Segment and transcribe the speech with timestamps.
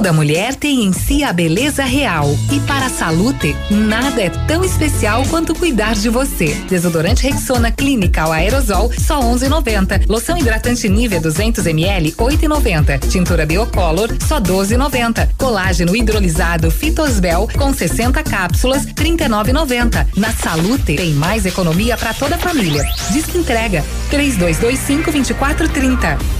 [0.00, 4.64] Toda mulher tem em si a beleza real e para a Salute, nada é tão
[4.64, 6.54] especial quanto cuidar de você.
[6.70, 10.06] Desodorante Rexona Clinical Aerosol só 11,90.
[10.08, 13.10] Loção hidratante Nivea 200 ml 8,90.
[13.10, 15.28] Tintura Biocolor só 12,90.
[15.36, 20.06] Colágeno hidrolisado Fitosbel com 60 cápsulas 39,90.
[20.16, 22.82] Na Salute tem mais economia para toda a família.
[23.12, 26.39] Diz que entrega 3225 2430.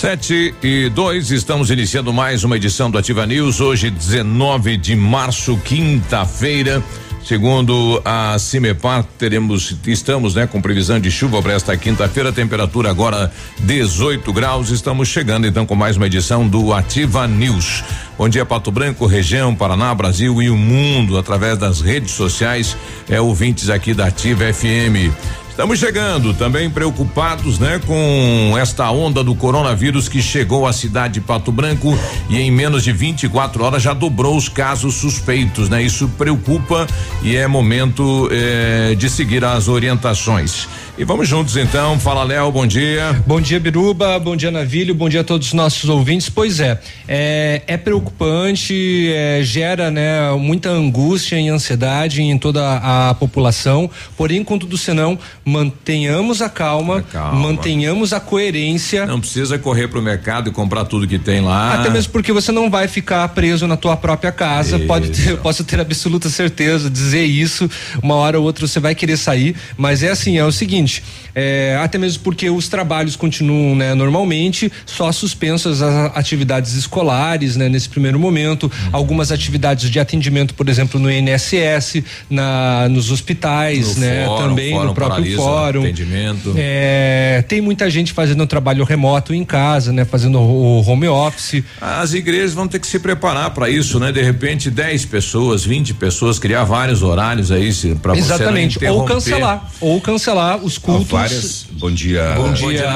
[0.00, 5.58] Sete e dois, estamos iniciando mais uma edição do Ativa News, hoje 19 de março,
[5.58, 6.82] quinta-feira.
[7.22, 13.30] Segundo a Cimepar, teremos, estamos, né, com previsão de chuva para esta quinta-feira, temperatura agora
[13.58, 14.70] 18 graus.
[14.70, 17.84] Estamos chegando então com mais uma edição do Ativa News.
[18.16, 22.74] Bom dia, Pato Branco, região, Paraná, Brasil e o mundo, através das redes sociais,
[23.06, 25.12] é ouvintes aqui da Ativa FM.
[25.60, 31.20] Estamos chegando, também preocupados, né, com esta onda do coronavírus que chegou à cidade de
[31.20, 31.94] Pato Branco
[32.30, 35.82] e em menos de 24 horas já dobrou os casos suspeitos, né?
[35.82, 36.86] Isso preocupa
[37.22, 40.66] e é momento eh, de seguir as orientações.
[41.00, 41.98] E vamos juntos então.
[41.98, 43.18] Fala, Léo, bom dia.
[43.26, 44.18] Bom dia, Biruba.
[44.18, 44.94] Bom dia, Navilho.
[44.94, 46.28] Bom dia a todos os nossos ouvintes.
[46.28, 46.78] Pois é,
[47.08, 53.88] é, é preocupante, é, gera né, muita angústia e ansiedade em toda a, população.
[54.14, 59.06] Porém, contudo, senão, mantenhamos a calma, a calma, mantenhamos a coerência.
[59.06, 61.80] Não precisa correr para o mercado e comprar tudo que tem lá.
[61.80, 64.76] Até mesmo porque você não vai ficar preso na tua própria casa.
[64.76, 64.86] Isso.
[64.86, 67.70] Pode ter, posso ter absoluta certeza dizer isso.
[68.02, 71.02] Uma hora ou outra você vai querer sair, mas é assim, é o seguinte seguinte,
[71.34, 77.68] é, até mesmo porque os trabalhos continuam né, normalmente, só suspensas as atividades escolares né,
[77.68, 84.00] nesse primeiro momento, algumas atividades de atendimento, por exemplo, no INSS, na, nos hospitais, no
[84.00, 85.80] né, fórum, também fórum, no próprio fórum.
[85.82, 86.54] Atendimento.
[86.56, 91.62] É, tem muita gente fazendo trabalho remoto em casa, né, fazendo o home office.
[91.80, 94.10] As igrejas vão ter que se preparar para isso, né?
[94.10, 97.70] De repente, 10 pessoas, 20 pessoas, criar vários horários aí
[98.02, 101.08] para você Exatamente, ou cancelar, ou cancelar os cultos.
[101.08, 102.34] várias, bom dia.
[102.36, 102.86] Bom dia,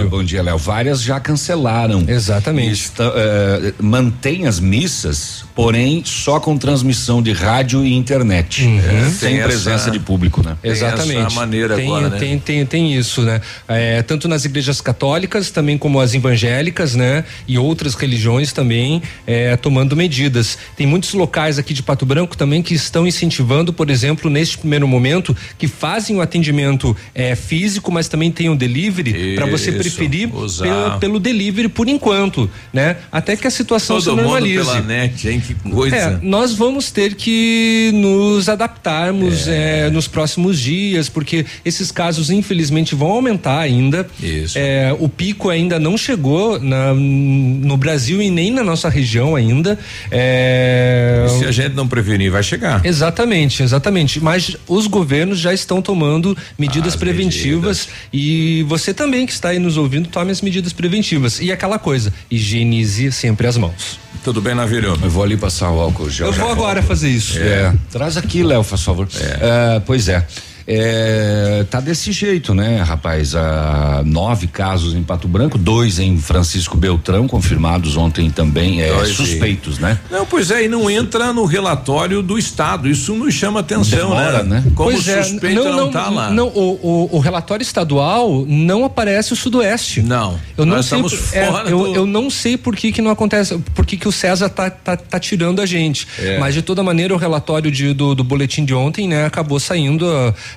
[0.00, 0.56] bom Bom dia, Léo.
[0.56, 2.04] Várias já cancelaram.
[2.06, 2.84] Exatamente.
[2.84, 8.64] Está, uh, mantém as missas, porém só com transmissão de rádio e internet.
[8.64, 8.78] Uhum.
[8.78, 10.56] É, sem presença essa, de público, né?
[10.62, 11.26] Exatamente.
[11.26, 12.18] Essa maneira tem, agora, né?
[12.18, 13.40] Tem, tem, tem isso, né?
[13.66, 17.24] É, tanto nas igrejas católicas, também como as evangélicas, né?
[17.48, 20.56] E outras religiões também é, tomando medidas.
[20.76, 24.86] Tem muitos locais aqui de Pato Branco também que estão incentivando, por exemplo, neste primeiro
[24.86, 30.28] momento, que fazem o atendimento é, físico, mas também tem o delivery para você preferir
[30.28, 32.96] pelo, pelo, delivery por enquanto, né?
[33.10, 34.58] Até que a situação Todo se normalize.
[34.58, 35.40] Mundo pela net, hein?
[35.40, 35.96] Que coisa.
[35.96, 39.86] É, nós vamos ter que nos adaptarmos é.
[39.86, 44.06] É, nos próximos dias, porque esses casos infelizmente vão aumentar ainda.
[44.22, 44.58] Isso.
[44.58, 49.78] É, o pico ainda não chegou na, no Brasil e nem na nossa região ainda.
[50.10, 52.84] É, se a gente não prevenir, vai chegar.
[52.84, 54.20] Exatamente, exatamente.
[54.20, 57.88] Mas os governos já estão tomando medidas preventivas medidas.
[58.12, 61.40] e você também que está aí nos ouvindo, tome as medidas preventivas.
[61.40, 63.98] E aquela coisa, higienize sempre as mãos.
[64.22, 64.98] Tudo bem, Navírio?
[65.02, 66.28] Eu vou ali passar o álcool gel.
[66.28, 67.38] Eu vou agora fazer isso.
[67.38, 67.42] É.
[67.42, 67.74] é.
[67.90, 69.06] Traz aqui, Léo, faz favor.
[69.20, 69.76] É.
[69.76, 70.26] Uh, pois é.
[70.66, 73.34] É, tá desse jeito, né, rapaz?
[73.34, 79.78] Ah, nove casos em Pato Branco, dois em Francisco Beltrão, confirmados ontem também, é, suspeitos,
[79.78, 79.98] né?
[80.10, 82.88] Não, pois é, e não entra no relatório do Estado.
[82.88, 84.60] Isso nos chama atenção, Demora, né?
[84.60, 84.72] né?
[84.74, 86.30] Como pois é, suspeito é, não, não, não tá lá.
[86.30, 90.02] Não, o, o, o, relatório estadual não aparece o Sudoeste.
[90.02, 90.40] Não.
[90.56, 91.00] Eu não sei.
[91.32, 91.68] É, do...
[91.68, 94.70] eu, eu não sei por que que não acontece, por que que o César tá,
[94.70, 96.06] tá, tá tirando a gente.
[96.18, 96.38] É.
[96.38, 100.06] Mas de toda maneira o relatório de, do, do boletim de ontem, né, acabou saindo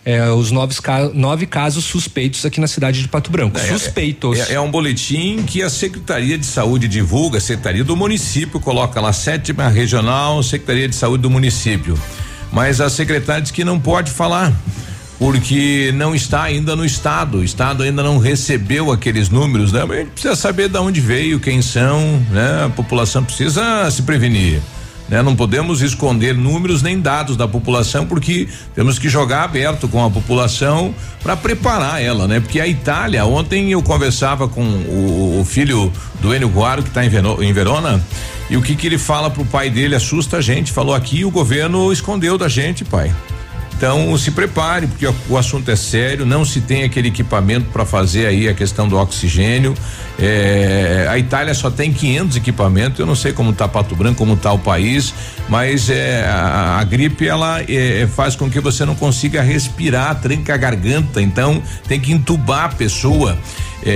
[0.06, 0.80] é, os novos
[1.14, 3.58] nove casos suspeitos aqui na cidade de Pato Branco.
[3.58, 4.40] É, suspeitos.
[4.50, 9.00] É, é, um boletim que a Secretaria de Saúde divulga, a Secretaria do Município coloca
[9.02, 11.98] lá sétima regional, Secretaria de Saúde do município.
[12.52, 14.54] Mas a secretária diz que não pode falar
[15.20, 19.84] porque não está ainda no estado, o estado ainda não recebeu aqueles números, né?
[19.84, 22.00] Mas a gente precisa saber de onde veio, quem são,
[22.32, 22.66] né?
[22.66, 24.62] A população precisa se prevenir.
[25.10, 25.22] Né?
[25.22, 30.10] Não podemos esconder números nem dados da população porque temos que jogar aberto com a
[30.10, 30.94] população
[31.24, 32.40] para preparar ela, né?
[32.40, 37.06] Porque a Itália, ontem eu conversava com o, o filho do Enio Guaro que está
[37.06, 38.04] em, em Verona
[38.50, 41.32] e o que que ele fala pro pai dele assusta a gente, falou aqui o
[41.32, 43.14] governo escondeu da gente, pai.
[43.78, 48.26] Então se prepare, porque o, assunto é sério, não se tem aquele equipamento para fazer
[48.26, 49.76] aí a questão do oxigênio.
[50.18, 54.34] É, a Itália só tem 500 equipamentos, eu não sei como está Pato Branco, como
[54.34, 55.14] está o país,
[55.48, 60.56] mas é, a, a gripe ela é, faz com que você não consiga respirar, tranca
[60.56, 63.38] a garganta, então tem que entubar a pessoa.
[63.86, 63.90] É,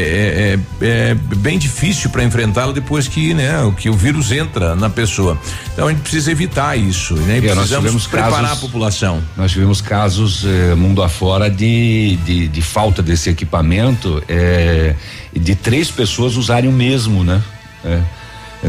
[0.81, 4.89] é, é, é bem difícil para enfrentá-lo depois que, né, que o vírus entra na
[4.89, 5.37] pessoa.
[5.73, 7.39] Então a gente precisa evitar isso, né?
[7.39, 9.23] E precisamos preparar casos, a população.
[9.35, 14.95] Nós tivemos casos eh, mundo afora de, de, de, falta desse equipamento, eh,
[15.33, 17.41] de três pessoas usarem o mesmo, né?
[17.83, 18.01] É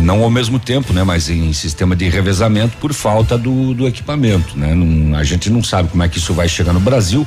[0.00, 1.04] não ao mesmo tempo, né?
[1.04, 4.74] Mas em sistema de revezamento por falta do, do equipamento, né?
[4.74, 7.26] Não, a gente não sabe como é que isso vai chegar no Brasil.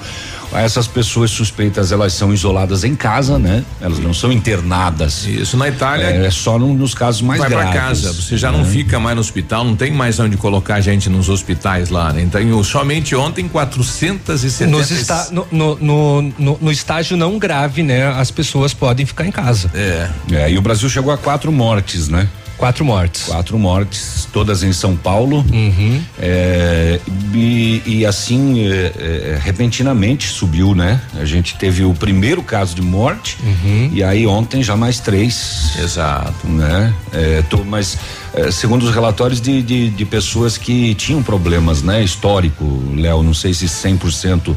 [0.57, 3.63] Essas pessoas suspeitas elas são isoladas em casa, né?
[3.81, 5.25] Elas não são internadas.
[5.25, 7.65] Isso na Itália é, é só no, nos casos mais vai graves.
[7.65, 8.57] Vai para casa, você já né?
[8.57, 12.21] não fica mais no hospital, não tem mais onde colocar gente nos hospitais lá, né?
[12.21, 18.07] Então somente ontem 470 Nos está, no, no, no, no, no estágio não grave, né?
[18.07, 19.69] As pessoas podem ficar em casa.
[19.73, 20.09] É.
[20.31, 22.27] é e o Brasil chegou a quatro mortes, né?
[22.57, 23.23] Quatro mortes.
[23.23, 25.45] Quatro mortes, todas em São Paulo.
[25.51, 26.01] Uhum.
[26.17, 26.99] É,
[27.33, 31.01] e, e, assim, é, é, repentinamente subiu, né?
[31.15, 33.89] A gente teve o primeiro caso de morte uhum.
[33.91, 35.75] e aí ontem já mais três.
[35.79, 36.47] Exato.
[36.47, 36.93] Né?
[37.11, 37.97] É, tô, mas
[38.33, 42.03] é, segundo os relatórios de, de, de pessoas que tinham problemas, né?
[42.03, 42.63] Histórico,
[42.95, 44.55] Léo, não sei se 100%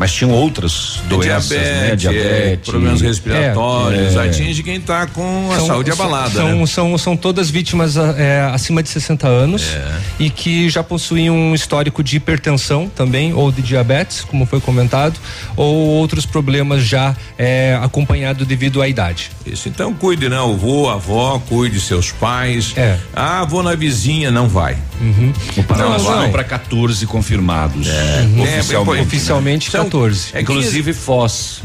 [0.00, 1.96] mas tinham outras doenças, diabetes, né?
[1.96, 6.30] Diabetes, é, problemas respiratórios, é, atinge quem está com a são, saúde abalada.
[6.30, 6.66] São, né?
[6.66, 10.00] são, são todas vítimas é, acima de 60 anos é.
[10.18, 15.20] e que já possuem um histórico de hipertensão também, ou de diabetes, como foi comentado,
[15.54, 19.30] ou outros problemas já é, acompanhado devido à idade.
[19.44, 20.40] Isso, então cuide, né?
[20.40, 22.72] O vô, a avó, cuide seus pais.
[22.74, 22.96] É.
[23.14, 24.78] Ah, vou na vizinha, não vai.
[24.98, 25.32] Uhum.
[25.56, 27.86] O Paraná não, para 14 confirmados.
[27.86, 28.42] É, uhum.
[28.42, 29.02] oficialmente.
[29.02, 29.72] oficialmente né?
[29.90, 30.30] 14.
[30.34, 31.62] É Inclusive 15, Foz.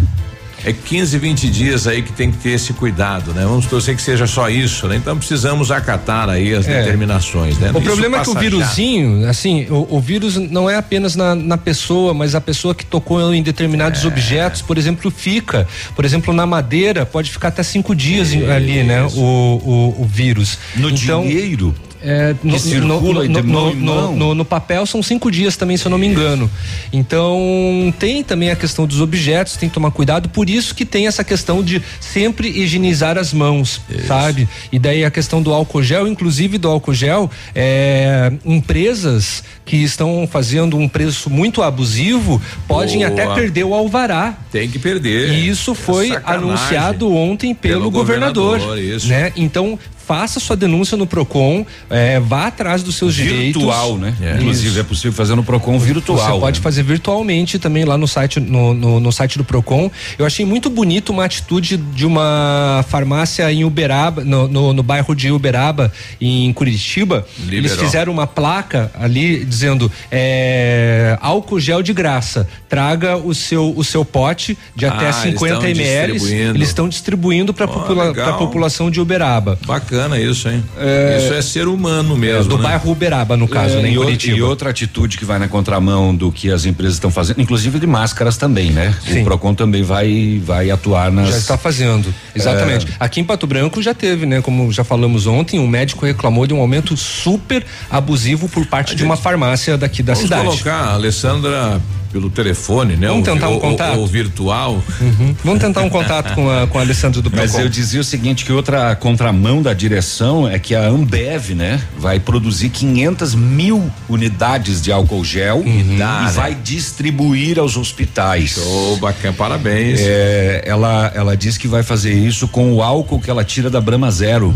[0.64, 3.44] É 15, 20 dias aí que tem que ter esse cuidado, né?
[3.44, 4.96] Vamos torcer que seja só isso, né?
[4.96, 6.80] Então precisamos acatar aí as é.
[6.80, 7.70] determinações, né?
[7.72, 9.30] O isso problema é que o vírusinho, já.
[9.30, 13.32] assim, o, o, vírus não é apenas na, na, pessoa, mas a pessoa que tocou
[13.32, 14.08] em determinados é.
[14.08, 15.68] objetos, por exemplo, fica.
[15.96, 19.04] Por exemplo, na madeira pode ficar até cinco dias é ali, né?
[19.04, 20.58] O, o, o vírus.
[20.76, 21.76] No então, dinheiro
[22.06, 25.90] é, no, circula no, no, no, no, no, papel são cinco dias também, se eu
[25.90, 26.50] não me engano.
[26.94, 30.30] Então tem também a questão dos objetos, tem que tomar cuidado.
[30.30, 34.06] Por isso que tem essa questão de sempre higienizar as mãos, isso.
[34.06, 34.48] sabe?
[34.72, 40.28] E daí a questão do álcool gel, inclusive do álcool gel, é, empresas que estão
[40.32, 43.08] fazendo um preço muito abusivo podem Boa.
[43.08, 44.38] até perder o alvará.
[44.52, 45.30] Tem que perder.
[45.30, 49.34] E isso foi é anunciado ontem pelo, pelo governador, governador né?
[49.36, 53.62] Então faça sua denúncia no Procon, é, vá atrás dos seus virtual, direitos.
[53.62, 54.16] Virtual, né?
[54.22, 54.36] É.
[54.36, 56.18] Inclusive é possível fazer no Procon virtual.
[56.18, 56.64] Você pode né?
[56.64, 59.90] fazer virtualmente também lá no site no, no, no, site do Procon.
[60.18, 65.16] Eu achei muito bonito uma atitude de uma farmácia em Uberaba, no, no, no bairro
[65.16, 67.26] de Uberaba, em Curitiba.
[67.40, 67.58] Liberou.
[67.58, 72.48] Eles fizeram uma placa ali dizendo é, álcool gel de graça.
[72.70, 76.12] Traga o seu o seu pote de até ah, 50 ml.
[76.32, 79.58] Eles estão distribuindo para oh, popula a população de Uberaba.
[79.66, 80.64] Bacana bacana isso, hein?
[80.78, 82.42] É, isso é ser humano mesmo.
[82.42, 82.64] É, do né?
[82.64, 83.90] bairro Uberaba, no caso, é, né?
[83.90, 84.38] Em Curitiba.
[84.38, 87.88] E outra atitude que vai na contramão do que as empresas estão fazendo, inclusive de
[87.88, 88.94] máscaras também, né?
[89.06, 89.22] Sim.
[89.22, 91.30] O Procon também vai, vai atuar nas.
[91.30, 92.14] Já está fazendo.
[92.36, 92.88] Exatamente.
[92.88, 92.96] É.
[93.00, 94.42] Aqui em Pato Branco já teve, né?
[94.42, 98.96] Como já falamos ontem, um médico reclamou de um aumento super abusivo por parte a
[98.96, 99.10] de gente...
[99.10, 100.46] uma farmácia daqui da Vamos cidade.
[100.46, 101.82] colocar a Alessandra
[102.16, 103.10] pelo telefone, né?
[103.10, 104.00] Vamos tentar um contato.
[104.00, 104.82] Ou, virtual.
[105.02, 105.36] Uhum.
[105.44, 108.46] Vamos tentar um contato com a, com a Alessandro do Mas eu dizia o seguinte,
[108.46, 111.84] que outra contramão da direção é que a Ambev, né?
[111.98, 115.68] Vai produzir 500 mil unidades de álcool gel uhum.
[115.68, 116.32] e, dá, e né?
[116.34, 118.52] vai distribuir aos hospitais.
[118.52, 120.00] Show, bacana, parabéns.
[120.02, 123.82] É, ela, ela diz que vai fazer isso com o álcool que ela tira da
[123.82, 124.56] Brama Zero.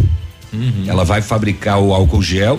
[0.54, 0.86] Uhum.
[0.88, 2.58] Ela vai fabricar o álcool gel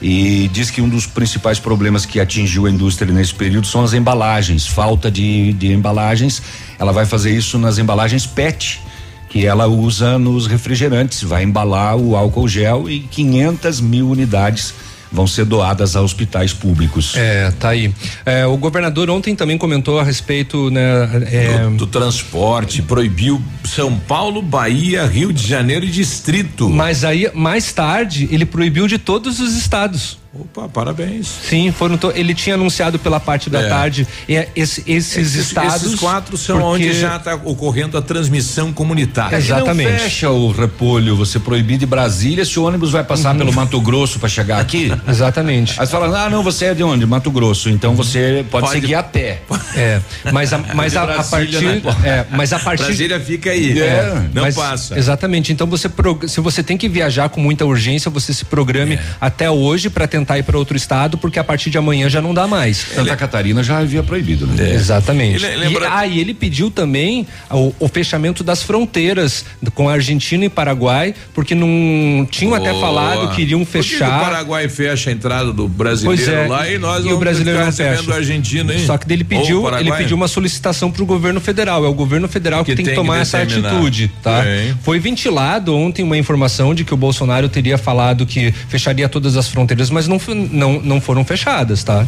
[0.00, 3.92] e diz que um dos principais problemas que atingiu a indústria nesse período são as
[3.92, 6.40] embalagens, falta de, de embalagens.
[6.78, 8.80] Ela vai fazer isso nas embalagens PET
[9.28, 14.72] que ela usa nos refrigerantes, vai embalar o álcool gel e 500 mil unidades
[15.10, 17.14] vão ser doadas a hospitais públicos.
[17.16, 17.92] É, tá aí.
[18.24, 23.98] É, o governador ontem também comentou a respeito, né, é, do, do, transporte, proibiu São
[23.98, 26.68] Paulo, Bahia, Rio de Janeiro e Distrito.
[26.68, 30.18] Mas aí, mais tarde, ele proibiu de todos os estados.
[30.34, 31.26] Opa, parabéns.
[31.26, 33.68] Sim, foram to, ele tinha anunciado pela parte da é.
[33.68, 35.82] tarde e, é, esse, esses, esses estados.
[35.82, 36.84] Esses quatro são porque...
[36.86, 39.36] onde já está ocorrendo a transmissão comunitária.
[39.36, 39.90] Exatamente.
[39.90, 43.38] não fecha o repolho, você proibir de Brasília se o ônibus vai passar uhum.
[43.38, 44.92] pelo Mato Grosso para chegar aqui?
[45.08, 45.80] Exatamente.
[45.80, 47.06] Aí você fala, ah, não, você é de onde?
[47.06, 47.70] Mato Grosso.
[47.70, 49.40] Então você pode, pode seguir a pé.
[49.74, 51.82] É, mas a, mas a, a partir, né?
[52.04, 52.84] é, mas a partir.
[52.84, 53.80] Brasília fica aí.
[53.80, 54.98] É, não mas, passa.
[54.98, 55.54] Exatamente.
[55.54, 55.90] Então você,
[56.26, 59.02] se você tem que viajar com muita urgência, você se programe é.
[59.18, 62.20] até hoje para tentar tentar ir para outro estado, porque a partir de amanhã já
[62.20, 62.78] não dá mais.
[62.94, 64.70] Santa Catarina já havia proibido, né?
[64.70, 64.74] É.
[64.74, 65.44] Exatamente.
[65.44, 65.84] Ele, lembra...
[65.84, 69.44] e, ah, e ele pediu também o, o, fechamento das fronteiras
[69.74, 74.06] com a Argentina e Paraguai, porque não tinham até falado que iriam fechar.
[74.06, 77.18] Por que o Paraguai fecha a entrada do brasileiro é, lá e nós e o
[77.18, 78.14] brasileiro não fecha.
[78.14, 78.84] Argentina, hein?
[78.84, 81.84] Só que ele pediu, ele pediu uma solicitação para o governo federal.
[81.84, 84.44] É o governo federal que, que tem que tomar que essa atitude, tá?
[84.44, 84.74] É.
[84.82, 89.48] Foi ventilado ontem uma informação de que o Bolsonaro teria falado que fecharia todas as
[89.48, 90.18] fronteiras, mas não,
[90.50, 92.06] não, não foram fechadas, tá?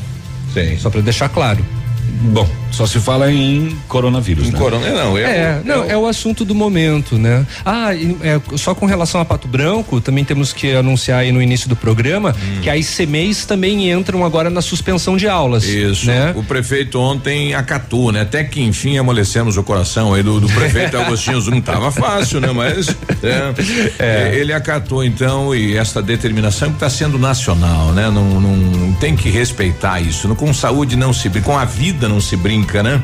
[0.53, 0.77] Sim.
[0.79, 1.65] Só para deixar claro.
[2.11, 4.59] Bom, só se fala em coronavírus, em né?
[4.59, 5.91] Corona, não, é, é, o, não, é, o...
[5.91, 7.47] é o assunto do momento, né?
[7.65, 11.69] Ah, é, só com relação a Pato Branco, também temos que anunciar aí no início
[11.69, 12.61] do programa hum.
[12.63, 15.65] que as ICMEIs também entram agora na suspensão de aulas.
[15.65, 16.07] Isso.
[16.07, 16.33] Né?
[16.37, 18.23] O prefeito ontem acatou, né?
[18.23, 22.53] Até que enfim amolecemos o coração aí do, do prefeito Agostinho não tava fácil, né?
[22.53, 22.89] Mas
[23.23, 23.55] é,
[23.99, 24.35] é.
[24.35, 28.11] ele acatou então e esta determinação que está sendo nacional, né?
[28.11, 30.29] Não, não tem que respeitar isso.
[30.35, 33.03] Com saúde não se com a vida não se brinca, né?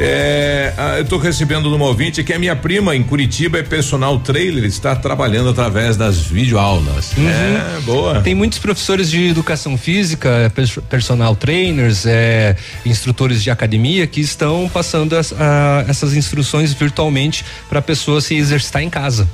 [0.00, 4.64] É, eu estou recebendo um ouvinte que a minha prima em Curitiba é personal trailer,
[4.64, 7.12] está trabalhando através das videoaulas.
[7.16, 7.28] Uhum.
[7.28, 8.20] É, boa.
[8.20, 10.52] Tem muitos professores de educação física,
[10.88, 12.54] personal trainers, é,
[12.86, 18.36] instrutores de academia que estão passando as, a, essas instruções virtualmente para a pessoa se
[18.36, 19.28] exercitar em casa.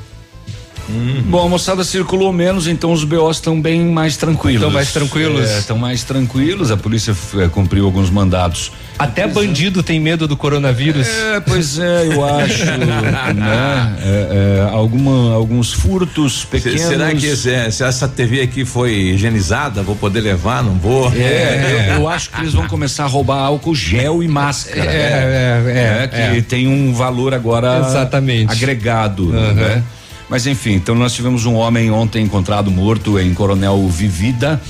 [0.89, 1.23] Uhum.
[1.27, 4.57] Bom, a moçada circulou menos, então os BOs estão bem mais tranquilos.
[4.57, 5.51] Estão mais tranquilos.
[5.51, 6.71] Estão é, mais tranquilos.
[6.71, 8.71] A polícia é, cumpriu alguns mandados.
[8.99, 11.09] Até bandido tem medo do coronavírus.
[11.09, 12.65] É, pois é, eu acho.
[13.35, 13.97] né?
[14.01, 16.81] É, é, alguma, alguns furtos pequenos.
[16.81, 20.63] Será que se, se, essa TV aqui foi higienizada, vou poder levar?
[20.63, 21.13] Não vou?
[21.13, 24.85] É, eu, eu, acho que eles vão começar a roubar álcool gel e máscara.
[24.85, 28.53] É, é, que tem um valor agora Exatamente.
[28.53, 29.55] agregado, uhum.
[29.55, 29.83] né?
[30.29, 34.61] Mas enfim, então nós tivemos um homem ontem encontrado morto em Coronel Vivida.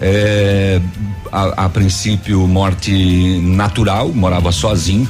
[0.00, 0.80] É,
[1.30, 5.08] a, a, princípio, morte natural, morava sozinho.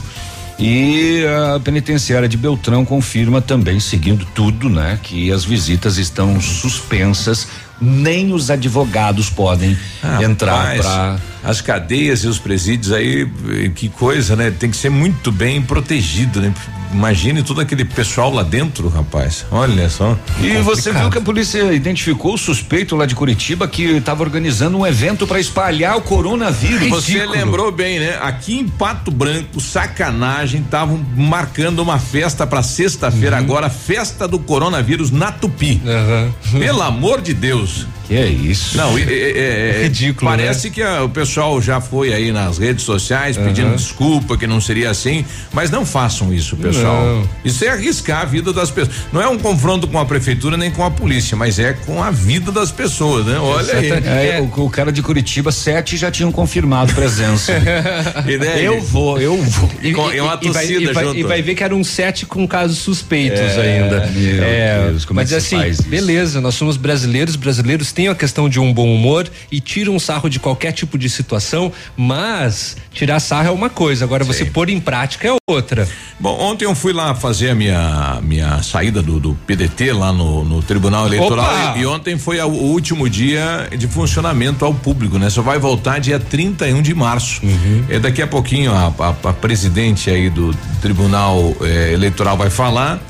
[0.58, 7.48] E a penitenciária de Beltrão confirma também, seguindo tudo, né, que as visitas estão suspensas
[7.84, 13.28] nem os advogados podem ah, entrar para as cadeias e os presídios aí,
[13.74, 14.50] que coisa, né?
[14.50, 16.52] Tem que ser muito bem protegido, né?
[16.94, 19.44] Imagine todo aquele pessoal lá dentro, rapaz.
[19.50, 20.16] Olha só.
[20.38, 20.62] E complicado.
[20.62, 24.86] você viu que a polícia identificou o suspeito lá de Curitiba que estava organizando um
[24.86, 26.88] evento para espalhar o coronavírus.
[26.88, 28.16] Você lembrou bem, né?
[28.22, 33.42] Aqui em Pato Branco, sacanagem, estavam marcando uma festa para sexta-feira uhum.
[33.42, 35.82] agora, festa do coronavírus na Tupi.
[35.84, 36.60] Uhum.
[36.60, 37.73] Pelo amor de Deus.
[37.74, 38.03] News.
[38.06, 38.76] Que é isso?
[38.76, 40.30] Não, é, é, é ridículo.
[40.30, 40.74] Parece né?
[40.74, 43.76] que a, o pessoal já foi aí nas redes sociais pedindo uhum.
[43.76, 47.04] desculpa que não seria assim, mas não façam isso, pessoal.
[47.04, 47.28] Não.
[47.44, 48.96] Isso é arriscar a vida das pessoas.
[49.12, 52.10] Não é um confronto com a prefeitura nem com a polícia, mas é com a
[52.10, 53.38] vida das pessoas, né?
[53.38, 53.90] Olha aí.
[53.90, 57.52] É, o, o, cara de Curitiba, sete já tinham confirmado presença.
[58.60, 59.70] eu vou, eu vou.
[59.82, 61.84] E, e, e uma torcida e vai, e vai, e vai ver que era um
[61.84, 64.06] sete com casos suspeitos é, ainda.
[64.06, 68.48] Meu é, Deus, como mas é assim, beleza, nós somos brasileiros, brasileiros têm a questão
[68.48, 73.20] de um bom humor e tiram um sarro de qualquer tipo de situação, mas tirar
[73.20, 74.32] sarro é uma coisa, agora Sim.
[74.32, 75.88] você pôr em prática é outra.
[76.18, 80.44] Bom, ontem eu fui lá fazer a minha minha saída do, do PDT lá no,
[80.44, 85.18] no Tribunal Eleitoral e, e, ontem foi a, o último dia de funcionamento ao público,
[85.18, 85.30] né?
[85.30, 87.40] Só vai voltar dia 31 de março.
[87.44, 87.84] Uhum.
[87.88, 93.00] É daqui a pouquinho a, a, a presidente aí do Tribunal eh, Eleitoral vai falar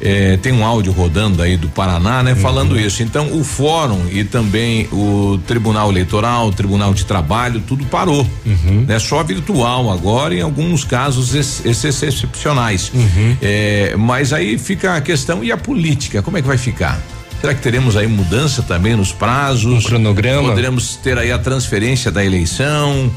[0.00, 2.32] é, tem um áudio rodando aí do Paraná, né?
[2.32, 2.38] Uhum.
[2.38, 3.02] Falando isso.
[3.02, 8.26] Então, o fórum e também o Tribunal Eleitoral, o Tribunal de Trabalho, tudo parou.
[8.44, 8.84] Uhum.
[8.86, 8.98] Né?
[8.98, 12.90] Só virtual agora, em alguns casos ex excepcionais.
[12.94, 13.36] Uhum.
[13.40, 16.22] É, mas aí fica a questão, e a política?
[16.22, 17.00] Como é que vai ficar?
[17.40, 19.84] Será que teremos aí mudança também nos prazos?
[19.84, 20.48] Um cronograma?
[20.48, 23.12] Poderemos ter aí a transferência da eleição?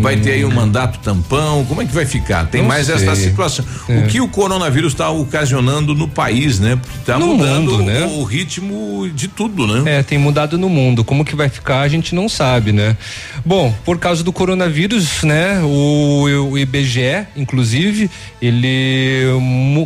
[0.00, 1.64] Vai ter aí um mandato tampão?
[1.64, 2.46] Como é que vai ficar?
[2.46, 2.94] Tem Não mais sei.
[2.94, 3.64] essa situação.
[3.88, 3.98] É.
[3.98, 6.78] O que o coronavírus está ocasionando no país, né?
[6.98, 8.06] Está mudando mundo, né?
[8.06, 9.98] o ritmo de tudo, né?
[9.98, 11.04] É, tem mudado no mundo.
[11.04, 12.96] Como que vai ficar, a gente não sabe, né?
[13.44, 15.60] Bom, por causa do coronavírus, né?
[15.62, 18.10] O, o IBGE, inclusive,
[18.40, 19.22] ele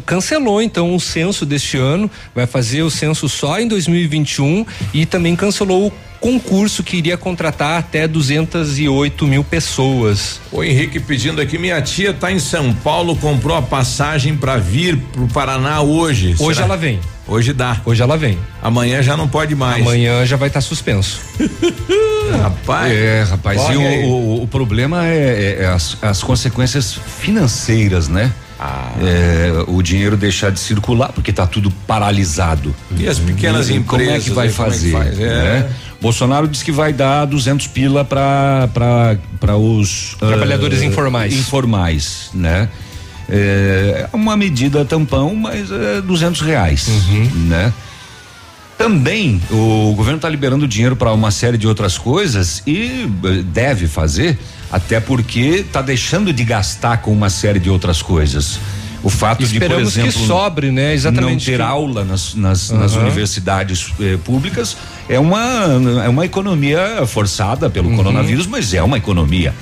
[0.05, 5.35] cancelou então o censo deste ano, vai fazer o censo só em 2021 e também
[5.35, 10.41] cancelou o concurso que iria contratar até 208 mil pessoas.
[10.51, 14.97] O Henrique pedindo aqui, minha tia está em São Paulo, comprou a passagem para vir
[15.13, 16.35] pro Paraná hoje.
[16.39, 16.67] Hoje Será?
[16.67, 17.01] ela vem.
[17.29, 17.81] Hoje dá.
[17.85, 18.39] Hoje ela vem.
[18.63, 19.83] Amanhã já não pode mais.
[19.83, 21.21] Amanhã já vai estar suspenso.
[22.43, 22.93] Rapaz.
[22.93, 28.09] É, rapaz, e Olha o, o, o problema é, é- é as, as consequências financeiras,
[28.09, 28.33] né?
[28.59, 28.93] Ah.
[29.03, 32.75] É, o dinheiro deixar de circular porque está tudo paralisado.
[32.97, 34.07] E as pequenas E empresas.
[34.07, 34.93] Como é que vai como é que fazer?
[34.93, 35.21] faz?
[35.21, 35.43] É.
[35.43, 35.71] né?
[36.01, 38.69] Bolsonaro disse que vai dar 200 pila para
[39.41, 41.35] para os Trabalhadores ah, informais.
[41.35, 42.69] Informais, né?
[43.29, 47.31] É uma medida tampão, mas é 200 reais, Uhum.
[47.49, 47.73] né?
[48.79, 53.89] Também o governo está liberando dinheiro para uma série de outras coisas e eh, deve
[53.89, 54.39] fazer,
[54.71, 58.59] até porque está deixando de gastar com uma série de outras coisas.
[59.03, 60.93] O fato Esperamos de, por que exemplo, sobre, né?
[60.95, 61.31] Exatamente.
[61.33, 63.03] não ter que- aula nas, nas, nas Aham.
[63.03, 64.77] universidades eh, públicas
[65.09, 65.41] é uma
[66.05, 67.97] é uma economia forçada pelo Uhum.
[67.97, 69.55] coronavírus, mas é uma economia,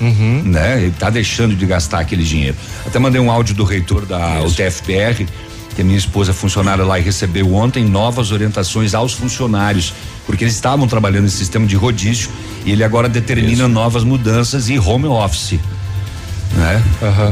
[0.44, 0.82] né?
[0.82, 2.56] Ele tá deixando de gastar aquele dinheiro.
[2.86, 5.26] Até mandei um áudio do reitor da UTFPR,
[5.74, 9.92] que a minha esposa é funcionária lá e recebeu ontem novas orientações aos funcionários,
[10.24, 12.30] porque eles estavam trabalhando em sistema de rodízio
[12.64, 15.58] e ele agora determina novas mudanças e home office,
[16.52, 16.82] né?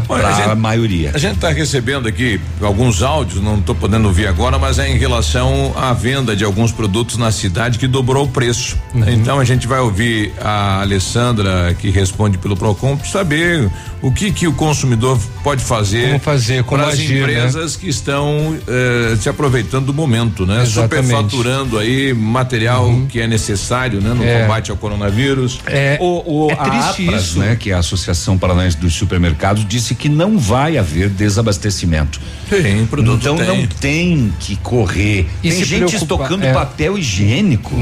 [0.09, 1.11] Olha, Para a gente- a maioria.
[1.15, 4.97] A gente está recebendo aqui alguns áudios, não estou podendo ouvir agora, mas é em
[4.99, 8.77] relação à venda de alguns produtos na cidade que dobrou o preço.
[8.95, 9.09] Uhum.
[9.09, 14.33] Então a gente vai ouvir a Alessandra que responde pelo Procon para saber o que
[14.33, 17.05] que o consumidor pode fazer, Como fazer, como para as né?
[17.19, 20.63] empresas que estão eh, se aproveitando do momento, né?
[20.63, 21.07] Exatamente.
[21.09, 24.13] Superfaturando aí material que é necessário, né?
[24.15, 24.43] No É.
[24.43, 25.61] combate ao coronavírus.
[25.67, 27.39] É, O, o, é a triste APRAS, isso.
[27.39, 32.19] né, que é a Associação Paranaense dos Supermercados, disse que não vai haver desabastecimento.
[32.49, 33.47] Tem produto então tem.
[33.47, 35.27] não tem que correr.
[35.43, 36.49] E tem gente preocupar, estocando é.
[36.49, 36.55] Uhum.
[36.55, 37.75] papel higiênico.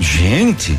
[0.00, 0.78] Gente.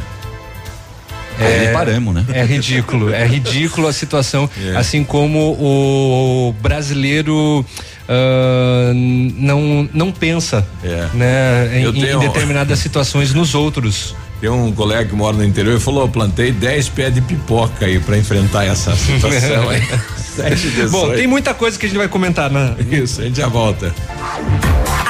[1.39, 2.25] É, paramos, né?
[2.33, 4.75] É ridículo, é ridículo a situação, É.
[4.77, 7.63] assim como o brasileiro
[8.07, 11.07] ah, não não pensa, É.
[11.13, 14.15] né, em, Eu em tenho- determinadas situações nos outros.
[14.43, 17.85] Tem um colega que mora no interior e falou: eu plantei 10 pés de pipoca
[17.85, 19.81] aí para enfrentar essa situação aí.
[20.17, 21.15] Sete, Bom, dezoito.
[21.15, 22.75] tem muita coisa que a gente vai comentar, né?
[22.91, 23.95] Isso, a gente já volta.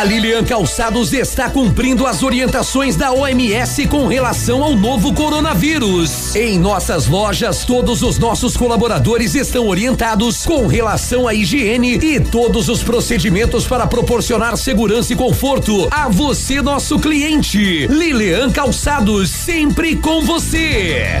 [0.00, 6.34] A Lilian Calçados está cumprindo as orientações da OMS com relação ao novo coronavírus.
[6.34, 12.70] Em nossas lojas, todos os nossos colaboradores estão orientados com relação à higiene e todos
[12.70, 17.86] os procedimentos para proporcionar segurança e conforto a você, nosso cliente.
[17.86, 21.20] Lilian Calçados, sempre com você.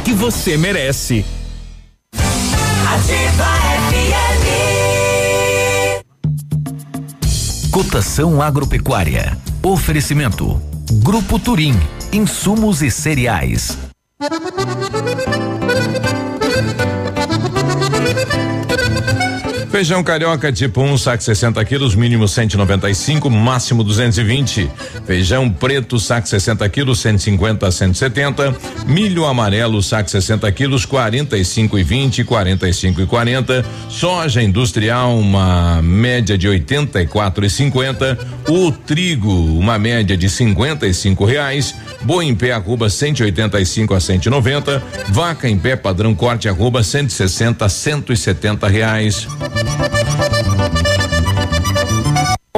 [0.00, 1.24] que você merece.
[2.12, 3.46] Ativa
[3.88, 4.44] FM.
[7.70, 9.38] Cotação agropecuária.
[9.62, 10.60] Oferecimento.
[10.94, 11.74] Grupo Turim.
[12.12, 13.78] Insumos e cereais.
[19.78, 24.68] Feijão carioca tipo 1, um, saco 60 quilos, mínimo 195, máximo 220.
[25.06, 28.56] Feijão preto, saco 60 quilos, 150 a 170.
[28.88, 33.64] Milho amarelo, saco 60 quilos, 45 e 20, 45 e 40.
[33.88, 38.18] Soja industrial, uma média de 84 e 50.
[38.48, 41.72] O trigo, uma média de 55 reais.
[42.02, 44.82] Boi em pé arroba 185 a 190.
[45.10, 49.28] Vaca em pé padrão corte arroba 160 a 170 reais.
[49.68, 50.07] O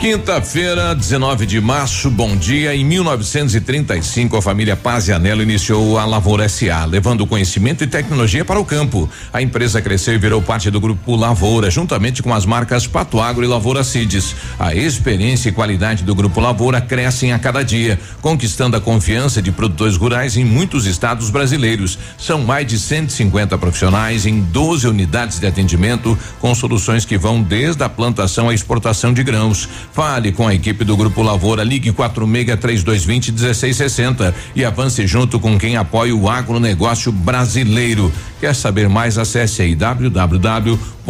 [0.00, 2.74] Quinta-feira, 19 de março, bom dia.
[2.74, 8.64] Em 1935, a família Pazianello iniciou a Lavoura SA, levando conhecimento e tecnologia para o
[8.64, 9.06] campo.
[9.30, 13.44] A empresa cresceu e virou parte do grupo Lavoura, juntamente com as marcas Pato Agro
[13.44, 14.34] e Lavoura Cides.
[14.58, 19.52] A experiência e qualidade do grupo Lavoura crescem a cada dia, conquistando a confiança de
[19.52, 21.98] produtores rurais em muitos estados brasileiros.
[22.16, 27.82] São mais de 150 profissionais em 12 unidades de atendimento, com soluções que vão desde
[27.84, 29.68] a plantação à exportação de grãos.
[29.92, 35.58] Fale com a equipe do Grupo Lavoura, ligue 46 3220 1660 e avance junto com
[35.58, 38.12] quem apoia o agronegócio brasileiro.
[38.40, 39.18] Quer saber mais?
[39.18, 39.74] Acesse aí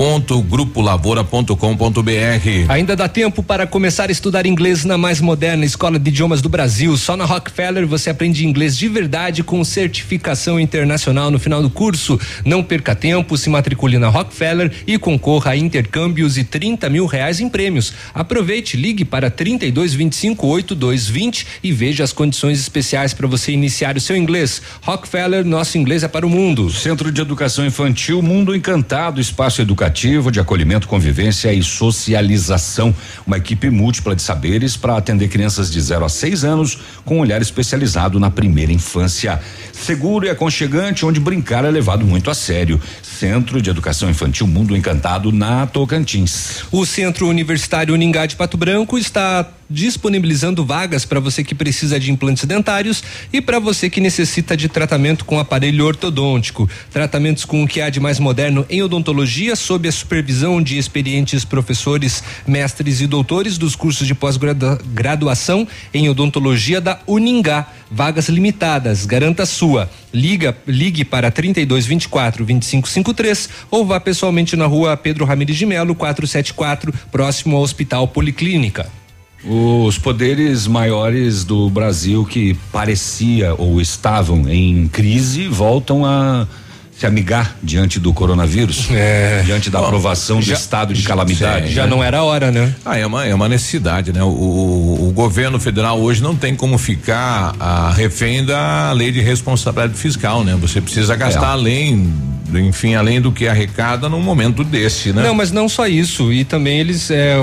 [0.00, 2.70] www.grupolavoura.com.br.
[2.70, 6.48] Ainda dá tempo para começar a estudar inglês na mais moderna escola de idiomas do
[6.48, 6.96] Brasil.
[6.96, 12.18] Só na Rockefeller você aprende inglês de verdade com certificação internacional no final do curso.
[12.46, 17.38] Não perca tempo, se matricule na Rockefeller e concorra a intercâmbios e 30 mil reais
[17.38, 17.92] em prêmios.
[18.14, 24.00] Aproveite, ligue para 32 25 8220 e veja as condições especiais para você iniciar o
[24.00, 24.62] seu inglês.
[24.80, 26.70] Rockefeller, nosso inglês é para o mundo.
[26.70, 32.94] Centro de Educação Infantil Mundo Encantado, espaço educativo de acolhimento, convivência e socialização.
[33.26, 37.20] Uma equipe múltipla de saberes para atender crianças de 0 a 6 anos com um
[37.20, 39.40] olhar especializado na primeira infância.
[39.72, 42.81] Seguro e aconchegante, onde brincar é levado muito a sério.
[43.03, 46.64] Centro de Educação Infantil Mundo Encantado na Tocantins.
[46.70, 52.11] O Centro Universitário Uningá de Pato Branco está disponibilizando vagas para você que precisa de
[52.11, 53.02] implantes dentários
[53.33, 56.68] e para você que necessita de tratamento com aparelho ortodôntico.
[56.90, 61.44] Tratamentos com o que há de mais moderno em odontologia, sob a supervisão de experientes
[61.44, 67.68] professores, mestres e doutores dos cursos de pós-graduação em odontologia da Uningá.
[67.90, 69.90] Vagas limitadas, garanta sua.
[70.12, 76.92] Liga, ligue para 3224 2553 ou vá pessoalmente na rua Pedro Ramirez de Melo, 474,
[77.11, 78.90] próximo ao Hospital Policlínica.
[79.44, 86.46] Os poderes maiores do Brasil que parecia ou estavam em crise voltam a
[87.00, 89.40] se amigar diante do coronavírus, é.
[89.42, 91.68] diante da Bom, aprovação já, do estado de calamidade.
[91.68, 92.74] Já, já não era hora, né?
[92.85, 94.22] Ah, é uma, é uma necessidade, né?
[94.22, 99.22] O, o, o, governo federal hoje não tem como ficar a refém da lei de
[99.22, 100.55] responsabilidade fiscal, né?
[100.61, 101.53] Você precisa gastar é.
[101.53, 102.12] além
[102.58, 105.22] enfim, além do que arrecada num momento desse, né?
[105.22, 106.32] Não, mas não só isso.
[106.32, 107.36] E também eles, é,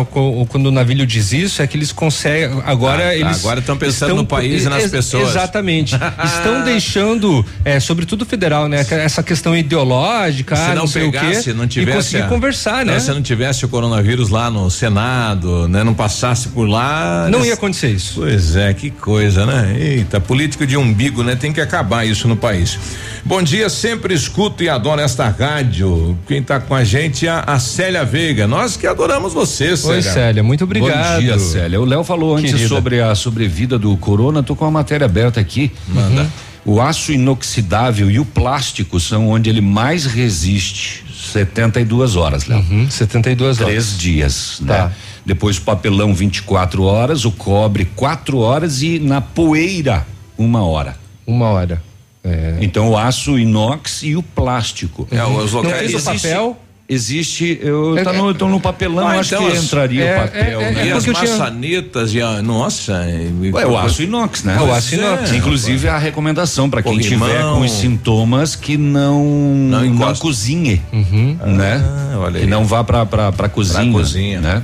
[0.50, 2.62] quando o navio diz isso, é que eles conseguem.
[2.65, 3.39] Agora ah, eles.
[3.39, 5.30] Agora estão pensando estão, no país e nas ex, pessoas.
[5.30, 5.96] Exatamente.
[6.24, 8.86] estão deixando, é, sobretudo federal, né?
[8.89, 11.91] Essa questão ideológica, se não, não pegasse, sei o quê, não tivesse.
[11.91, 13.00] E conseguir a, conversar, né?
[13.00, 15.84] Se não tivesse o coronavírus lá no Senado, né?
[15.84, 17.28] Não passasse por lá.
[17.30, 18.15] Não ia acontecer isso.
[18.22, 19.76] Pois é, que coisa, né?
[19.80, 21.36] Eita, política de umbigo, né?
[21.36, 22.78] Tem que acabar isso no país.
[23.24, 26.18] Bom dia, sempre escuto e adoro esta rádio.
[26.28, 28.48] Quem está com a gente é a Célia Veiga.
[28.48, 29.96] Nós que adoramos você, Célia.
[29.96, 31.16] Oi, Célia, muito obrigado.
[31.16, 31.82] Bom dia, Célia.
[31.82, 32.70] O Léo falou antes Querida.
[32.70, 35.72] sobre a sobrevida do corona, tô com a matéria aberta aqui.
[35.88, 36.22] Manda.
[36.22, 36.30] Uhum.
[36.66, 41.06] O aço inoxidável e o plástico são onde ele mais resiste.
[41.32, 42.60] 72 horas, Léo.
[42.60, 43.70] Uhum, 72 horas.
[43.70, 44.76] Três dias, né?
[44.76, 44.92] tá.
[45.26, 50.06] Depois o papelão 24 horas, o cobre quatro horas e na poeira
[50.38, 50.96] uma hora.
[51.26, 51.82] Uma hora.
[52.28, 52.58] É.
[52.62, 55.08] Então o aço inox e o plástico.
[55.12, 56.58] É, os locais Não, papel
[56.90, 60.62] existe, eu é, tá no, no papelão, ah, acho então que entraria é, o papel.
[60.62, 60.88] É, né?
[60.88, 62.24] E as maçanetas tinha...
[62.24, 63.06] e a, nossa.
[63.54, 64.58] Ué, o aço inox, né?
[64.60, 65.32] o aço inox.
[65.34, 71.38] Inclusive a recomendação para quem tiver com os sintomas que não não, não cozinhe, uhum.
[71.46, 71.84] né?
[71.84, 72.46] Ah, olha aí.
[72.46, 74.63] Que não vá para para cozinha, pra cozinha, né?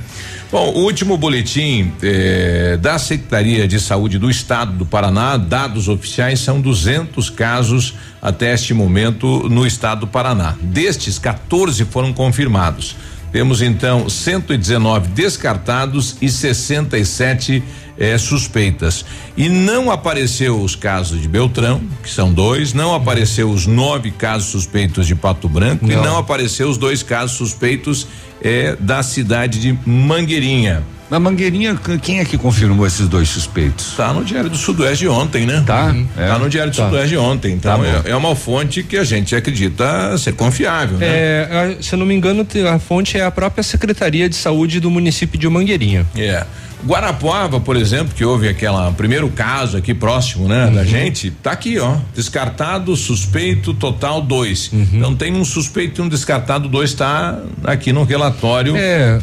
[0.50, 6.40] Bom, o último boletim eh, da Secretaria de Saúde do Estado do Paraná, dados oficiais,
[6.40, 10.54] são 200 casos até este momento no estado do Paraná.
[10.60, 12.94] Destes, 14 foram confirmados.
[13.34, 17.64] Temos então 119 descartados e 67
[17.98, 19.04] eh, suspeitas.
[19.36, 24.50] E não apareceu os casos de Beltrão, que são dois, não apareceu os nove casos
[24.50, 25.92] suspeitos de Pato Branco não.
[25.92, 28.06] e não apareceu os dois casos suspeitos
[28.40, 30.84] é da cidade de Mangueirinha.
[31.10, 33.94] Na Mangueirinha, quem é que confirmou esses dois suspeitos?
[33.96, 35.62] Tá no Diário do Sudoeste ontem, né?
[35.66, 35.86] Tá.
[35.86, 36.06] Uhum.
[36.16, 36.28] É.
[36.28, 36.84] Tá no Diário do tá.
[36.86, 37.52] Sudoeste ontem.
[37.54, 41.06] Então tá é, é, uma fonte que a gente acredita ser confiável, né?
[41.06, 44.90] É, se eu não me engano, a fonte é a própria Secretaria de Saúde do
[44.90, 46.06] município de Mangueirinha.
[46.16, 46.44] É.
[46.86, 50.74] Guarapuava, por exemplo, que houve aquele primeiro caso aqui próximo, né, uhum.
[50.74, 54.70] da gente, tá aqui, ó, descartado, suspeito, total dois.
[54.70, 54.86] Uhum.
[54.92, 58.76] Então tem um suspeito e um descartado dois, tá aqui no relatório.
[58.76, 59.18] É,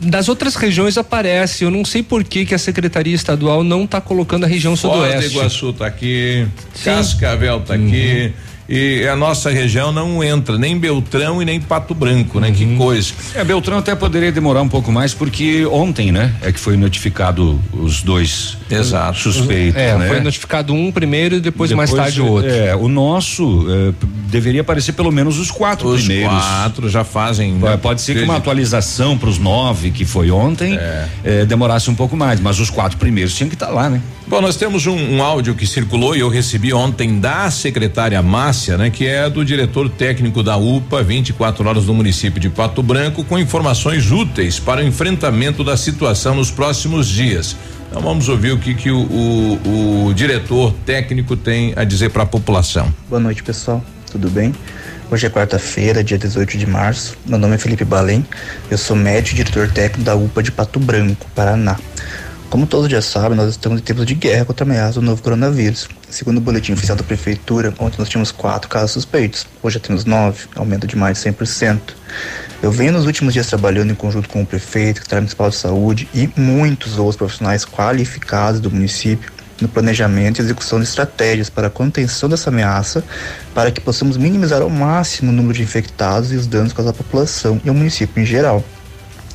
[0.00, 4.00] das outras regiões aparece, eu não sei por que que a Secretaria Estadual não está
[4.00, 5.14] colocando a região Foz sudoeste.
[5.14, 6.84] Foz do Iguaçu tá aqui, Sim.
[6.84, 7.86] Cascavel tá uhum.
[7.86, 8.32] aqui,
[8.68, 12.48] e a nossa região não entra nem Beltrão e nem Pato Branco, né?
[12.48, 12.54] Uhum.
[12.54, 13.12] Que coisa.
[13.34, 16.34] É, Beltrão até poderia demorar um pouco mais porque ontem, né?
[16.42, 19.18] É que foi notificado os dois Exato.
[19.18, 20.08] suspeitos, é, né?
[20.08, 22.50] foi notificado um primeiro e depois, depois mais tarde o outro.
[22.50, 23.92] É, o nosso é,
[24.30, 26.36] deveria aparecer pelo menos os quatro os primeiros.
[26.36, 27.52] Os quatro já fazem.
[27.54, 27.76] Né?
[27.76, 31.08] Pode ser que uma atualização para os nove que foi ontem é.
[31.24, 34.00] É, demorasse um pouco mais, mas os quatro primeiros tinham que estar tá lá, né?
[34.26, 38.76] Bom, nós temos um, um, áudio que circulou e eu recebi ontem da secretária Márcia,
[38.76, 38.90] né?
[38.90, 43.38] Que é do diretor técnico da UPA, 24 horas do município de Pato Branco, com
[43.38, 47.56] informações úteis para o enfrentamento da situação nos próximos dias.
[47.90, 52.22] Então vamos ouvir o que, que o, o, o diretor técnico tem a dizer para
[52.22, 52.92] a população.
[53.08, 53.82] Boa noite, pessoal.
[54.10, 54.54] Tudo bem?
[55.10, 57.16] Hoje é quarta-feira, dia 18 de março.
[57.24, 58.26] Meu nome é Felipe Balém.
[58.70, 61.78] Eu sou médico e diretor técnico da UPA de Pato Branco, Paraná.
[62.50, 65.22] Como todos já sabem, nós estamos em tempos de guerra contra a ameaça do novo
[65.22, 65.88] coronavírus.
[66.10, 70.06] Segundo o boletim oficial da Prefeitura, ontem nós tínhamos quatro casos suspeitos, hoje já temos
[70.06, 71.78] nove, aumento de mais de 100%.
[72.60, 76.08] Eu venho nos últimos dias trabalhando em conjunto com o prefeito, secretário municipal de saúde
[76.12, 81.70] e muitos outros profissionais qualificados do município no planejamento e execução de estratégias para a
[81.70, 83.04] contenção dessa ameaça,
[83.54, 87.02] para que possamos minimizar ao máximo o número de infectados e os danos causados à
[87.02, 88.64] população e ao município em geral.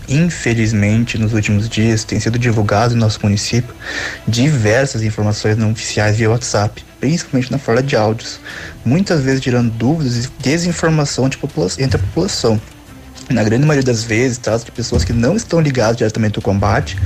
[0.08, 3.74] Infelizmente, nos últimos dias, tem sido divulgado em nosso município
[4.28, 8.40] diversas informações não oficiais via WhatsApp, principalmente na forma de áudios,
[8.84, 11.38] muitas vezes gerando dúvidas e desinformação de
[11.80, 12.60] entre a população.
[13.30, 16.98] Na grande maioria das vezes, trata de pessoas que não estão ligadas diretamente ao combate,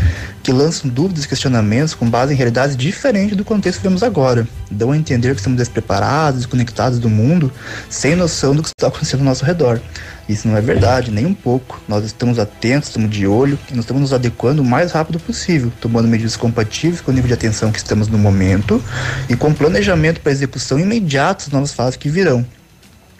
[0.41, 4.47] que lançam dúvidas e questionamentos com base em realidades diferentes do contexto que vemos agora.
[4.71, 7.51] Dão a entender que estamos despreparados, desconectados do mundo,
[7.89, 9.79] sem noção do que está acontecendo ao nosso redor.
[10.27, 11.81] Isso não é verdade, nem um pouco.
[11.87, 15.71] Nós estamos atentos, estamos de olho e nós estamos nos adequando o mais rápido possível,
[15.79, 18.83] tomando medidas compatíveis com o nível de atenção que estamos no momento
[19.29, 22.45] e com planejamento para execução imediata das novas fases que virão.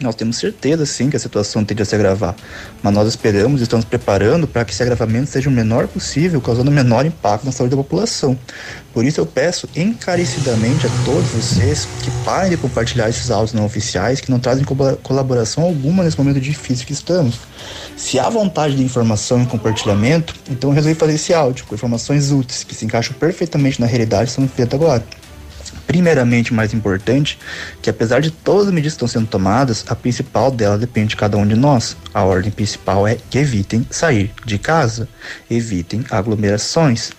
[0.00, 2.36] Nós temos certeza, sim, que a situação tende a se agravar,
[2.80, 6.70] mas nós esperamos e estamos preparando para que esse agravamento seja o menor possível, causando
[6.70, 8.38] o menor impacto na saúde da população.
[8.92, 13.64] Por isso, eu peço encarecidamente a todos vocês que parem de compartilhar esses áudios não
[13.64, 14.64] oficiais que não trazem
[15.02, 17.40] colaboração alguma nesse momento difícil que estamos.
[17.96, 22.30] Se há vontade de informação e compartilhamento, então eu resolvi fazer esse áudio com informações
[22.30, 25.02] úteis que se encaixam perfeitamente na realidade que estamos vivendo agora
[25.86, 27.38] primeiramente mais importante,
[27.80, 31.16] que apesar de todas as medidas que estão sendo tomadas, a principal dela depende de
[31.16, 31.96] cada um de nós.
[32.12, 35.08] A ordem principal é que evitem sair de casa,
[35.50, 37.12] evitem aglomerações.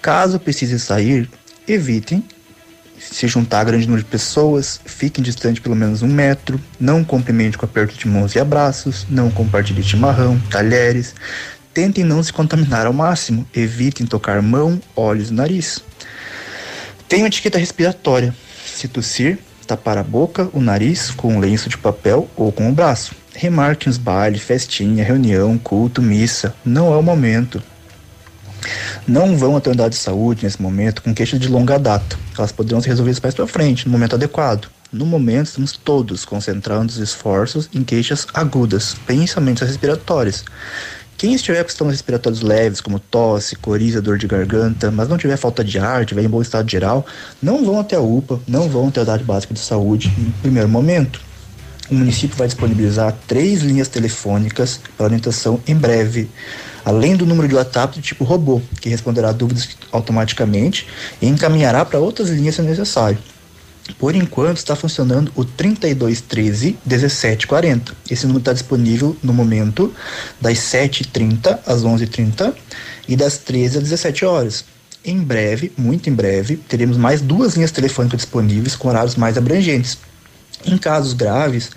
[0.00, 1.28] Caso precise sair,
[1.66, 2.24] evitem
[3.10, 7.58] se juntar a grande número de pessoas, fiquem distante pelo menos um metro, não cumprimente
[7.58, 11.14] com aperto de mãos e abraços, não compartilhe chimarrão, talheres,
[11.74, 15.82] tentem não se contaminar ao máximo, evitem tocar mão, olhos e nariz.
[17.12, 18.34] Tem etiqueta respiratória.
[18.64, 22.72] Se tossir, tapar a boca, o nariz com um lenço de papel ou com o
[22.72, 23.14] braço.
[23.34, 26.54] Remarque os bailes, festinha, reunião, culto, missa.
[26.64, 27.62] Não é o momento.
[29.06, 32.18] Não vão até a unidade de saúde nesse momento com queixas de longa data.
[32.34, 34.70] Elas poderão ser resolvidas mais para frente, no momento adequado.
[34.90, 40.46] No momento, estamos todos concentrando os esforços em queixas agudas, principalmente as respiratórias.
[41.22, 45.36] Quem estiver com sintomas respiratórios leves, como tosse, coriza, dor de garganta, mas não tiver
[45.36, 47.06] falta de ar, tiver em bom estado geral,
[47.40, 50.68] não vão até a UPA, não vão até a unidade básica de saúde no primeiro
[50.68, 51.20] momento.
[51.88, 56.28] O município vai disponibilizar três linhas telefônicas para orientação em breve,
[56.84, 60.88] além do número de WhatsApp do tipo robô, que responderá dúvidas automaticamente
[61.20, 63.18] e encaminhará para outras linhas se necessário.
[63.98, 67.94] Por enquanto está funcionando o 3213 1740.
[68.10, 69.92] Esse número está disponível no momento
[70.40, 72.54] das 7h30 às 11h30
[73.08, 74.64] e das 13 às 17 horas.
[75.04, 79.98] Em breve, muito em breve, teremos mais duas linhas telefônicas disponíveis com horários mais abrangentes.
[80.64, 81.70] Em casos graves,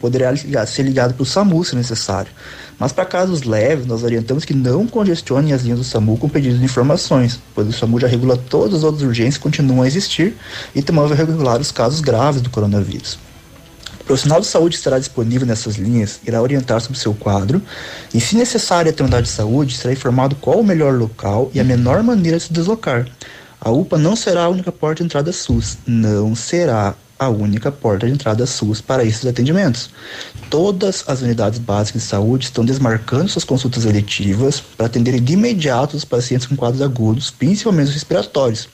[0.00, 0.34] poderá
[0.66, 2.32] ser ligado para o SAMU se necessário.
[2.80, 6.58] Mas para casos leves, nós orientamos que não congestionem as linhas do SAMU com pedidos
[6.58, 10.34] de informações, pois o SAMU já regula todas as outras urgências que continuam a existir
[10.74, 13.18] e também vai regular os casos graves do coronavírus.
[14.00, 17.60] O profissional de saúde estará disponível nessas linhas, irá orientar sobre seu quadro
[18.14, 21.64] e, se necessário a unidade de saúde, será informado qual o melhor local e a
[21.64, 23.06] menor maneira de se deslocar.
[23.60, 28.06] A UPA não será a única porta de entrada SUS, não será a única porta
[28.06, 29.90] de entrada SUS para esses atendimentos.
[30.48, 35.98] Todas as unidades básicas de saúde estão desmarcando suas consultas eletivas para atenderem de imediato
[35.98, 38.70] os pacientes com quadros agudos, principalmente os respiratórios.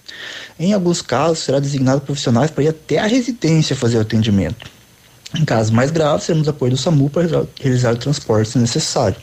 [0.60, 4.70] Em alguns casos, será designado profissionais para ir até a residência fazer o atendimento.
[5.34, 9.16] Em casos mais graves, teremos apoio do SAMU para realizar o transporte se necessário.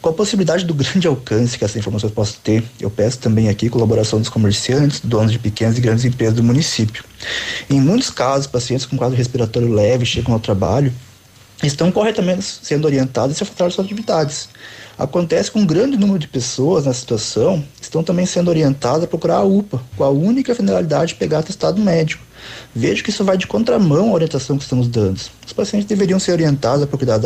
[0.00, 3.68] Com a possibilidade do grande alcance que essa informação possa ter, eu peço também aqui
[3.68, 7.04] colaboração dos comerciantes, donos de pequenas e grandes empresas do município.
[7.68, 10.92] Em muitos casos, pacientes com quadro respiratório leve chegam ao trabalho
[11.62, 14.48] estão corretamente sendo orientados e se afastar suas atividades.
[14.98, 19.36] Acontece que um grande número de pessoas nessa situação estão também sendo orientadas a procurar
[19.36, 22.22] a UPA, com a única finalidade de pegar atestado médico.
[22.74, 25.20] Vejo que isso vai de contramão à orientação que estamos dando.
[25.46, 27.18] Os pacientes deveriam ser orientados a procurar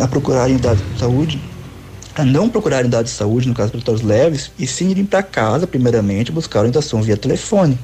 [0.00, 1.40] a procurarem dados de saúde,
[2.14, 5.66] a não procurarem dados de saúde, no caso de leves, e sim irem para casa,
[5.66, 7.78] primeiramente, buscar orientação via telefone.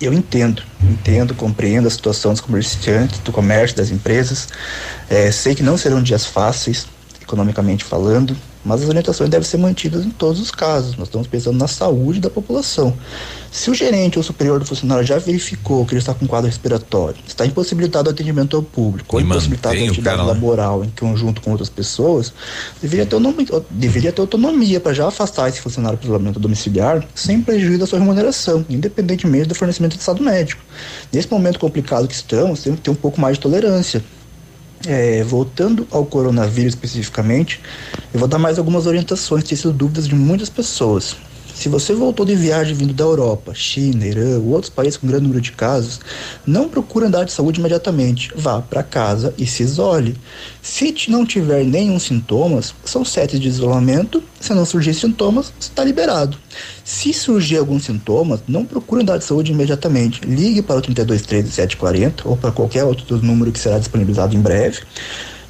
[0.00, 4.48] Eu entendo, entendo, compreendo a situação dos comerciantes, do comércio, das empresas.
[5.08, 6.86] É, sei que não serão dias fáceis,
[7.26, 10.96] economicamente falando, mas as orientações devem ser mantidas em todos os casos.
[10.96, 12.96] Nós estamos pensando na saúde da população.
[13.50, 17.16] Se o gerente ou superior do funcionário já verificou que ele está com quadro respiratório,
[17.26, 21.68] está impossibilitado do atendimento ao público, ou impossibilitado da atividade laboral em conjunto com outras
[21.68, 22.32] pessoas,
[22.80, 27.40] deveria ter, autonomia, deveria ter autonomia para já afastar esse funcionário para isolamento domiciliar sem
[27.40, 30.62] prejuízo da sua remuneração, independentemente do fornecimento de estado médico.
[31.12, 34.02] Nesse momento complicado que estamos, temos que ter um pouco mais de tolerância
[34.86, 37.60] é, voltando ao coronavírus especificamente,
[38.12, 41.16] eu vou dar mais algumas orientações, tem sido dúvidas de muitas pessoas.
[41.56, 45.22] Se você voltou de viagem vindo da Europa, China, Irã ou outros países com grande
[45.22, 46.00] número de casos,
[46.46, 48.30] não procure andar de saúde imediatamente.
[48.36, 50.14] Vá para casa e se isole.
[50.60, 54.22] Se não tiver nenhum sintomas, são sete de isolamento.
[54.38, 56.36] Se não surgir sintomas, está liberado.
[56.86, 60.20] Se surgir algum sintoma, não procure andar de saúde imediatamente.
[60.24, 64.82] Ligue para o 3213 740 ou para qualquer outro número que será disponibilizado em breve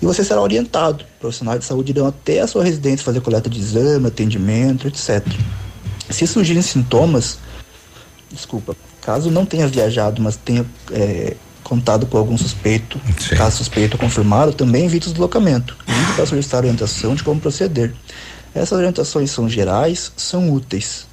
[0.00, 1.04] e você será orientado.
[1.20, 5.22] Profissionais de saúde irão até a sua residência fazer coleta de exame, atendimento, etc.
[6.08, 7.38] Se surgirem sintomas,
[8.32, 13.36] desculpa, caso não tenha viajado, mas tenha é, contado com algum suspeito, Sim.
[13.36, 15.76] caso suspeito confirmado, também evite o deslocamento.
[15.86, 17.92] Ligue para solicitar orientação de como proceder.
[18.54, 21.06] Essas orientações são gerais, são úteis.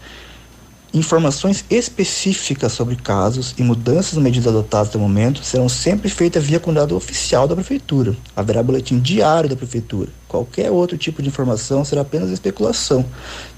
[0.93, 6.43] Informações específicas sobre casos e mudanças nas medidas adotadas até o momento serão sempre feitas
[6.43, 8.15] via comunicado oficial da Prefeitura.
[8.35, 10.09] Haverá boletim diário da Prefeitura.
[10.27, 13.03] Qualquer outro tipo de informação será apenas especulação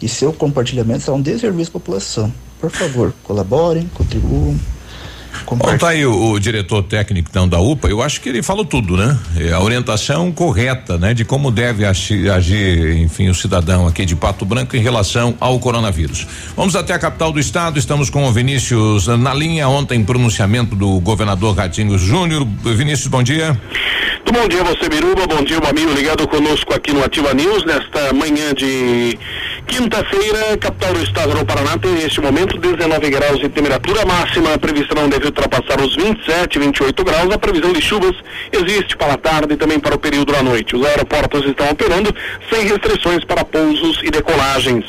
[0.01, 2.33] e seu compartilhamento será um desserviço à população.
[2.57, 4.57] Por favor, colaborem, contribuam.
[5.45, 8.65] Bom, tá aí o, o, diretor técnico então, da UPA, eu acho que ele falou
[8.65, 9.17] tudo, né?
[9.37, 11.13] É a orientação correta, né?
[11.13, 15.59] De como deve agir, agir, enfim, o cidadão aqui de Pato Branco em relação ao
[15.59, 16.25] coronavírus.
[16.55, 20.99] Vamos até a capital do estado, estamos com o Vinícius na linha, ontem pronunciamento do
[20.99, 22.45] governador Ratinho Júnior.
[22.63, 23.59] Vinícius, bom dia.
[24.25, 27.63] Muito bom dia você, Biruba, bom dia, meu amigo ligado conosco aqui no Ativa News,
[27.63, 29.19] nesta manhã de
[29.67, 34.57] quinta-feira, capital do estado do Paraná tem neste momento 19 graus de temperatura máxima, a
[34.57, 37.33] previsão não deve ultrapassar os 27, 28 graus.
[37.33, 38.15] A previsão de chuvas
[38.51, 40.75] existe para a tarde e também para o período da noite.
[40.75, 42.15] Os aeroportos estão operando
[42.51, 44.85] sem restrições para pousos e decolagens.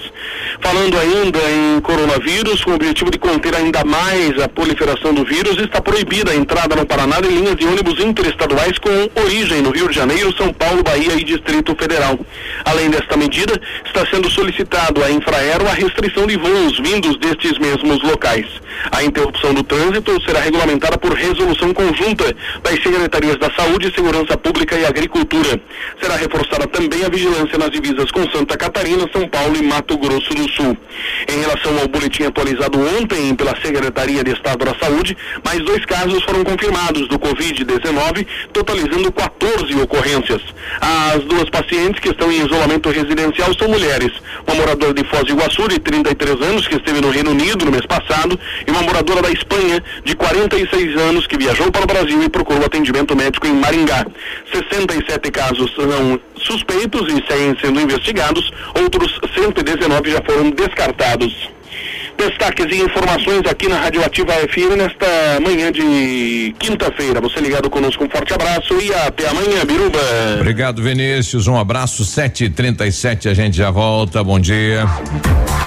[0.60, 5.58] Falando ainda em coronavírus, com o objetivo de conter ainda mais a proliferação do vírus,
[5.58, 8.90] está proibida a entrada no Paraná de linhas de ônibus interestaduais com
[9.20, 12.18] origem no Rio de Janeiro, São Paulo, Bahia e Distrito Federal.
[12.64, 18.02] Além desta medida, está sendo solicitado à Infraero a restrição de voos vindos destes mesmos
[18.02, 18.46] locais.
[18.90, 24.76] A interrupção do trânsito será regulamentada por resolução conjunta das Secretarias da Saúde, Segurança Pública
[24.76, 25.60] e Agricultura.
[26.00, 30.34] Será reforçada também a vigilância nas divisas com Santa Catarina, São Paulo e Mato Grosso
[30.34, 30.76] do Sul.
[31.28, 36.22] Em relação ao boletim atualizado ontem pela Secretaria de Estado da Saúde, mais dois casos
[36.22, 40.42] foram confirmados do Covid-19, totalizando 14 ocorrências.
[40.80, 44.12] As duas pacientes que estão em isolamento residencial são mulheres.
[44.46, 47.70] Uma moradora de Foz do Iguaçu, de 33 anos, que esteve no Reino Unido no
[47.70, 52.22] mês passado, e uma moradora da Espanha, de 46 anos, que viajou para o Brasil
[52.22, 54.06] e procurou atendimento médico em Maringá.
[54.52, 61.55] 67 casos são suspeitos e seguem sendo investigados, outros 119 já foram descartados.
[62.16, 67.20] Destaques e informações aqui na Radioativa FM nesta manhã de quinta-feira.
[67.20, 69.98] Você ligado conosco, um forte abraço e até amanhã, Biruba.
[70.40, 71.46] Obrigado, Vinícius.
[71.46, 74.24] Um abraço, 7h37, a gente já volta.
[74.24, 74.86] Bom dia.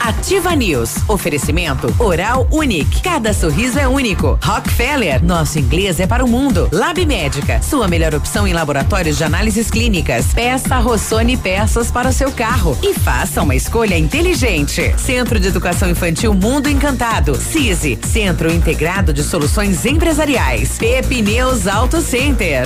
[0.09, 1.07] Ativa News.
[1.07, 3.01] Oferecimento Oral Unique.
[3.03, 4.39] Cada sorriso é único.
[4.43, 5.23] Rockefeller.
[5.23, 6.67] Nosso inglês é para o mundo.
[6.71, 7.61] Lab Médica.
[7.61, 10.33] Sua melhor opção em laboratórios de análises clínicas.
[10.33, 12.75] Peça Rossoni peças para o seu carro.
[12.81, 14.93] E faça uma escolha inteligente.
[14.97, 17.35] Centro de Educação Infantil Mundo Encantado.
[17.35, 17.99] CISI.
[18.01, 20.77] Centro Integrado de Soluções Empresariais.
[20.77, 22.65] Pepineus Auto Center.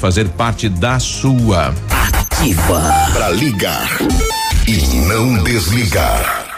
[0.00, 1.74] fazer parte da sua.
[2.14, 2.80] Ativa.
[3.12, 3.86] Para ligar
[4.66, 6.49] e não desligar.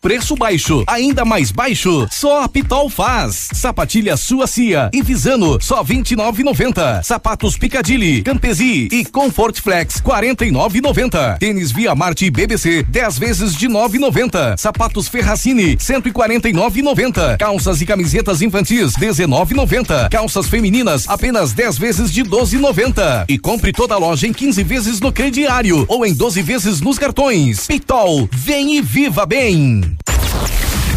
[0.02, 3.50] Preço baixo, ainda mais baixo, só a Pitol faz.
[3.52, 7.04] Sapatilha Suacia e Visano, só 29,90.
[7.04, 11.38] Sapatos Picadilly, Campesi e Comfort Flex, 49,90.
[11.38, 14.58] Tênis Via Marte BBC, 10 vezes de 9,90.
[14.58, 17.38] Sapatos Ferracini, 149,90.
[17.38, 20.10] Calças e camisetas infantis, 19,90.
[20.10, 23.26] Calças femininas, apenas 10 vezes de 12,90.
[23.28, 26.98] E compre toda a loja em 15 vezes no crediário ou em 12 vezes nos
[26.98, 27.68] cartões.
[27.68, 29.91] Pitol, vem e viva bem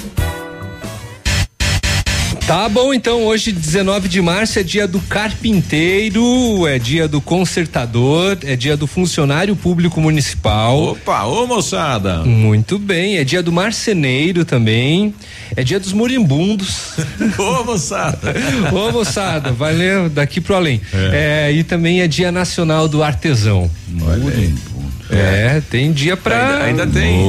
[2.51, 8.37] Tá bom, então hoje, 19 de março, é dia do carpinteiro, é dia do consertador,
[8.43, 10.83] é dia do funcionário público municipal.
[10.89, 12.25] Opa, ô moçada!
[12.25, 15.15] Muito bem, é dia do marceneiro também,
[15.55, 16.97] é dia dos moribundos.
[17.39, 18.35] ô moçada!
[18.69, 20.81] ô moçada, valeu daqui pro além.
[20.93, 21.47] É.
[21.47, 21.53] é.
[21.53, 23.71] e também é dia nacional do artesão.
[23.87, 24.59] Moribundo.
[25.09, 26.65] É, tem dia pra.
[26.65, 27.25] Ainda, ainda tem.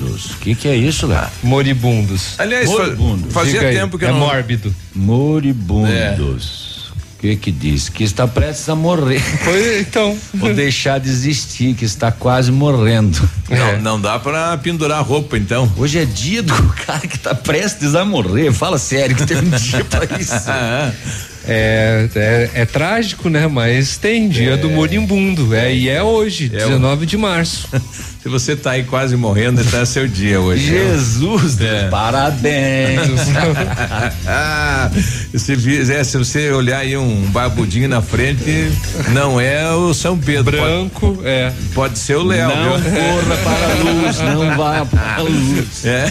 [0.00, 0.30] Moribundos.
[0.32, 1.30] O que, que é isso lá?
[1.42, 2.34] Moribundos.
[2.38, 3.32] Aliás, Moribundos.
[3.32, 4.20] fazia Diga aí, tempo que é eu não.
[4.20, 4.74] mórbido.
[4.94, 6.76] Moribundos.
[7.16, 7.88] O que que diz?
[7.88, 9.20] Que está prestes a morrer.
[9.42, 10.16] Foi, então.
[10.40, 13.18] Ou deixar de existir, que está quase morrendo.
[13.48, 15.70] Não, não dá pra pendurar roupa, então.
[15.78, 16.52] Hoje é dia do
[16.86, 18.52] cara que está prestes a morrer.
[18.52, 20.34] Fala sério que tem um dia pra isso.
[21.48, 23.46] É, é, é trágico, né?
[23.46, 25.54] Mas tem dia do moribundo.
[25.54, 27.68] É, e é hoje, É 19 de março.
[28.22, 30.68] Se você tá aí quase morrendo, tá seu dia hoje.
[30.72, 30.94] né?
[30.96, 31.88] Jesus, É.
[31.88, 33.08] parabéns.
[34.26, 34.90] ah,
[35.36, 35.52] se,
[35.92, 38.72] é, se você olhar aí um barbudinho na frente,
[39.12, 40.56] não é o São Pedro.
[40.60, 41.52] Branco, é.
[41.72, 42.48] Pode ser o Léo.
[42.48, 42.90] Não viu?
[42.90, 45.84] corra para a luz, não vá para a luz.
[45.84, 46.10] É.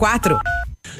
[0.01, 0.41] quatro.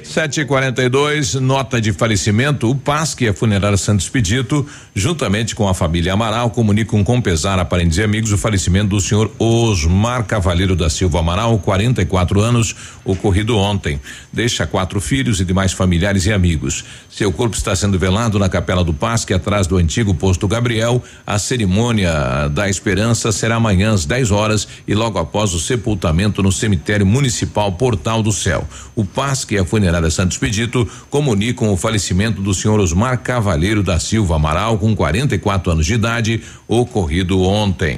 [0.08, 2.70] 742, nota de falecimento.
[2.70, 7.60] O PASC e a Funerária Santos Pedito, juntamente com a família Amaral, comunicam com pesar
[7.60, 12.76] a parentes e amigos o falecimento do senhor Osmar Cavaleiro da Silva Amaral, 44 anos,
[13.06, 14.02] ocorrido ontem.
[14.34, 16.84] Deixa quatro filhos e demais familiares e amigos.
[17.10, 21.04] Seu corpo está sendo velado na Capela do PASC, atrás do antigo posto Gabriel.
[21.26, 26.52] A cerimônia da Esperança será amanhã às 10 horas e logo após o sepultamento no
[26.52, 28.68] cemitério municipal Portal do Céu.
[28.95, 33.99] O PASC e a Funerária Santos Pedito comunicam o falecimento do senhor Osmar Cavaleiro da
[33.99, 37.97] Silva Amaral, com 44 anos de idade, ocorrido ontem.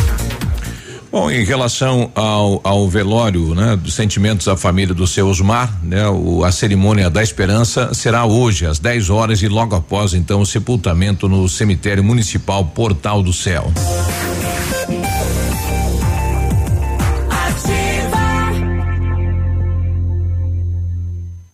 [1.11, 6.07] Bom, em relação ao, ao velório, né, dos sentimentos à família do seu Osmar, né,
[6.07, 10.45] o, a cerimônia da esperança será hoje às 10 horas e logo após então o
[10.45, 13.73] sepultamento no cemitério municipal Portal do Céu.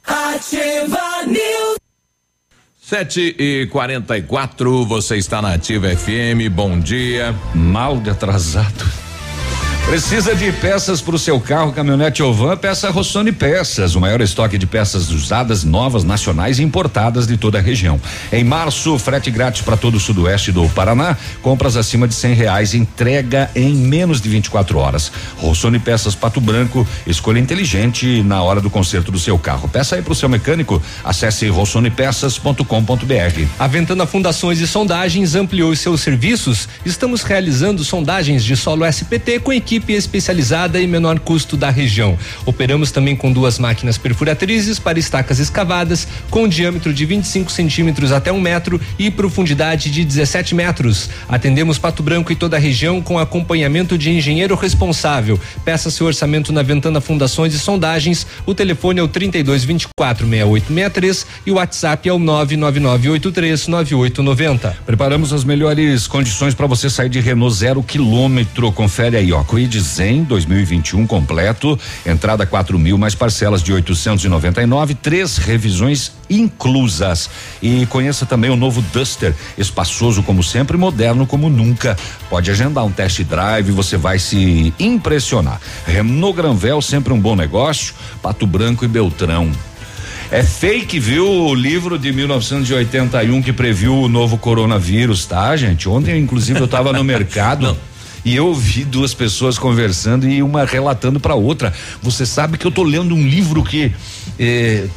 [0.05, 1.77] Ativa News.
[2.79, 7.35] Sete e quarenta e quatro, você está na Ativa FM, bom dia.
[7.55, 9.06] Mal de atrasado.
[9.87, 12.57] Precisa de peças para o seu carro, caminhonete ou van?
[12.57, 17.57] Peça Rossoni Peças, o maior estoque de peças usadas, novas, nacionais e importadas de toda
[17.57, 17.97] a região.
[18.29, 21.15] Em março, frete grátis para todo o sudoeste do Paraná.
[21.41, 25.09] Compras acima de cem reais, entrega em menos de 24 horas.
[25.37, 29.69] Rossoni Peças Pato Branco, escolha inteligente na hora do conserto do seu carro.
[29.69, 30.81] Peça aí para o seu mecânico.
[31.01, 33.45] Acesse rossonepeças.com.br.
[33.57, 36.67] A Ventana Fundações e Sondagens ampliou os seus serviços.
[36.85, 42.17] Estamos realizando sondagens de solo SPT com equipe equipe especializada e menor custo da região.
[42.45, 48.31] Operamos também com duas máquinas perfuratrizes para estacas escavadas, com diâmetro de 25 centímetros até
[48.31, 51.09] um metro e profundidade de 17 metros.
[51.29, 55.39] Atendemos Pato Branco e toda a região com acompanhamento de engenheiro responsável.
[55.63, 58.25] Peça seu orçamento na Ventana Fundações e Sondagens.
[58.45, 64.77] O telefone é o 32 24 6863 e o WhatsApp é o 99983 9890.
[64.85, 68.71] Preparamos as melhores condições para você sair de Renault zero quilômetro.
[68.71, 69.43] Confere aí, ó.
[69.79, 77.29] Zen 2021 completo, entrada quatro mil mais parcelas de 899, três revisões inclusas.
[77.61, 81.97] E conheça também o novo Duster, espaçoso como sempre, moderno como nunca.
[82.29, 85.59] Pode agendar um test drive, você vai se impressionar.
[85.85, 87.93] Renault Granvel sempre um bom negócio.
[88.21, 89.51] Pato Branco e Beltrão.
[90.29, 91.25] É fake, viu?
[91.25, 95.87] O livro de 1981 que previu o novo coronavírus, tá, gente?
[95.87, 97.77] Ontem, inclusive, eu estava no mercado.
[98.27, 101.73] E eu ouvi duas pessoas conversando e uma relatando para outra.
[102.03, 103.89] Você sabe que eu tô lendo um livro que
[104.37, 104.87] eh,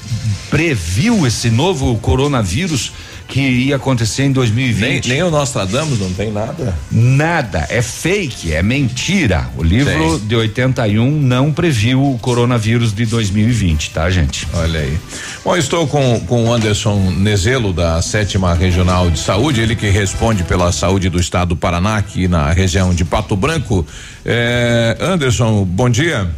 [0.51, 2.91] previu esse novo coronavírus
[3.31, 5.07] que ia acontecer em 2020.
[5.07, 6.75] Nem, nem o Nostradamus não tem nada.
[6.91, 9.49] Nada, é fake, é mentira.
[9.57, 10.27] O livro Sim.
[10.27, 14.47] de 81 não previu o coronavírus de 2020, tá, gente?
[14.53, 14.99] Olha aí.
[15.45, 20.43] Bom, estou com, com o Anderson Nezelo, da sétima regional de saúde, ele que responde
[20.43, 23.87] pela saúde do estado do Paraná, aqui na região de Pato Branco.
[24.25, 26.29] É, Anderson, bom dia.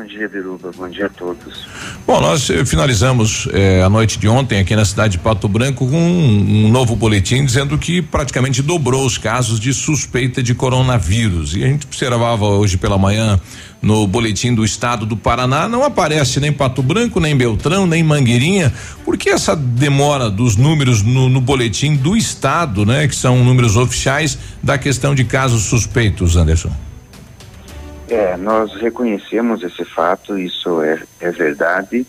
[0.00, 0.70] Bom dia, Biruba.
[0.74, 1.66] Bom dia a todos.
[2.06, 5.86] Bom, nós eh, finalizamos eh, a noite de ontem aqui na cidade de Pato Branco
[5.86, 11.54] com um, um, novo boletim dizendo que praticamente dobrou os casos de suspeita de coronavírus.
[11.54, 13.38] E a gente observava hoje pela manhã
[13.82, 18.72] no boletim do estado do Paraná, não aparece nem Pato Branco, nem Beltrão, nem Mangueirinha.
[19.04, 23.06] Por que essa demora dos números no, no boletim do estado, né?
[23.06, 26.72] Que são números oficiais da questão de casos suspeitos, Anderson?
[28.10, 32.04] É, nós reconhecemos esse fato, isso é, é verdade,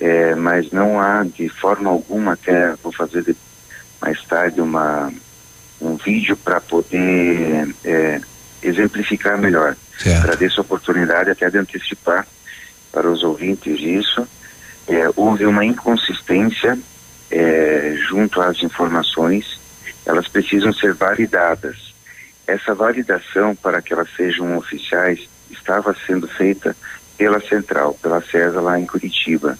[0.00, 3.36] é, mas não há de forma alguma, até vou fazer de,
[4.00, 5.12] mais tarde uma,
[5.80, 8.20] um vídeo para poder é,
[8.62, 9.76] exemplificar melhor.
[10.18, 12.26] Agradeço a oportunidade até de antecipar
[12.90, 14.26] para os ouvintes isso.
[14.88, 16.76] É, houve uma inconsistência
[17.30, 19.60] é, junto às informações,
[20.04, 21.87] elas precisam ser validadas
[22.48, 26.74] essa validação para que elas sejam oficiais estava sendo feita
[27.16, 29.58] pela Central, pela CESA lá em Curitiba.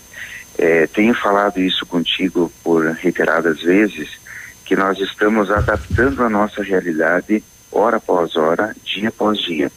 [0.57, 4.19] É, tenho falado isso contigo por reiteradas vezes,
[4.65, 9.71] que nós estamos adaptando a nossa realidade hora após hora, dia após dia.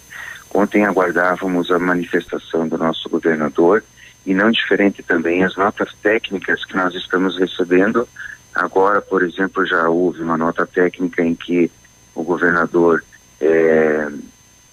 [0.53, 3.83] Ontem aguardávamos a manifestação do nosso governador
[4.25, 8.07] e não diferente também as notas técnicas que nós estamos recebendo.
[8.55, 11.69] Agora, por exemplo, já houve uma nota técnica em que
[12.15, 13.03] o governador
[13.39, 14.07] é,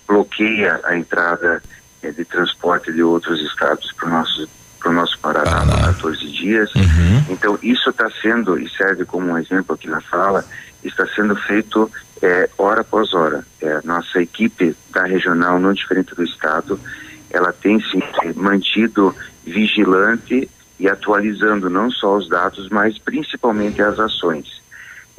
[0.07, 1.63] bloqueia a entrada
[2.03, 6.31] é, de transporte de outros estados para o nosso para o nosso Paraná por 14
[6.31, 6.73] dias.
[6.77, 7.25] Uhum.
[7.31, 10.45] Então isso está sendo e serve como um exemplo aqui na fala
[10.85, 11.91] está sendo feito
[12.23, 13.45] é, hora após hora.
[13.61, 16.79] É, nossa equipe da regional, não diferente do estado,
[17.31, 18.03] ela tem se
[18.37, 19.15] mantido
[19.45, 24.58] vigilante e atualizando não só os dados, mas principalmente as ações.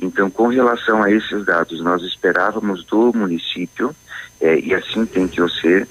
[0.02, 3.96] Então, com relação a esses dados, nós esperávamos do município,
[4.40, 5.88] eh, e assim tem que ser,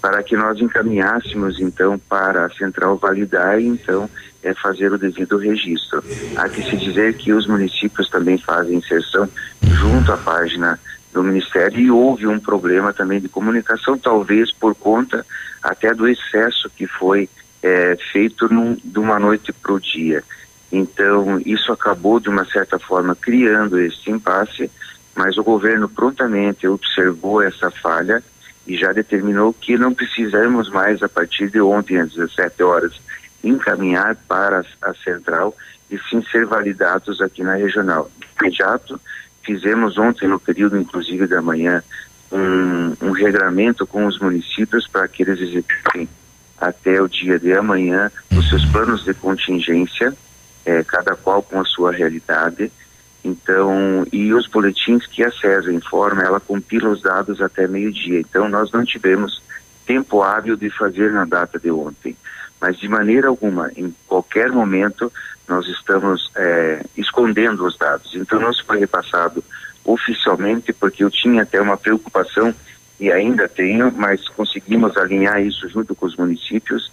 [0.00, 4.08] para que nós encaminhássemos então para a central validar e então
[4.42, 6.02] é, fazer o devido registro.
[6.36, 9.28] Há que se dizer que os municípios também fazem inserção
[9.62, 10.78] junto à página
[11.12, 15.26] do Ministério e houve um problema também de comunicação, talvez por conta
[15.62, 17.28] até do excesso que foi
[17.62, 20.22] é, feito num, de uma noite para o dia.
[20.70, 24.70] Então, isso acabou, de uma certa forma, criando esse impasse,
[25.14, 28.22] mas o governo prontamente observou essa falha
[28.66, 32.92] e já determinou que não precisamos mais, a partir de ontem, às 17 horas,
[33.42, 35.56] encaminhar para a central
[35.90, 38.10] e sim ser validados aqui na regional.
[38.38, 39.00] Imediato,
[39.42, 41.82] fizemos ontem, no período inclusive da manhã,
[42.30, 46.06] um, um regramento com os municípios para que eles executem
[46.60, 50.14] até o dia de amanhã os seus planos de contingência
[50.68, 52.70] é, cada qual com a sua realidade.
[53.24, 58.20] Então, e os boletins que a CESA informa, ela compila os dados até meio-dia.
[58.20, 59.42] Então, nós não tivemos
[59.86, 62.14] tempo hábil de fazer na data de ontem.
[62.60, 65.10] Mas, de maneira alguma, em qualquer momento,
[65.48, 68.14] nós estamos é, escondendo os dados.
[68.14, 69.42] Então, não se foi repassado
[69.84, 72.54] oficialmente, porque eu tinha até uma preocupação,
[73.00, 76.92] e ainda tenho, mas conseguimos alinhar isso junto com os municípios,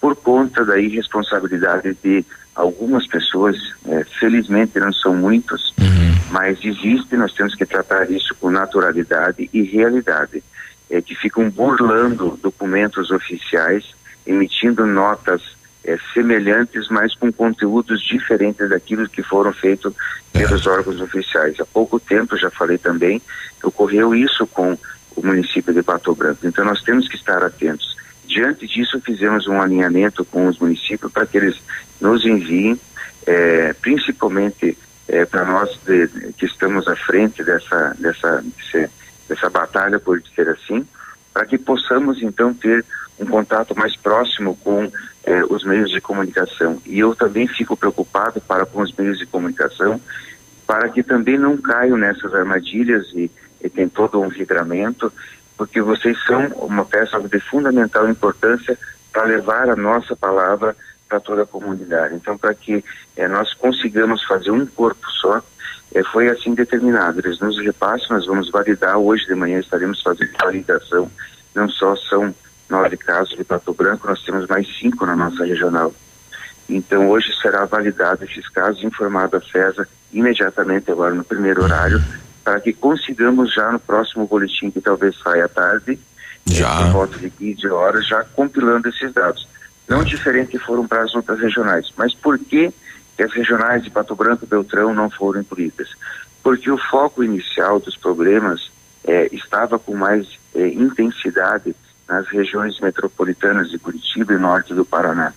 [0.00, 2.24] por conta da irresponsabilidade de
[2.54, 6.14] algumas pessoas, é, felizmente não são muitos, uhum.
[6.30, 10.42] mas existe, nós temos que tratar isso com naturalidade e realidade,
[10.90, 13.84] é, que ficam burlando documentos oficiais,
[14.26, 15.42] emitindo notas
[15.84, 19.92] é, semelhantes, mas com conteúdos diferentes daquilo que foram feitos
[20.32, 21.60] pelos órgãos oficiais.
[21.60, 23.20] Há pouco tempo, já falei também,
[23.62, 24.78] ocorreu isso com
[25.16, 26.46] o município de Pato Branco.
[26.46, 27.94] Então nós temos que estar atentos.
[28.26, 31.56] Diante disso, fizemos um alinhamento com os municípios para que eles
[32.00, 32.78] nos enviem,
[33.26, 34.76] é, principalmente
[35.08, 38.44] é, para nós de, que estamos à frente dessa, dessa,
[39.28, 40.86] dessa batalha, por dizer assim,
[41.32, 42.84] para que possamos então ter
[43.18, 44.90] um contato mais próximo com
[45.24, 46.80] é, os meios de comunicação.
[46.86, 50.00] E eu também fico preocupado para com os meios de comunicação,
[50.66, 53.30] para que também não caiam nessas armadilhas e,
[53.62, 55.12] e tem todo um vidramento,
[55.56, 58.78] porque vocês são uma peça de fundamental importância
[59.12, 60.76] para levar a nossa palavra
[61.08, 62.14] para toda a comunidade.
[62.14, 62.84] Então, para que
[63.16, 65.40] eh, nós consigamos fazer um corpo só,
[65.94, 67.20] eh, foi assim determinado.
[67.20, 68.98] Eles nos repassam, nós vamos validar.
[68.98, 71.10] Hoje de manhã estaremos fazendo validação.
[71.54, 72.34] Não só são
[72.68, 75.94] nove casos de Pato Branco, nós temos mais cinco na nossa regional.
[76.68, 82.02] Então, hoje será validado esses casos, informado a CESA imediatamente, agora no primeiro horário,
[82.44, 85.98] para que consigamos já no próximo boletim, que talvez saia à tarde,
[86.46, 86.76] já.
[86.76, 89.48] por volta de 15 horas, já compilando esses dados
[89.88, 91.92] não diferente que foram para as outras regionais.
[91.96, 92.72] Mas por que,
[93.16, 95.88] que as regionais de Pato Branco e Beltrão não foram incluídas?
[96.42, 98.70] Porque o foco inicial dos problemas
[99.04, 101.74] é, estava com mais é, intensidade
[102.08, 105.32] nas regiões metropolitanas de Curitiba e norte do Paraná.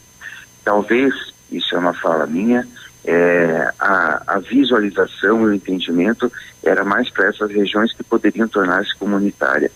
[0.64, 1.14] Talvez,
[1.52, 2.68] isso é uma fala minha,
[3.08, 6.32] é, a, a, visualização e o entendimento
[6.62, 9.72] era mais para essas regiões que poderiam tornar-se comunitárias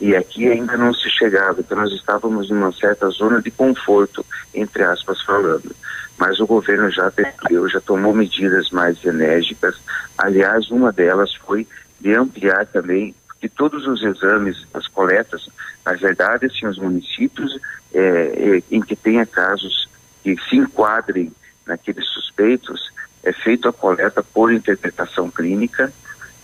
[0.00, 4.24] e aqui ainda não se chegava, então nós estávamos numa certa zona de conforto,
[4.54, 5.74] entre aspas falando.
[6.16, 9.76] Mas o governo já atendeu, já tomou medidas mais enérgicas.
[10.16, 11.66] Aliás, uma delas foi
[12.00, 15.48] de ampliar também que todos os exames, as coletas,
[15.84, 17.58] na verdade, assim, os municípios
[17.92, 19.88] é, é, em que tenha casos
[20.22, 21.32] que se enquadrem
[21.68, 22.90] naqueles suspeitos,
[23.22, 25.92] é feita a coleta por interpretação clínica,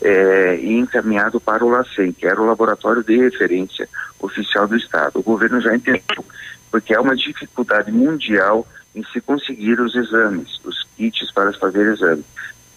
[0.03, 3.89] é, e encaminhado para o LACEN, que era o laboratório de referência
[4.21, 5.19] oficial do Estado.
[5.19, 6.25] O governo já entendeu,
[6.71, 12.25] porque há uma dificuldade mundial em se conseguir os exames, os kits para fazer exame.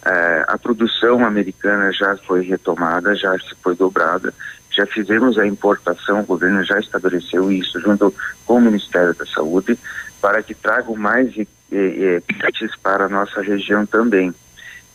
[0.04, 4.32] É, a produção americana já foi retomada, já se foi dobrada,
[4.70, 8.14] já fizemos a importação, o governo já estabeleceu isso junto
[8.46, 9.78] com o Ministério da Saúde,
[10.20, 11.34] para que tragam mais
[11.70, 14.34] kits para a nossa região também.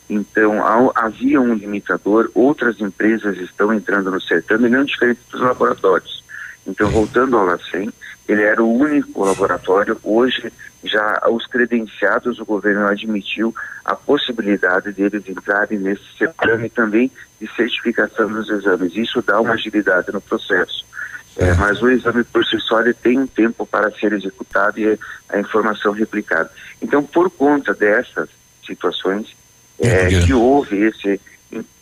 [0.10, 6.24] Então, ao, havia um limitador, outras empresas estão entrando no certame, não diferente dos laboratórios.
[6.68, 7.92] Então, voltando ao LACEN,
[8.28, 10.52] ele era o único laboratório, hoje
[10.84, 13.56] já os credenciados, o governo admitiu
[13.86, 18.96] a possibilidade deles entrarem nesse certame também de certificação dos exames.
[18.96, 20.86] Isso dá uma agilidade no processo.
[21.38, 25.00] É, mas o exame por si só ele tem um tempo para ser executado e
[25.30, 26.50] a informação replicada.
[26.82, 28.30] Então, por conta dessas
[28.66, 29.36] situações,
[29.80, 31.20] é, que houve esse,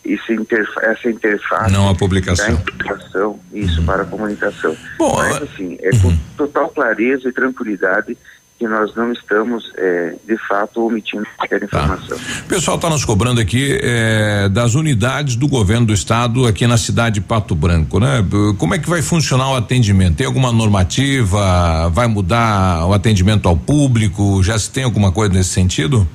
[0.03, 3.85] esse interfa essa interface não a publicação da isso uhum.
[3.85, 6.19] para a comunicação Bom, mas assim é com uhum.
[6.37, 8.17] total clareza e tranquilidade
[8.61, 11.65] que nós não estamos, é, de fato, omitindo qualquer tá.
[11.65, 12.15] informação.
[12.15, 12.23] Tá.
[12.45, 16.77] O pessoal está nos cobrando aqui é, das unidades do governo do estado aqui na
[16.77, 18.23] cidade de Pato Branco, né?
[18.59, 20.17] Como é que vai funcionar o atendimento?
[20.17, 21.89] Tem alguma normativa?
[21.89, 24.43] Vai mudar o atendimento ao público?
[24.43, 26.07] Já se tem alguma coisa nesse sentido?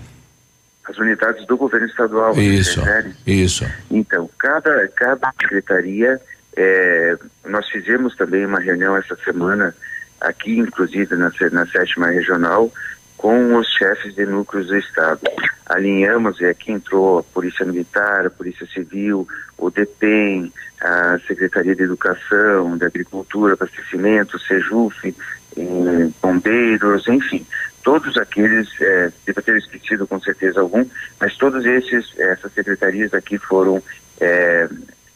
[0.89, 2.33] as unidades do governo estadual.
[2.39, 2.81] Isso,
[3.27, 3.67] isso.
[3.91, 6.21] Então, cada, cada secretaria,
[6.57, 9.75] é, nós fizemos também uma reunião essa semana,
[10.21, 12.71] aqui inclusive na, na sétima regional,
[13.17, 15.21] com os chefes de núcleos do Estado.
[15.67, 19.27] Alinhamos, e aqui entrou a Polícia Militar, a Polícia Civil,
[19.59, 25.15] o DEPEN, a Secretaria de Educação, da Agricultura, Abastecimento, Sejuf,
[25.57, 27.45] eh, Bombeiros, enfim,
[27.87, 30.85] todos aqueles, é, devo ter esquecido com certeza algum,
[31.21, 33.81] mas todos esses, essas secretarias aqui foram,
[34.21, 34.69] é,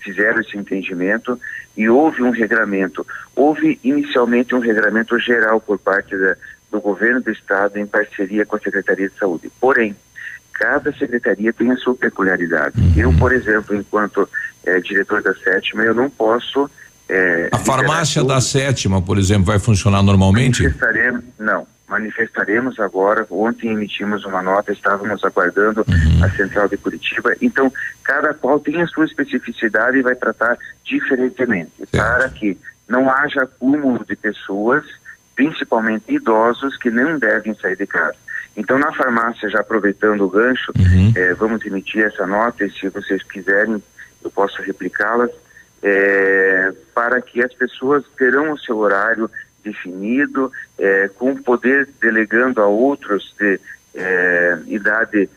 [0.03, 1.39] fizeram esse entendimento
[1.77, 3.07] e houve um regramento.
[3.35, 6.37] Houve inicialmente um regramento geral por parte da,
[6.71, 9.51] do governo do estado em parceria com a Secretaria de Saúde.
[9.61, 9.95] Porém,
[10.53, 12.79] cada secretaria tem a sua peculiaridade.
[12.79, 12.93] Uhum.
[12.97, 14.29] Eu, por exemplo, enquanto
[14.67, 16.71] é, diretor da sétima, eu não posso.
[17.09, 20.63] É, a farmácia da sétima, por exemplo, vai funcionar normalmente?
[21.39, 21.67] Não.
[21.91, 23.27] Manifestaremos agora.
[23.29, 26.25] Ontem emitimos uma nota, estávamos aguardando uhum.
[26.25, 27.35] a central de Curitiba.
[27.43, 27.71] Então,
[28.05, 32.57] cada qual tem a sua especificidade e vai tratar diferentemente, para que
[32.89, 34.85] não haja acúmulo de pessoas,
[35.35, 38.17] principalmente idosos, que não devem sair de casa.
[38.57, 41.13] Então, na farmácia, já aproveitando o gancho, uhum.
[41.17, 43.83] eh, vamos emitir essa nota e, se vocês quiserem,
[44.23, 45.31] eu posso replicá-las,
[45.83, 49.29] eh, para que as pessoas terão o seu horário
[49.63, 53.61] definido, eh, com poder delegando a outros de
[54.69, 55.29] idade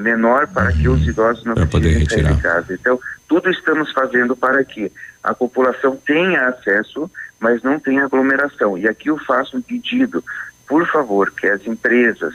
[0.00, 0.78] menor para uhum.
[0.78, 2.74] que os idosos não precisem sair de casa.
[2.74, 8.76] Então, tudo estamos fazendo para que a população tenha acesso, mas não tenha aglomeração.
[8.76, 10.22] E aqui eu faço um pedido,
[10.66, 12.34] por favor, que as empresas,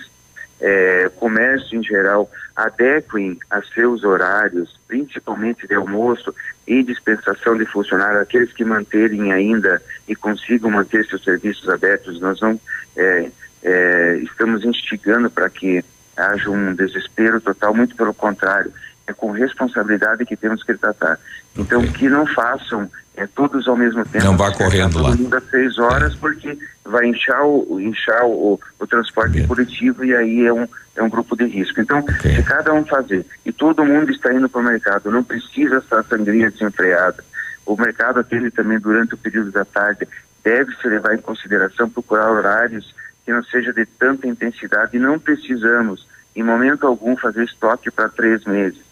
[0.60, 6.34] é, comércio em geral adequem a seus horários, principalmente de almoço
[6.66, 12.42] e dispensação de funcionários, aqueles que manterem ainda e consigam manter seus serviços abertos, nós
[12.42, 12.60] não
[12.96, 13.30] é,
[13.62, 15.86] é, estamos instigando para que
[16.18, 18.74] haja um desespero total, muito pelo contrário,
[19.06, 21.20] é com responsabilidade que temos que tratar.
[21.56, 24.24] Então, que não façam é, todos ao mesmo tempo.
[24.24, 25.10] Não vá correndo lá.
[25.10, 26.18] Às seis horas, é.
[26.18, 29.48] porque vai inchar o, inchar o, o transporte okay.
[29.48, 31.82] coletivo e aí é um, é um grupo de risco.
[31.82, 32.36] Então, okay.
[32.36, 36.04] se cada um fazer, e todo mundo está indo para o mercado, não precisa essa
[36.04, 37.24] sangria desenfreada.
[37.66, 40.08] O mercado, aquele também durante o período da tarde,
[40.44, 42.96] deve se levar em consideração procurar horários
[43.26, 48.08] que não seja de tanta intensidade e não precisamos, em momento algum, fazer estoque para
[48.08, 48.87] três meses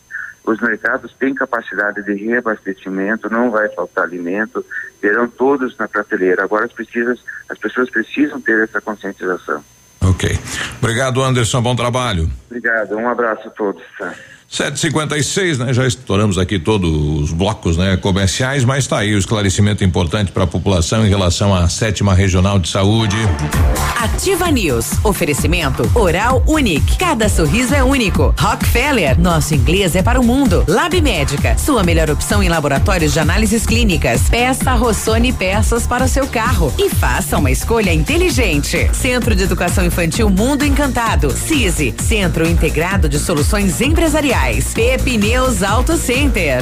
[0.45, 4.63] os mercados têm capacidade de reabastecimento, não vai faltar alimento,
[5.01, 6.43] terão todos na prateleira.
[6.43, 7.19] Agora as, precisas,
[7.49, 9.63] as pessoas precisam ter essa conscientização.
[10.01, 10.37] Ok.
[10.77, 11.61] Obrigado, Anderson.
[11.61, 12.29] Bom trabalho.
[12.45, 12.95] Obrigado.
[12.95, 13.83] Um abraço a todos.
[14.49, 14.55] Tá?
[14.55, 15.73] 756, né?
[15.73, 16.89] Já estouramos aqui todos
[17.23, 17.97] os blocos, né?
[17.97, 22.57] Comerciais, mas está aí o esclarecimento importante para a população em relação à sétima regional
[22.59, 23.17] de saúde.
[23.97, 24.91] Ativa News.
[25.03, 26.97] Oferecimento Oral Unique.
[26.97, 28.33] Cada sorriso é único.
[28.39, 29.19] Rockefeller.
[29.19, 30.63] Nosso inglês é para o mundo.
[30.67, 31.57] Lab Médica.
[31.57, 34.29] Sua melhor opção em laboratórios de análises clínicas.
[34.29, 38.89] Peça Rossoni peças para o seu carro e faça uma escolha inteligente.
[38.93, 41.31] Centro de Educação Infantil Mundo Encantado.
[41.31, 41.95] CISI.
[42.01, 44.34] Centro Integrado de Soluções Empresariais.
[44.73, 46.61] Pepineus Auto Center.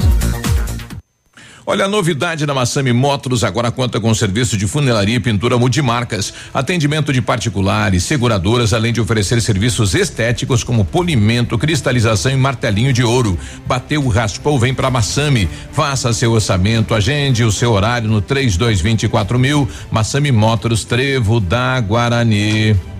[1.65, 6.33] Olha, a novidade da Massami Motors agora conta com serviço de funilaria e pintura multimarcas,
[6.53, 13.03] atendimento de particulares, seguradoras, além de oferecer serviços estéticos como polimento, cristalização e martelinho de
[13.03, 13.39] ouro.
[13.65, 15.49] Bateu, raspou, vem pra Massami.
[15.71, 19.67] Faça seu orçamento, agende o seu horário no 3224 mil.
[19.89, 22.92] Massami Motors, Trevo da Guarani.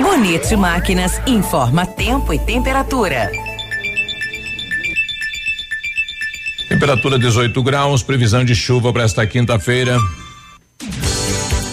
[0.00, 3.30] Bonito Máquinas informa tempo e temperatura.
[6.68, 9.98] Temperatura 18 graus, previsão de chuva para esta quinta-feira.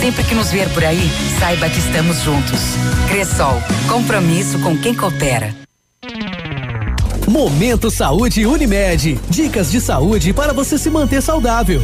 [0.00, 2.58] Sempre que nos ver por aí, saiba que estamos juntos.
[3.08, 5.54] Cressol, compromisso com quem coopera.
[7.28, 9.20] Momento Saúde Unimed.
[9.28, 11.82] Dicas de saúde para você se manter saudável.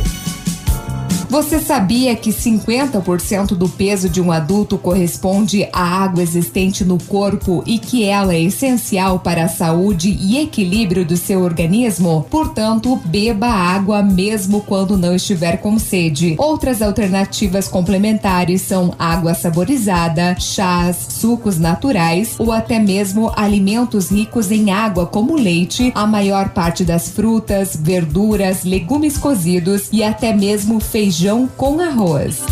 [1.29, 7.65] Você sabia que 50% do peso de um adulto corresponde à água existente no corpo
[7.67, 12.25] e que ela é essencial para a saúde e equilíbrio do seu organismo?
[12.31, 16.37] Portanto, beba água mesmo quando não estiver com sede.
[16.39, 24.71] Outras alternativas complementares são água saborizada, chás, sucos naturais ou até mesmo alimentos ricos em
[24.71, 31.16] água, como leite, a maior parte das frutas, verduras, legumes cozidos e até mesmo feijão
[31.17, 32.43] feijão com arroz.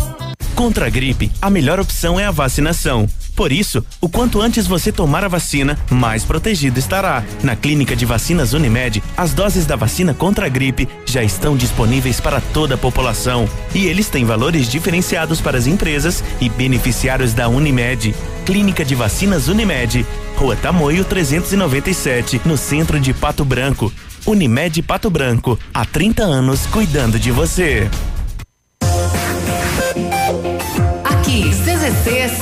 [0.55, 3.07] Contra a gripe, a melhor opção é a vacinação.
[3.35, 7.23] Por isso, o quanto antes você tomar a vacina, mais protegido estará.
[7.43, 12.19] Na Clínica de Vacinas Unimed, as doses da vacina contra a gripe já estão disponíveis
[12.19, 13.47] para toda a população.
[13.75, 18.15] E eles têm valores diferenciados para as empresas e beneficiários da Unimed.
[18.47, 20.03] Clínica de Vacinas Unimed,
[20.37, 23.93] Rua Tamoio 397, no centro de Pato Branco.
[24.25, 27.87] Unimed Pato Branco, há 30 anos cuidando de você.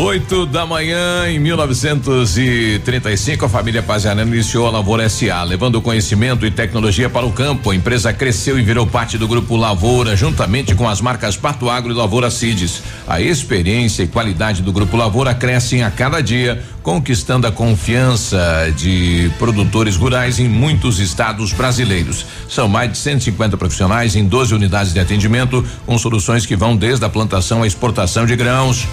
[0.00, 6.50] 8 da manhã, em 1935, a família Pazianello iniciou a Lavoura SA, levando conhecimento e
[6.50, 7.70] tecnologia para o campo.
[7.70, 11.92] A empresa cresceu e virou parte do grupo Lavoura, juntamente com as marcas Pato Agro
[11.92, 12.82] e Lavoura Cides.
[13.06, 19.30] A experiência e qualidade do grupo Lavoura crescem a cada dia, conquistando a confiança de
[19.38, 22.24] produtores rurais em muitos estados brasileiros.
[22.48, 27.04] São mais de 150 profissionais em 12 unidades de atendimento, com soluções que vão desde
[27.04, 28.88] a plantação à exportação de grãos.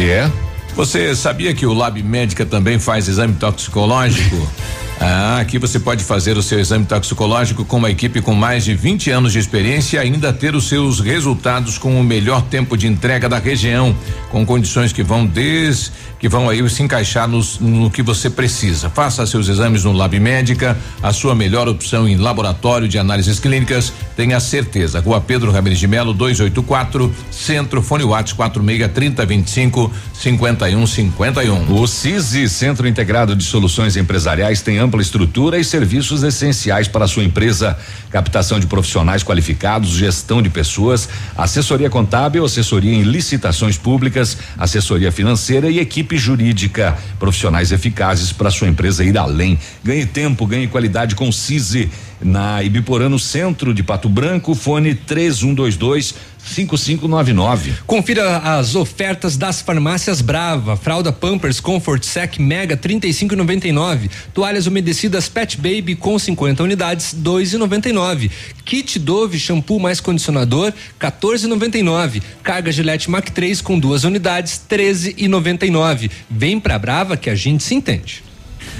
[0.00, 0.30] É?
[0.74, 4.36] Você sabia que o Lab Médica também faz exame toxicológico?
[5.00, 8.74] Ah, aqui você pode fazer o seu exame toxicológico com uma equipe com mais de
[8.74, 12.88] 20 anos de experiência e ainda ter os seus resultados com o melhor tempo de
[12.88, 13.94] entrega da região,
[14.30, 18.90] com condições que vão des que vão aí se encaixar nos, no que você precisa.
[18.90, 23.92] Faça seus exames no Lab Médica, a sua melhor opção em laboratório de análises clínicas,
[24.16, 25.00] tenha certeza.
[25.00, 31.80] Rua Pedro Ramirez de Melo, 284, Centro, Fone Whats 46 30 25 51 51.
[31.80, 37.08] O CISI, Centro Integrado de Soluções Empresariais, tem ampla estrutura e serviços essenciais para a
[37.08, 37.78] sua empresa:
[38.10, 45.70] captação de profissionais qualificados, gestão de pessoas, assessoria contábil, assessoria em licitações públicas, assessoria financeira
[45.70, 46.96] e equipe jurídica.
[47.18, 49.58] Profissionais eficazes para sua empresa ir além.
[49.84, 51.90] Ganhe tempo, ganhe qualidade com CISI.
[52.20, 57.74] Na Ibiporã, no centro de Pato Branco, fone 3122 5599.
[57.86, 60.76] Confira as ofertas das farmácias Brava.
[60.76, 64.10] Fralda Pampers Comfort Sec Mega 35,99.
[64.32, 68.30] Toalhas umedecidas Pet Baby com 50 unidades 2,99.
[68.64, 72.22] Kit Dove shampoo mais condicionador 14,99.
[72.42, 76.10] Carga Gillette Mac 3 com duas unidades 13,99.
[76.30, 78.27] Vem pra Brava que a gente se entende.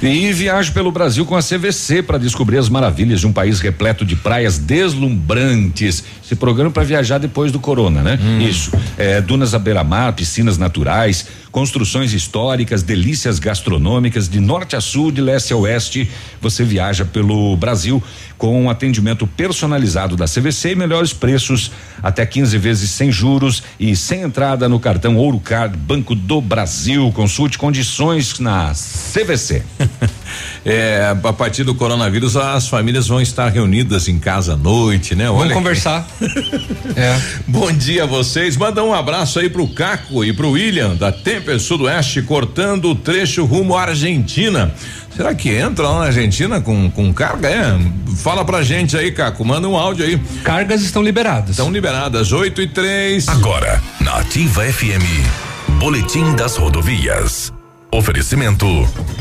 [0.01, 4.05] E viaje pelo Brasil com a CVC para descobrir as maravilhas de um país repleto
[4.05, 6.05] de praias deslumbrantes.
[6.25, 8.19] Esse programa para viajar depois do corona, né?
[8.41, 8.71] Isso.
[8.97, 15.21] É, dunas à beira-mar, piscinas naturais, construções históricas, delícias gastronômicas de norte a sul, de
[15.21, 16.09] leste a oeste.
[16.41, 18.03] Você viaja pelo Brasil
[18.37, 21.73] com um atendimento personalizado da CVC e melhores preços,
[22.03, 27.11] até 15 vezes sem juros e sem entrada no cartão Ouro Card Banco do Brasil.
[27.13, 29.63] Consulte condições na CVC.
[30.65, 35.27] É, a partir do coronavírus, as famílias vão estar reunidas em casa à noite, né?
[35.27, 36.07] Vamos Olha conversar.
[36.95, 37.19] é.
[37.47, 38.57] Bom dia a vocês.
[38.57, 43.45] Manda um abraço aí pro Caco e pro William da Temper Sudoeste cortando o trecho
[43.45, 44.75] rumo à Argentina.
[45.17, 47.49] Será que entra lá na Argentina com, com carga?
[47.49, 47.79] É.
[48.17, 49.45] Fala pra gente aí, Caco.
[49.45, 50.19] Manda um áudio aí.
[50.45, 51.51] Cargas estão liberadas.
[51.51, 52.31] Estão liberadas.
[52.31, 53.29] 8 e 3.
[53.29, 57.53] Agora, na Ativa FM, Boletim das Rodovias.
[57.91, 58.67] Oferecimento: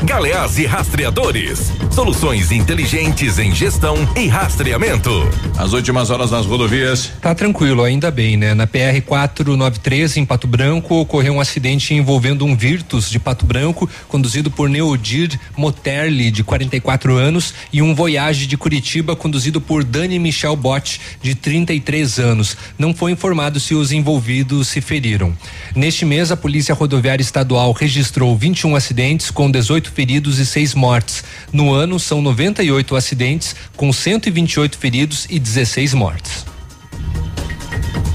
[0.04, 1.72] Galeás e Rastreadores.
[1.90, 5.10] Soluções inteligentes em gestão e rastreamento.
[5.56, 7.10] As últimas horas nas rodovias.
[7.20, 8.52] Tá tranquilo, ainda bem, né?
[8.52, 13.88] Na PR 493 em Pato Branco ocorreu um acidente envolvendo um Virtus de Pato Branco,
[14.06, 20.18] conduzido por Neodir Moterli, de 44 anos, e um Voyage de Curitiba, conduzido por Dani
[20.18, 22.56] Michel Bott, de 33 anos.
[22.78, 25.32] Não foi informado se os envolvidos se feriram.
[25.74, 31.22] Neste mês, a Polícia Rodoviária Estadual registrou 21 acidentes com 18 feridos e 6 mortes.
[31.52, 36.44] No ano, são 98 acidentes com 128 feridos e 16 mortes.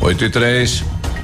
[0.02, 0.93] 8 e 3.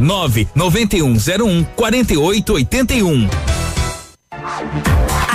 [0.00, 3.28] 9 9101 4881.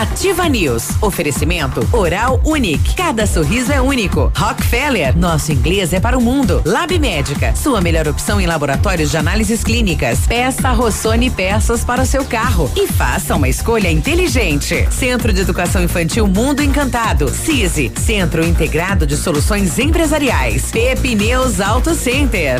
[0.04, 0.90] Ativa News.
[1.02, 2.94] Oferecimento Oral Unique.
[2.96, 4.32] Cada sorriso é único.
[4.36, 5.18] Rockefeller.
[5.18, 6.62] Nosso inglês é para o mundo.
[6.66, 7.56] Lab Médica.
[7.56, 10.20] Sua melhor opção em laboratórios de análises clínicas.
[10.28, 14.88] Peça Rossoni peças para o seu carro e faça uma escolha inteligente.
[14.92, 17.30] Centro de Educação Infantil Mundo Encantado.
[17.30, 17.92] CISI.
[17.96, 20.70] Centro Integrado de Soluções Empresariais.
[20.72, 22.60] Pepineus Auto Center.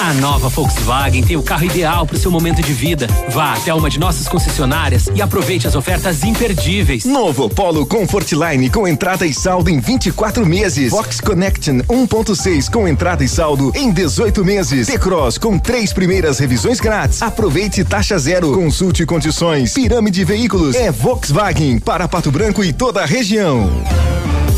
[0.00, 3.06] A nova Volkswagen tem o carro ideal para o seu momento de vida.
[3.28, 7.04] Vá até uma de nossas concessionárias e aproveite as ofertas imperdíveis.
[7.04, 10.88] Novo Polo Comfortline com entrada e saldo em 24 meses.
[10.88, 14.86] Fox Connection 1.6 com entrada e saldo em 18 meses.
[14.86, 17.20] T-Cross com três primeiras revisões grátis.
[17.20, 18.54] Aproveite taxa zero.
[18.54, 19.74] Consulte condições.
[19.74, 23.70] Pirâmide Veículos é Volkswagen para Pato Branco e toda a região.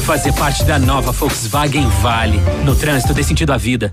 [0.06, 2.38] Fazer parte da nova Volkswagen vale.
[2.64, 3.92] No trânsito dê sentido à vida.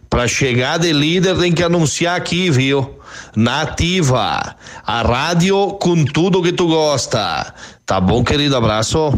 [0.11, 2.99] Pra chegar de líder tem que anunciar aqui, viu?
[3.33, 7.53] Nativa, a rádio com tudo que tu gosta.
[7.85, 8.57] Tá bom, querido?
[8.57, 9.17] Abraço.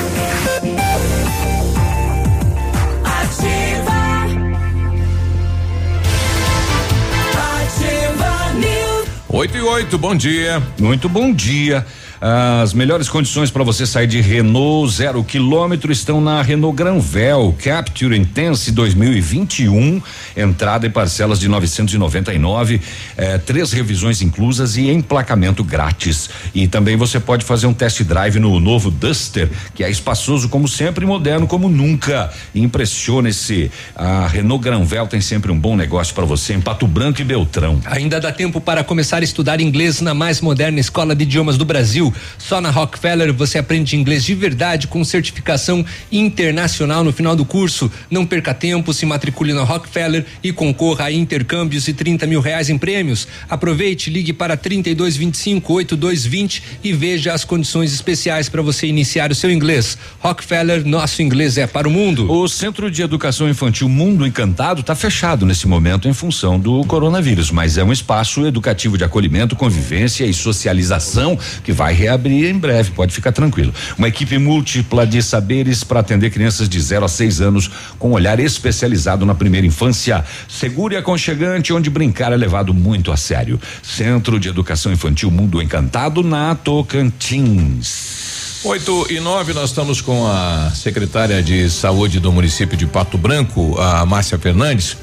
[9.41, 10.61] 8 e 8, bom dia.
[10.79, 11.83] Muito bom dia.
[12.23, 18.15] As melhores condições para você sair de Renault zero quilômetro estão na Renault Granvel Capture
[18.15, 19.99] Intense 2021,
[20.37, 22.79] entrada e parcelas de 999,
[23.17, 26.29] eh, três revisões inclusas e emplacamento grátis.
[26.53, 30.67] E também você pode fazer um test drive no novo Duster, que é espaçoso como
[30.67, 32.31] sempre, e moderno como nunca.
[32.53, 33.71] Impressione-se.
[33.95, 37.81] A Renault Granvel tem sempre um bom negócio para você em Pato Branco e Beltrão.
[37.83, 41.65] Ainda dá tempo para começar a estudar inglês na mais moderna escola de idiomas do
[41.65, 42.10] Brasil.
[42.37, 47.91] Só na Rockefeller você aprende inglês de verdade com certificação internacional no final do curso.
[48.09, 52.69] Não perca tempo, se matricule na Rockefeller e concorra a intercâmbios e 30 mil reais
[52.69, 53.27] em prêmios.
[53.49, 59.51] Aproveite, ligue para 3225 8220 e veja as condições especiais para você iniciar o seu
[59.51, 59.97] inglês.
[60.19, 62.31] Rockefeller, nosso inglês é para o mundo.
[62.31, 67.51] O Centro de Educação Infantil Mundo Encantado está fechado nesse momento em função do coronavírus,
[67.51, 72.91] mas é um espaço educativo de acolhimento, convivência e socialização que vai reabrir em breve,
[72.91, 73.73] pode ficar tranquilo.
[73.97, 77.69] Uma equipe múltipla de saberes para atender crianças de 0 a 6 anos
[77.99, 83.17] com olhar especializado na primeira infância, seguro e aconchegante, onde brincar é levado muito a
[83.17, 83.59] sério.
[83.83, 88.31] Centro de Educação Infantil Mundo Encantado na Tocantins.
[88.63, 93.75] 8 e 9, nós estamos com a secretária de saúde do município de Pato Branco,
[93.79, 94.97] a Márcia Fernandes.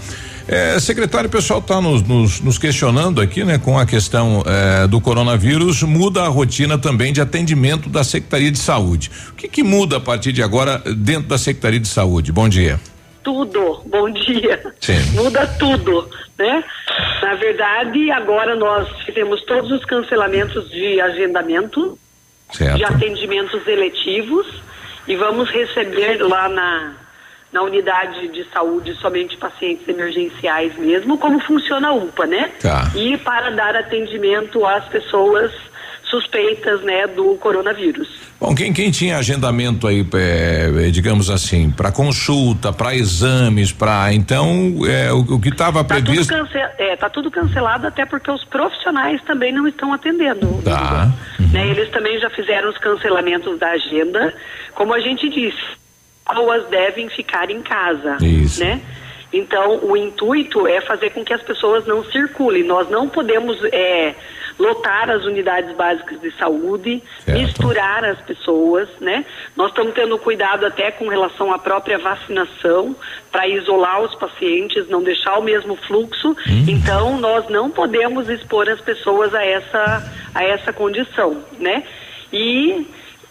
[0.49, 4.87] É, secretário, o pessoal está nos, nos, nos, questionando aqui, né, com a questão é,
[4.87, 9.11] do coronavírus, muda a rotina também de atendimento da Secretaria de Saúde.
[9.29, 12.33] O que, que muda a partir de agora dentro da Secretaria de Saúde?
[12.33, 12.81] Bom dia.
[13.23, 14.73] Tudo, bom dia.
[14.81, 14.99] Sim.
[15.13, 16.09] Muda tudo,
[16.39, 16.65] né?
[17.21, 21.99] Na verdade, agora nós fizemos todos os cancelamentos de agendamento,
[22.51, 22.79] certo.
[22.79, 24.47] de atendimentos eletivos
[25.07, 26.95] e vamos receber lá na
[27.53, 32.51] na unidade de saúde somente pacientes emergenciais mesmo, como funciona a UPA, né?
[32.61, 32.91] Tá.
[32.95, 35.51] E para dar atendimento às pessoas
[36.11, 38.09] suspeitas, né, do coronavírus.
[38.41, 44.75] Bom, quem, quem tinha agendamento aí, é, digamos assim, para consulta, para exames, para então
[44.89, 46.35] é, o, o que estava tá previsto.
[46.35, 50.63] Tudo cance, é, tá tudo cancelado até porque os profissionais também não estão atendendo.
[50.65, 51.13] Tá.
[51.53, 51.69] Né?
[51.69, 54.33] Eles também já fizeram os cancelamentos da agenda,
[54.75, 55.79] como a gente disse
[56.29, 58.63] pessoas devem ficar em casa, Isso.
[58.63, 58.81] né?
[59.33, 62.63] Então, o intuito é fazer com que as pessoas não circulem.
[62.63, 64.15] Nós não podemos é,
[64.59, 67.39] lotar as unidades básicas de saúde, Certo.
[67.39, 69.27] misturar as pessoas, né?
[69.55, 72.97] Nós estamos tendo cuidado até com relação à própria vacinação,
[73.31, 76.35] para isolar os pacientes, não deixar o mesmo fluxo.
[76.67, 81.85] Então, nós não podemos expor as pessoas a essa, a essa condição, né?
[82.33, 82.87] E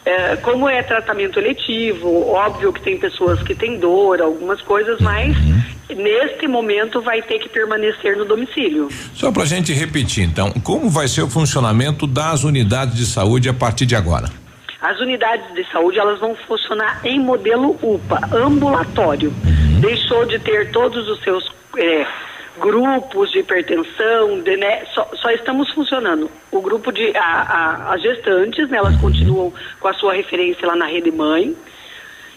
[0.07, 5.35] é, como é tratamento eletivo, óbvio que tem pessoas que têm dor, algumas coisas, mas
[5.93, 8.87] neste momento vai ter que permanecer no domicílio.
[9.13, 13.49] Só para a gente repetir, então, como vai ser o funcionamento das unidades de saúde
[13.49, 14.29] a partir de agora?
[14.79, 19.33] As unidades de saúde elas vão funcionar em modelo UPA, ambulatório.
[19.81, 22.07] Deixou de ter todos os seus é,
[22.59, 26.29] grupos de hipertensão, de, né, só, só estamos funcionando.
[26.51, 30.75] O grupo de a, a- as gestantes, né, elas continuam com a sua referência lá
[30.75, 31.55] na rede mãe.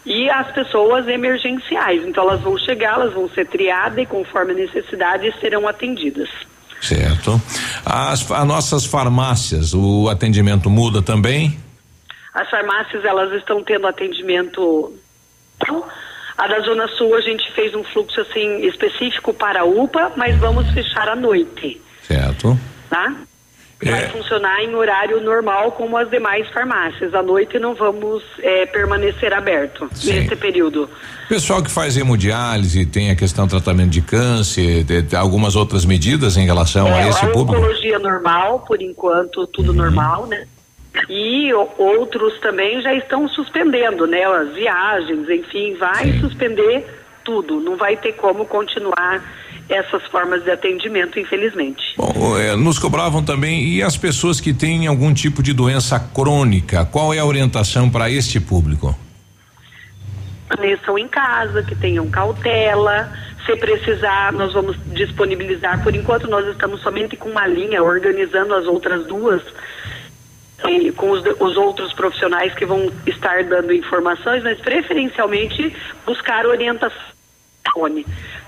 [0.06, 4.54] E as pessoas emergenciais, então elas vão chegar, elas vão ser triadas e conforme a
[4.54, 6.28] necessidade serão atendidas.
[6.80, 7.38] Certo.
[7.84, 11.58] As, as nossas farmácias, o atendimento muda também?
[12.32, 14.94] As farmácias elas estão tendo atendimento.
[16.40, 20.34] A da Zona Sul a gente fez um fluxo assim específico para a UPA, mas
[20.38, 22.58] vamos fechar à noite, Certo.
[22.88, 23.14] tá?
[23.82, 27.14] Vai funcionar em horário normal como as demais farmácias.
[27.14, 30.86] À noite não vamos eh, permanecer aberto nesse período.
[31.30, 35.86] Pessoal que faz hemodiálise, tem a questão do tratamento de câncer, de- de algumas outras
[35.86, 37.62] medidas em relação a É, esse a público?
[38.02, 40.46] normal, por enquanto, tudo normal, né?
[41.08, 44.24] E outros também já estão suspendendo, né?
[44.24, 46.86] As viagens, enfim, vai suspender
[47.24, 47.60] tudo.
[47.60, 49.22] Não vai ter como continuar
[49.68, 51.94] essas formas de atendimento, infelizmente.
[51.96, 56.84] Bom, eh, nos cobravam também e as pessoas que têm algum tipo de doença crônica,
[56.86, 58.96] qual é a orientação para este público?
[60.48, 63.12] Permaneçam em casa, que tenham cautela.
[63.46, 65.82] Se precisar, nós vamos disponibilizar.
[65.82, 69.40] Por enquanto, nós estamos somente com uma linha, organizando as outras duas,
[70.68, 75.74] e com os, os outros profissionais que vão estar dando informações, mas preferencialmente
[76.04, 76.98] buscar orientação.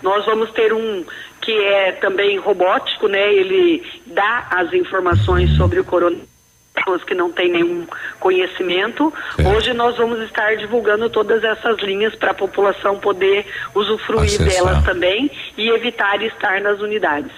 [0.02, 1.04] Nós vamos ter um
[1.40, 3.32] que é também robótico, né?
[3.32, 6.32] Ele dá as informações sobre o coronavírus
[6.72, 7.86] pessoas que não têm nenhum
[8.18, 9.12] conhecimento.
[9.54, 14.48] Hoje nós vamos estar divulgando todas essas linhas para a população poder usufruir Acessar.
[14.48, 17.32] delas também e evitar estar nas unidades.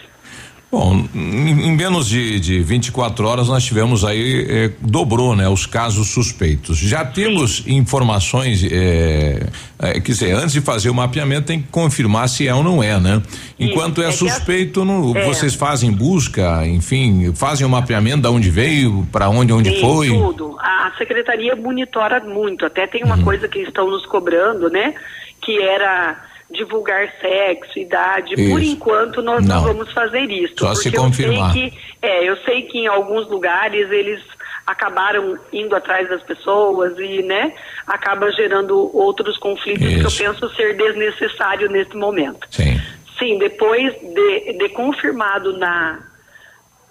[0.74, 5.48] Bom, em, em menos de, de 24 horas nós tivemos aí, eh, dobrou, né?
[5.48, 6.78] Os casos suspeitos.
[6.78, 9.46] Já temos informações, eh,
[9.78, 12.82] eh, quer dizer, antes de fazer o mapeamento tem que confirmar se é ou não
[12.82, 13.22] é, né?
[13.56, 15.24] Enquanto é, é que suspeito, não, é.
[15.24, 20.08] vocês fazem busca, enfim, fazem o mapeamento de onde veio, para onde, onde Sim, foi.
[20.08, 20.56] tudo.
[20.58, 22.66] A secretaria monitora muito.
[22.66, 24.92] Até tem uma coisa que estão nos cobrando, né?
[25.40, 28.34] Que era divulgar sexo, idade.
[28.34, 28.72] Por Isso.
[28.72, 29.64] enquanto nós não, Não.
[29.64, 30.54] vamos fazer isso.
[30.58, 31.48] Só se confirmar.
[31.48, 34.22] Eu sei que, é, eu sei que em alguns lugares eles
[34.66, 37.52] acabaram indo atrás das pessoas e, né,
[37.86, 40.22] acaba gerando outros conflitos que eu Isso.
[40.22, 42.46] penso ser desnecessário nesse momento.
[42.50, 42.80] Sim.
[43.18, 46.00] Sim, depois de, de confirmado na,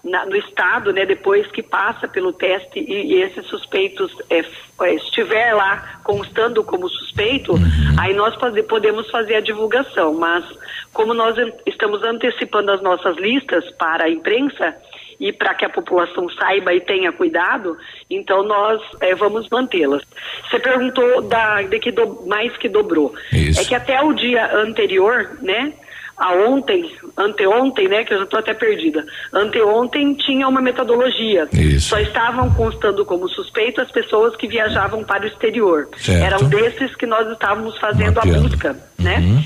[0.04, 4.44] na- no estado, né, depois que passa pelo teste e, e esses suspeitos é,
[4.82, 7.54] é, estiver lá constando como suspeito,
[7.98, 10.14] aí nós faze- podemos fazer a divulgação.
[10.14, 10.44] Mas
[10.92, 11.34] como nós
[11.66, 14.76] estamos antecipando as nossas listas para a imprensa
[15.18, 17.78] e para que a população saiba e tenha cuidado,
[18.10, 20.02] então nós é, vamos mantê-las.
[20.50, 23.14] Você perguntou da, de que do- mais que dobrou.
[23.32, 23.60] Isso.
[23.60, 25.72] É que até o dia anterior, né?
[26.16, 29.04] A ontem, anteontem, né, que eu já estou até perdida.
[29.32, 31.48] Anteontem tinha uma metodologia.
[31.52, 31.88] Isso.
[31.88, 35.88] Só estavam constando como suspeito as pessoas que viajavam para o exterior.
[35.96, 36.24] Certo.
[36.24, 38.48] Eram desses que nós estávamos fazendo a Mapeando.
[38.48, 39.42] busca, né?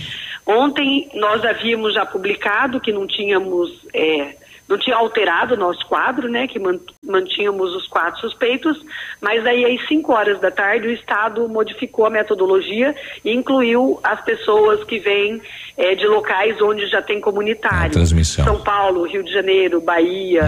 [0.47, 4.35] Ontem nós havíamos já publicado que não tínhamos, é,
[4.69, 6.47] não tinha alterado o nosso quadro, né?
[6.47, 8.79] Que man- mantínhamos os quatro suspeitos,
[9.21, 14.21] mas aí às 5 horas da tarde o Estado modificou a metodologia e incluiu as
[14.25, 15.41] pessoas que vêm
[15.77, 17.93] é, de locais onde já tem comunitário.
[17.93, 18.45] transmissão.
[18.45, 20.43] São Paulo, Rio de Janeiro, Bahia.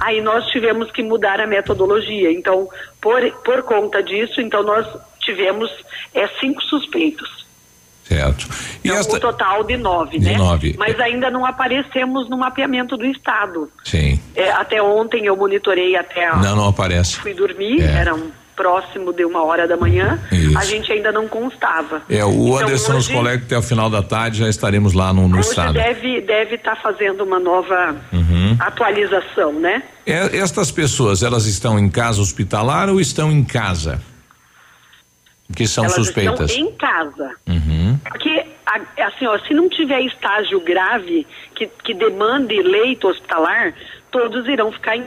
[0.00, 2.30] Aí nós tivemos que mudar a metodologia.
[2.32, 2.68] Então,
[3.00, 4.86] por, por conta disso, então nós
[5.20, 5.70] tivemos
[6.12, 7.43] é, cinco suspeitos.
[8.04, 8.46] Certo.
[8.84, 9.16] E Então, esta.
[9.16, 10.36] o total de nove, De né?
[10.36, 10.74] nove.
[10.78, 13.70] Mas ainda não aparecemos no mapeamento do estado.
[13.82, 14.20] Sim.
[14.36, 17.16] É, até ontem eu monitorei até a, Não, não aparece.
[17.16, 17.92] fui dormir, É.
[18.00, 20.16] era um próximo de uma hora da manhã.
[20.30, 20.56] Isso.
[20.56, 22.02] A gente ainda não constava.
[22.08, 24.92] É, o Então, Anderson nos hoje- colega que até o final da tarde já estaremos
[24.92, 25.72] lá no, no Hoje estado.
[25.72, 28.56] deve deve estar fazendo uma nova Uhum.
[28.60, 29.82] atualização, né?
[30.06, 34.00] É, estas pessoas, elas estão em casa hospitalar ou estão em casa?
[35.54, 36.50] Que são Elas suspeitas.
[36.50, 37.30] estão em casa.
[37.46, 37.98] Uhum.
[38.08, 38.46] Porque,
[38.98, 43.74] assim, ó, se não tiver estágio grave que, que demande leito hospitalar,
[44.10, 45.04] todos irão ficar em.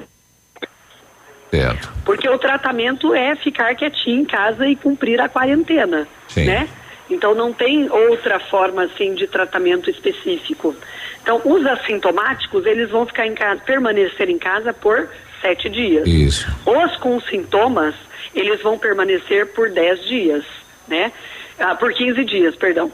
[1.49, 1.91] Certo.
[2.05, 6.45] Porque o tratamento é ficar quietinho em casa e cumprir a quarentena, Sim.
[6.45, 6.69] né?
[7.09, 10.75] Então não tem outra forma assim de tratamento específico.
[11.21, 15.09] Então os assintomáticos eles vão ficar em casa, permanecer em casa por
[15.41, 16.07] sete dias.
[16.07, 16.47] Isso.
[16.65, 17.95] Os com sintomas,
[18.33, 20.45] eles vão permanecer por 10 dias,
[20.87, 21.11] né?
[21.59, 22.91] Ah, por 15 dias, perdão.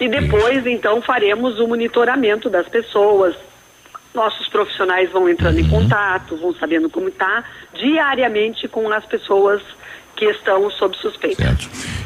[0.00, 3.34] E depois, então, faremos o monitoramento das pessoas.
[4.14, 9.60] Nossos profissionais vão entrando em contato, vão sabendo como está, diariamente com as pessoas
[10.16, 11.44] que estão sob suspeita.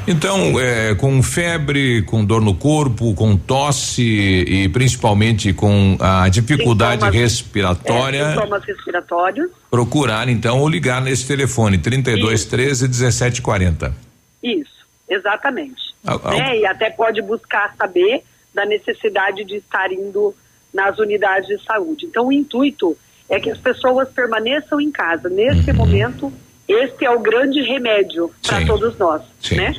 [0.07, 6.95] Então, é, com febre, com dor no corpo, com tosse e principalmente com a dificuldade
[7.05, 9.51] Sintomas- respiratória, É, sintomas respiratórios.
[9.71, 13.95] procurar então ou ligar nesse telefone 32 13 17 40.
[14.43, 15.81] Isso, exatamente.
[16.05, 16.59] Al- al- Né?
[16.61, 18.23] E até pode buscar saber
[18.53, 20.35] da necessidade de estar indo
[20.75, 22.07] nas unidades de saúde.
[22.07, 22.97] Então, o intuito
[23.29, 25.29] é que as pessoas permaneçam em casa.
[25.29, 25.77] Nesse Uhum.
[25.77, 26.33] momento,
[26.67, 29.57] este é o grande remédio para todos nós, Sim.
[29.57, 29.75] né?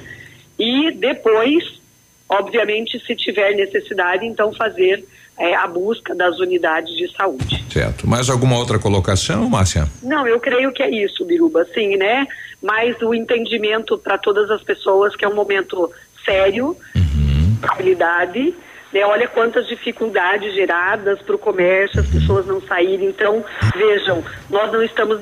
[0.58, 1.64] E depois,
[2.30, 5.04] obviamente, se tiver necessidade, então fazer
[5.38, 7.64] eh, a busca das unidades de saúde.
[7.70, 8.08] Certo.
[8.08, 9.88] Mais alguma outra colocação, Márcia?
[10.02, 12.28] Não, eu creio que é isso, Biruba, sim, né?
[12.62, 15.92] Mas o entendimento para todas as pessoas que é um momento
[16.24, 16.78] sério,
[17.64, 18.56] habilidade,
[18.94, 19.04] né?
[19.06, 23.08] Olha quantas dificuldades geradas para o comércio, as pessoas não saírem.
[23.08, 23.44] Então,
[23.76, 25.20] vejam, nós não estamos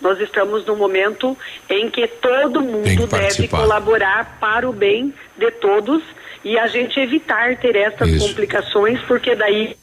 [0.00, 1.36] nós estamos num momento
[1.68, 6.02] em que todo mundo que deve colaborar para o bem de todos
[6.44, 8.28] e a gente evitar ter essas Isso.
[8.28, 9.76] complicações, porque daí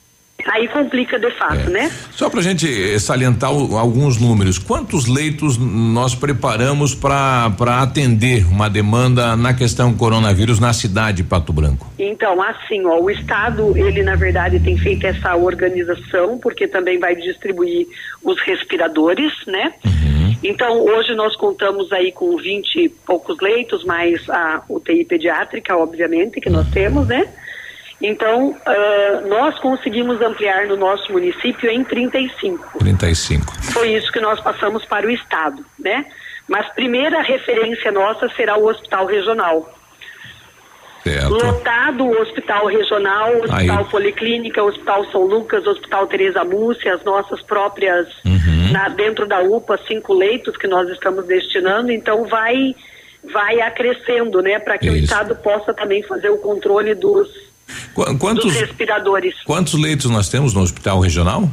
[0.46, 1.92] aí complica de fato, né?
[2.12, 7.52] Só para a gente eh, salientar o- alguns números, quantos leitos nós preparamos para
[7.82, 11.92] atender uma demanda na questão coronavírus na cidade de Pato Branco?
[11.98, 17.16] Então, assim, ó, o Estado, ele na verdade tem feito essa organização, porque também vai
[17.16, 17.88] distribuir
[18.24, 19.74] os respiradores, né?
[20.44, 26.40] Então, hoje nós contamos aí com 20 e poucos leitos, mais a UTI pediátrica, obviamente,
[26.40, 27.26] que nós temos, né?
[28.08, 32.80] Então, ah, nós conseguimos ampliar no nosso município em 35.
[32.80, 33.54] 35.
[33.74, 36.06] Foi isso que nós passamos para o Estado, né?
[36.48, 39.74] Mas primeira referência nossa será o Hospital Regional.
[41.04, 41.30] Certo.
[41.30, 43.86] Lotado o hospital regional, o hospital Aí.
[43.92, 48.08] policlínica, o hospital São Lucas, o hospital Teresa Múcia, as nossas próprias,
[48.72, 52.76] na- dentro da UPA, cinco leitos que nós estamos destinando, então vai
[53.32, 55.06] vai acrescendo, né, para que o Isso.
[55.06, 57.28] Estado possa também fazer o controle dos,
[57.94, 59.34] Qu- Quantos, respiradores.
[59.44, 61.50] quantos leitos nós temos no hospital regional?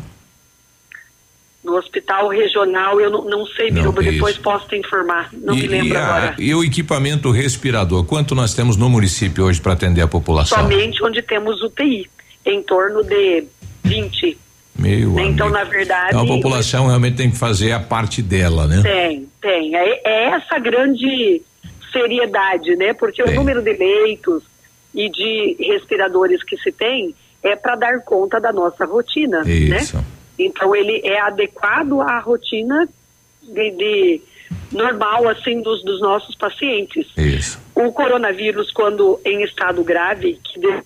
[1.65, 4.43] No hospital regional, eu não, não sei, Biruba, é depois isso.
[4.43, 6.35] posso te informar, não me e, lembro e a- agora.
[6.39, 10.59] e o equipamento respirador, quanto nós temos no município hoje para atender a população?
[10.59, 12.11] Somente onde temos UTI,
[12.45, 13.45] em torno de
[13.85, 14.37] 20.
[14.77, 15.51] Meu Né, Então, amigo.
[15.51, 16.09] na verdade.
[16.09, 18.81] Então a população realmente tem que fazer a parte dela, né?
[18.83, 19.77] Tem, tem.
[19.77, 21.43] É, é essa grande
[21.93, 22.93] seriedade, né?
[22.93, 24.43] Porque o número de leitos
[24.95, 29.97] e de respiradores que se tem é para dar conta da nossa rotina, Isso.
[29.97, 30.05] né?
[30.39, 32.89] Então ele é adequado à rotina
[33.43, 34.21] de, de
[34.71, 37.07] normal assim dos, dos nossos pacientes.
[37.17, 37.61] Isso.
[37.75, 40.83] O coronavírus, quando em estado grave, que de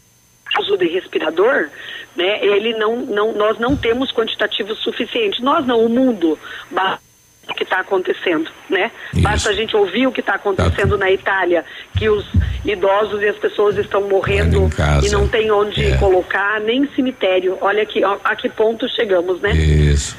[0.60, 1.68] uso de respirador,
[2.16, 5.42] né, ele não, não, nós não temos quantitativo suficiente.
[5.42, 6.38] Nós não, o mundo,
[6.70, 7.05] o
[7.54, 8.90] que está acontecendo, né?
[9.22, 11.64] Basta a gente ouvir o que está acontecendo na Itália,
[11.96, 12.26] que os
[12.64, 14.68] idosos e as pessoas estão morrendo
[15.04, 15.96] e não tem onde É.
[15.98, 17.56] colocar nem cemitério.
[17.60, 19.52] Olha aqui, ó, a que ponto chegamos, né?
[19.52, 20.16] Isso.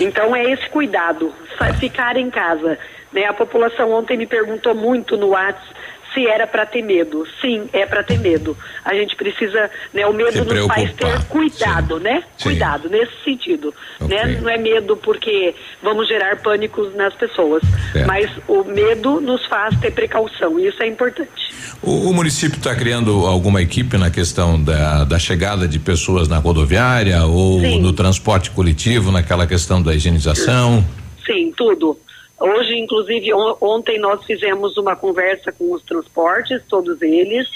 [0.00, 1.32] Então é esse cuidado,
[1.78, 2.78] ficar em casa.
[3.12, 3.24] Né?
[3.26, 5.84] A população ontem me perguntou muito no WhatsApp
[6.14, 7.26] se era para ter medo.
[7.40, 8.56] Sim, é para ter medo.
[8.84, 10.06] A gente precisa, né?
[10.06, 12.22] O medo nos faz ter cuidado, né?
[12.38, 12.50] Sim.
[12.50, 14.38] Cuidado nesse sentido, né?
[14.40, 17.62] Não é medo porque vamos gerar pânicos nas pessoas,
[17.92, 18.06] Certo.
[18.06, 20.58] mas o medo nos faz ter precaução.
[20.58, 21.52] E isso é importante.
[21.82, 26.38] O, o município está criando alguma equipe na questão da, da chegada de pessoas na
[26.38, 27.80] rodoviária ou Sim.
[27.80, 30.84] no transporte coletivo, naquela questão da higienização?
[31.26, 31.98] Sim, tudo.
[32.40, 37.48] Hoje, inclusive, on- ontem nós fizemos uma conversa com os transportes, todos eles,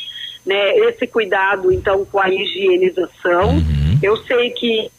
[0.47, 0.77] né?
[0.79, 3.57] Esse cuidado, então, com a higienização.
[4.03, 4.91] Eu sei que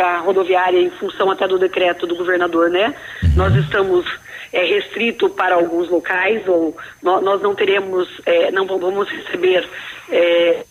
[0.00, 2.94] a rodoviária, em função até do decreto do governador, né?
[3.34, 4.06] Nós estamos
[4.52, 9.68] é, restrito para alguns locais ou nó- nós não teremos, é, não vamos receber
[10.08, 10.64] é,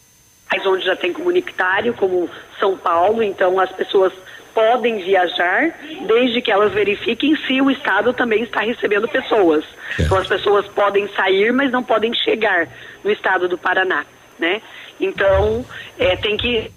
[0.66, 2.30] onde já tem comunitário, como
[2.60, 4.14] São Paulo, então as pessoas
[4.56, 5.78] podem viajar
[6.08, 9.66] desde que elas verifiquem se o Estado também está recebendo pessoas.
[10.00, 12.68] Então as pessoas podem sair, mas não podem chegar
[13.04, 14.06] no Estado do Paraná,
[14.40, 14.62] né?
[15.00, 15.64] Então
[16.00, 16.72] é, tem que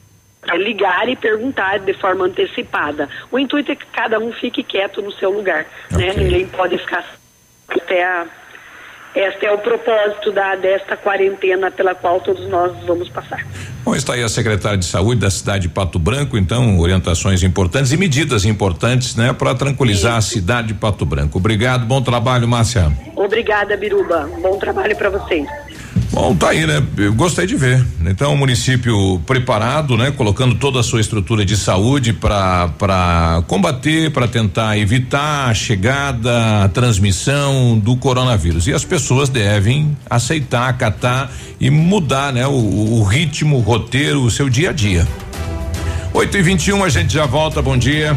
[0.55, 3.09] ligar e perguntar de forma antecipada.
[3.31, 6.13] O intuito é que cada um fique quieto no seu lugar, né?
[6.17, 7.05] Ninguém pode ficar
[7.69, 8.27] até a
[9.15, 13.41] este é o propósito da, desta quarentena pela qual todos nós vamos passar.
[13.89, 17.91] Bom, está aí a secretária de saúde da cidade de Pato Branco, então, orientações importantes
[17.91, 21.39] e medidas importantes, né, para tranquilizar a cidade de Pato Branco.
[21.39, 22.93] Obrigado, bom trabalho, Márcia.
[23.17, 24.29] Obrigada, Biruba.
[24.43, 25.49] Bom trabalho para vocês.
[26.11, 26.83] Bom, tá aí, né?
[26.97, 27.85] Eu gostei de ver.
[28.07, 30.11] Então, o município preparado, né?
[30.11, 36.69] Colocando toda a sua estrutura de saúde para combater, para tentar evitar a chegada, a
[36.69, 38.67] transmissão do coronavírus.
[38.67, 41.31] E as pessoas devem aceitar, acatar
[41.61, 42.47] e mudar, né?
[42.47, 45.07] O, o ritmo, o roteiro, o seu dia a dia.
[46.15, 47.61] 8 e 21 a gente já volta.
[47.61, 48.17] Bom dia.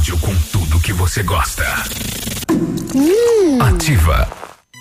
[0.00, 1.62] Rádio com tudo que você gosta.
[3.60, 4.26] Ativa.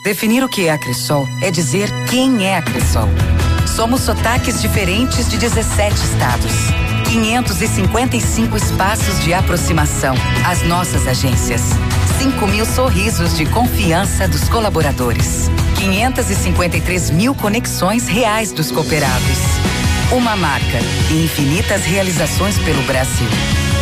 [0.01, 3.09] Definir o que é a Cressol é dizer quem é a Cressol.
[3.67, 6.53] Somos sotaques diferentes de 17 estados.
[7.11, 10.15] 555 espaços de aproximação.
[10.47, 11.63] As nossas agências.
[12.17, 15.49] 5 mil sorrisos de confiança dos colaboradores.
[15.79, 19.37] 553 mil conexões reais dos cooperados.
[20.13, 20.79] Uma marca
[21.11, 23.27] e infinitas realizações pelo Brasil.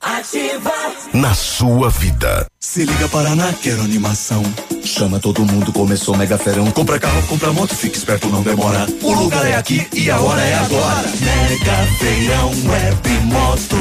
[0.00, 0.72] Ativa.
[1.12, 2.46] Na sua vida.
[2.58, 4.42] Se liga Paraná, quero animação.
[4.82, 6.70] Chama todo mundo, começou mega ferão.
[6.70, 8.86] Compra carro, compra moto, fica esperto, não demora.
[9.02, 11.02] O lugar é aqui e a hora é agora.
[11.20, 13.76] Mega feirão web moto.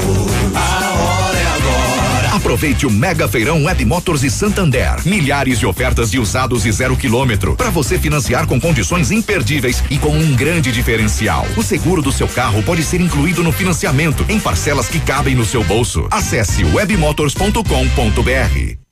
[0.55, 1.98] A hora é agora.
[2.31, 4.95] Aproveite o Mega Feirão Web Motors e Santander.
[5.05, 9.97] Milhares de ofertas de usados e zero quilômetro para você financiar com condições imperdíveis e
[9.97, 11.45] com um grande diferencial.
[11.57, 15.45] O seguro do seu carro pode ser incluído no financiamento em parcelas que cabem no
[15.45, 16.07] seu bolso.
[16.11, 18.88] Acesse webmotors.com.br.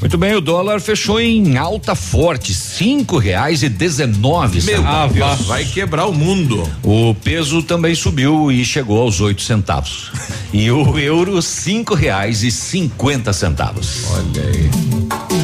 [0.00, 5.16] Muito bem, o dólar fechou em alta forte, cinco reais e dezenove centavos.
[5.16, 6.68] Deus, vai quebrar o mundo.
[6.82, 10.10] O peso também subiu e chegou aos oito centavos.
[10.52, 14.04] e o euro cinco reais e cinquenta centavos.
[14.10, 15.43] Olha aí.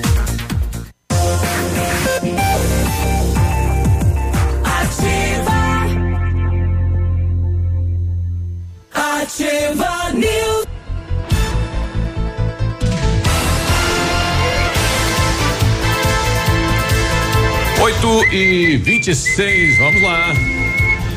[18.31, 20.33] E vinte e seis, vamos lá.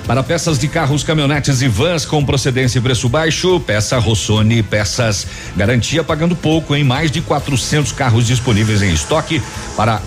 [0.07, 5.27] Para peças de carros, caminhonetes e vans com procedência e preço baixo, peça Rossoni, peças.
[5.57, 9.43] Garantia pagando pouco em mais de 400 carros disponíveis em estoque
[9.77, 10.03] para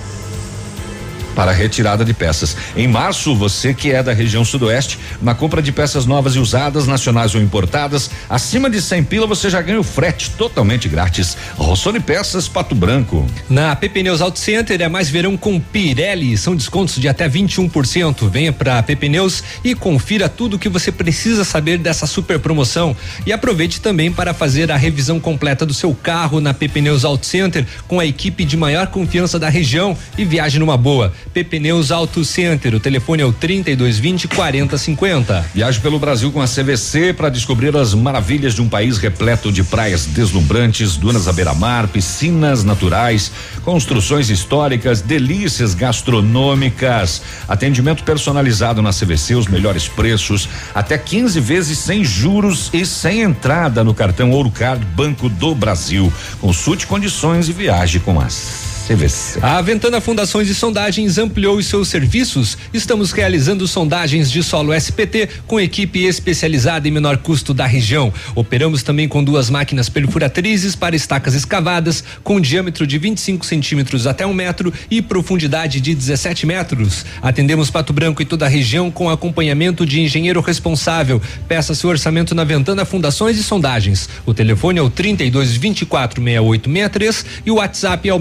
[1.37, 2.57] para retirada de peças.
[2.75, 6.87] Em março, você que é da região sudoeste, na compra de peças novas e usadas,
[6.87, 11.37] nacionais ou importadas, acima de 100 pila você já ganha o frete totalmente grátis.
[11.55, 13.23] Rossoni Peças Pato Branco.
[13.47, 18.27] Na PP Neus Auto Center é mais verão com Pirelli, são descontos de até 21%.
[18.31, 22.97] Venha para PP Neus e confira tudo o que você precisa saber dessa super promoção
[23.27, 27.27] e aproveite também para fazer a revisão completa do seu carro na PP Neus Auto
[27.27, 31.13] Center com a equipe de maior confiança da região e viaje numa boa.
[31.27, 35.45] PP Neus Auto Center, o telefone é o 3220 4050.
[35.53, 39.63] Viaje pelo Brasil com a CVC para descobrir as maravilhas de um país repleto de
[39.63, 43.31] praias deslumbrantes, dunas à beira-mar, piscinas naturais,
[43.63, 52.03] construções históricas, delícias gastronômicas, atendimento personalizado na CVC, os melhores preços, até 15 vezes sem
[52.03, 56.11] juros e sem entrada no cartão Ouro Card Banco do Brasil.
[56.39, 59.39] Consulte condições e viaje com as CVC.
[59.41, 62.57] A Ventana Fundações e Sondagens ampliou os seus serviços.
[62.73, 68.13] Estamos realizando sondagens de solo SPT com equipe especializada em menor custo da região.
[68.33, 74.25] Operamos também com duas máquinas perfuratrizes para estacas escavadas com diâmetro de 25 centímetros até
[74.25, 77.05] um metro e profundidade de 17 metros.
[77.21, 81.21] Atendemos Pato Branco e toda a região com acompanhamento de engenheiro responsável.
[81.45, 84.07] Peça seu orçamento na Ventana Fundações e Sondagens.
[84.25, 88.19] O telefone é o 32 24 6863 e o WhatsApp é o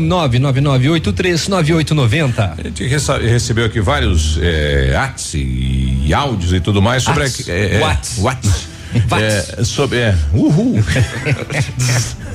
[0.60, 2.54] 999839890.
[2.58, 4.38] A gente rece- recebeu aqui vários
[4.96, 7.48] ats e, áudios e tudo mais sobre Ats.
[7.48, 8.18] é, é, Whats.
[8.18, 8.68] Whats.
[9.20, 10.82] É, sobre é, uhul.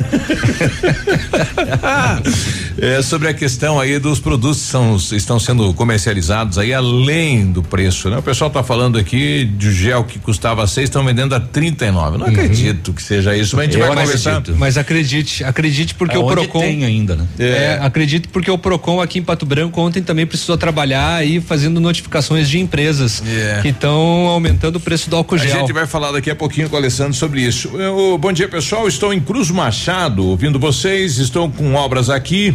[2.78, 7.62] É, sobre a questão aí dos produtos que são, estão sendo comercializados aí além do
[7.62, 8.18] preço, né?
[8.18, 12.18] O pessoal está falando aqui de gel que custava seis, estão vendendo a 39.
[12.18, 12.32] Não uhum.
[12.32, 14.38] acredito que seja isso, mas a gente Eu vai conversar.
[14.38, 14.60] Acredito.
[14.60, 17.28] Mas acredite, acredite porque é o Procon tem ainda, né?
[17.38, 17.46] É.
[17.46, 21.80] é, acredito porque o Procon aqui em Pato Branco ontem também precisou trabalhar aí fazendo
[21.80, 23.60] notificações de empresas é.
[23.62, 25.56] que estão aumentando o preço do álcool gel.
[25.56, 27.70] A gente vai falar daqui a pouquinho com o Alessandro sobre isso.
[27.80, 28.88] Eu, bom dia, pessoal.
[28.88, 31.18] Estou em Cruz Machado, ouvindo vocês.
[31.18, 32.54] Estou com obras aqui.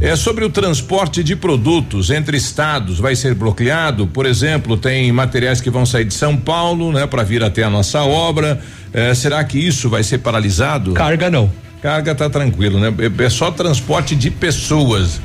[0.00, 4.06] É sobre o transporte de produtos entre estados, vai ser bloqueado.
[4.06, 7.70] Por exemplo, tem materiais que vão sair de São Paulo, né, para vir até a
[7.70, 8.60] nossa obra.
[8.92, 10.92] É, será que isso vai ser paralisado?
[10.92, 11.50] Carga não.
[11.82, 12.94] Carga tá tranquilo, né?
[12.98, 15.20] É, é só transporte de pessoas.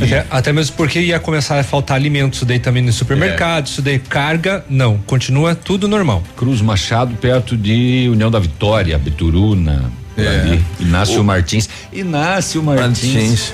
[0.00, 3.68] Até, até, mesmo porque ia começar a faltar alimentos daí também no supermercado, é.
[3.68, 6.22] isso daí carga, não, continua tudo normal.
[6.36, 10.28] Cruz Machado perto de União da Vitória, Bituruna, é.
[10.28, 11.68] ali, Inácio o, Martins.
[11.92, 13.14] Inácio Martins.
[13.14, 13.52] Martins.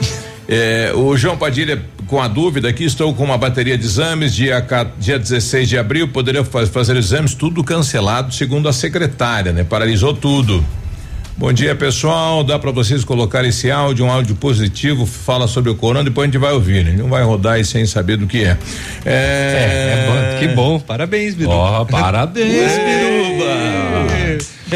[0.49, 1.81] É, o João Padilha
[2.13, 4.63] com a dúvida aqui, estou com uma bateria de exames, dia,
[4.99, 9.65] dia 16 de abril, poderia fazer exames, tudo cancelado, segundo a secretária, né?
[9.65, 10.63] Paralisou tudo.
[11.37, 12.45] Bom dia, pessoal.
[12.45, 16.31] Dá para vocês colocar esse áudio, um áudio positivo, fala sobre o corona, depois a
[16.31, 16.95] gente vai ouvir, né?
[16.97, 18.57] Não vai rodar aí sem saber do que é.
[19.05, 20.81] É, é, é bom, que bom.
[20.81, 21.57] Parabéns, Biruba.
[21.57, 24.22] Ó, oh, parabéns, Biruba.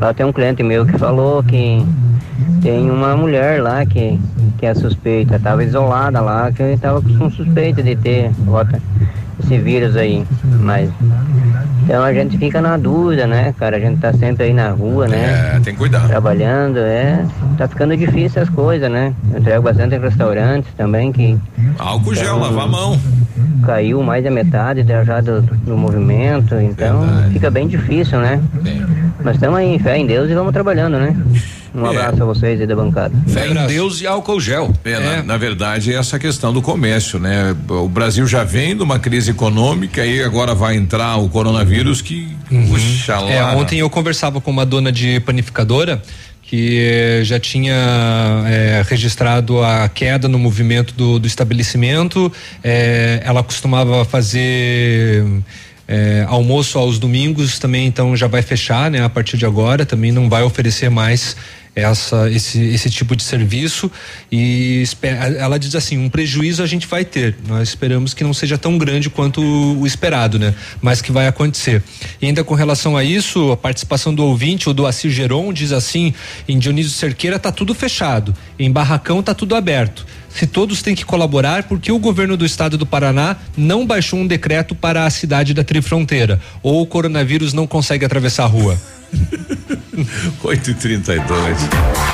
[0.01, 1.85] lá tem um cliente meu que falou que
[2.63, 4.21] tem uma mulher lá que,
[4.59, 8.31] que é suspeita, estava isolada lá, que estava com suspeita de ter
[9.43, 10.25] esse vírus aí.
[10.61, 10.89] Mas
[11.85, 13.77] então a gente fica na dúvida, né, cara?
[13.77, 15.53] A gente tá sempre aí na rua, né?
[15.57, 16.09] É, tem que cuidar.
[16.09, 17.25] Trabalhando, é.
[17.59, 19.13] Tá ficando difícil as coisas, né?
[19.31, 21.39] Eu entrego bastante em restaurantes também que.
[21.79, 22.99] Álcool gel, lavar a mão.
[23.67, 27.33] Caiu mais da metade já do, do movimento, então Verdade.
[27.33, 28.41] fica bem difícil, né?
[28.65, 28.85] Sim.
[29.23, 31.15] Mas estamos aí, fé em Deus e vamos trabalhando, né?
[31.75, 32.23] Um abraço é.
[32.23, 33.13] a vocês aí da bancada.
[33.27, 34.73] Fé em Deus e álcool gel.
[34.85, 35.01] É, é.
[35.01, 37.55] Na, na, verdade, é essa questão do comércio, né?
[37.69, 42.29] O Brasil já vem de uma crise econômica e agora vai entrar o coronavírus que,
[42.51, 42.69] uhum.
[42.69, 43.31] puxa lá.
[43.31, 46.01] É, ontem eu conversava com uma dona de panificadora
[46.43, 47.75] que já tinha
[48.47, 52.31] é, registrado a queda no movimento do, do estabelecimento.
[52.63, 55.25] É, ela costumava fazer
[55.89, 59.03] é, almoço aos domingos também, então já vai fechar, né?
[59.03, 61.37] A partir de agora também não vai oferecer mais
[61.75, 63.91] essa esse, esse tipo de serviço
[64.31, 64.85] e
[65.39, 68.79] ela diz assim um prejuízo a gente vai ter nós esperamos que não seja tão
[68.79, 71.83] grande quanto o, esperado né mas que vai acontecer
[72.23, 75.73] e ainda com relação a isso a participação do ouvinte o do Assir Geron diz
[75.73, 76.15] assim
[76.49, 81.05] em Dionísio Cerqueira tá tudo fechado em Barracão tá tudo aberto se todos têm que
[81.05, 85.55] colaborar, porque o governo do estado do Paraná não baixou um decreto para a cidade
[85.55, 86.41] da Trifronteira?
[86.61, 88.77] Ou o coronavírus não consegue atravessar a rua?
[90.43, 91.59] 8 e 32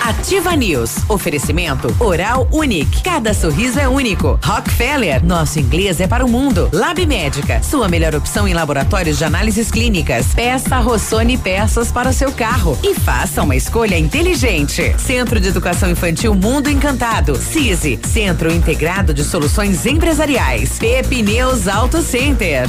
[0.03, 0.97] Ativa News.
[1.09, 3.03] Oferecimento Oral Unique.
[3.03, 4.39] Cada sorriso é único.
[4.43, 5.25] Rockefeller.
[5.25, 6.69] Nosso inglês é para o mundo.
[6.73, 7.63] Lab Médica.
[7.63, 10.27] Sua melhor opção em laboratórios de análises clínicas.
[10.35, 12.79] Peça Rossoni peças para o seu carro.
[12.83, 14.95] E faça uma escolha inteligente.
[14.99, 17.37] Centro de Educação Infantil Mundo Encantado.
[17.37, 18.01] CISI.
[18.05, 20.79] Centro Integrado de Soluções Empresariais.
[20.79, 22.69] Pepineus Auto Center.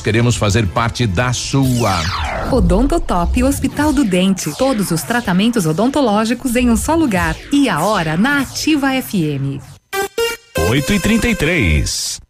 [0.00, 2.00] queremos fazer parte da sua.
[2.50, 4.50] Odontotop Hospital do Dente.
[4.56, 7.36] Todos os tratamentos odontológicos em um só lugar.
[7.52, 9.60] E a hora na Ativa FM.
[10.68, 12.29] 8 e 33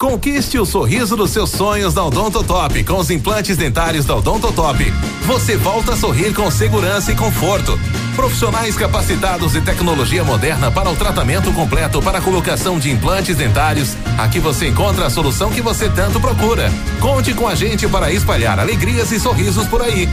[0.00, 4.78] Conquiste o sorriso dos seus sonhos da Odontotop com os implantes dentários da Odontotop.
[5.26, 7.76] Você volta a sorrir com segurança e conforto.
[8.14, 13.96] Profissionais capacitados e tecnologia moderna para o tratamento completo para a colocação de implantes dentários.
[14.16, 16.72] Aqui você encontra a solução que você tanto procura.
[17.00, 20.08] Conte com a gente para espalhar alegrias e sorrisos por aí.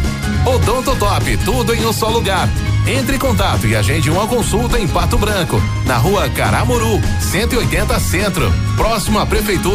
[0.48, 2.50] Odontotop, tudo em um só lugar.
[2.88, 8.54] Entre em contato e agende uma consulta em Pato Branco, na rua Caramuru, 180 Centro,
[8.78, 9.75] próximo à Prefeitura,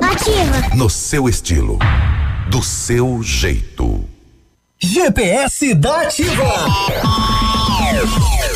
[0.00, 0.74] Ativa.
[0.74, 1.78] No seu estilo
[2.50, 4.04] do seu jeito.
[4.78, 6.44] GPS da Ativa.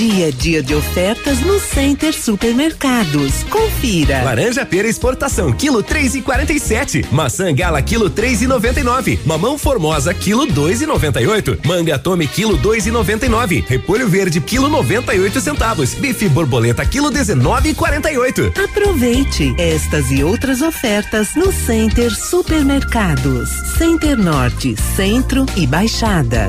[0.00, 3.42] Dia a dia de ofertas no Center Supermercados.
[3.50, 4.22] Confira.
[4.22, 7.04] Laranja pera exportação, quilo três e quarenta e sete.
[7.12, 9.20] Maçã gala, quilo três e noventa e nove.
[9.26, 11.58] Mamão formosa, quilo dois e noventa e oito.
[11.66, 13.62] Manga tome, quilo dois e noventa e nove.
[13.68, 15.92] Repolho verde, quilo noventa e oito centavos.
[15.92, 18.50] Bife borboleta, quilo dezenove e quarenta e oito.
[18.58, 23.50] Aproveite estas e outras ofertas no Center Supermercados.
[23.76, 26.48] Center Norte, Centro e Baixada.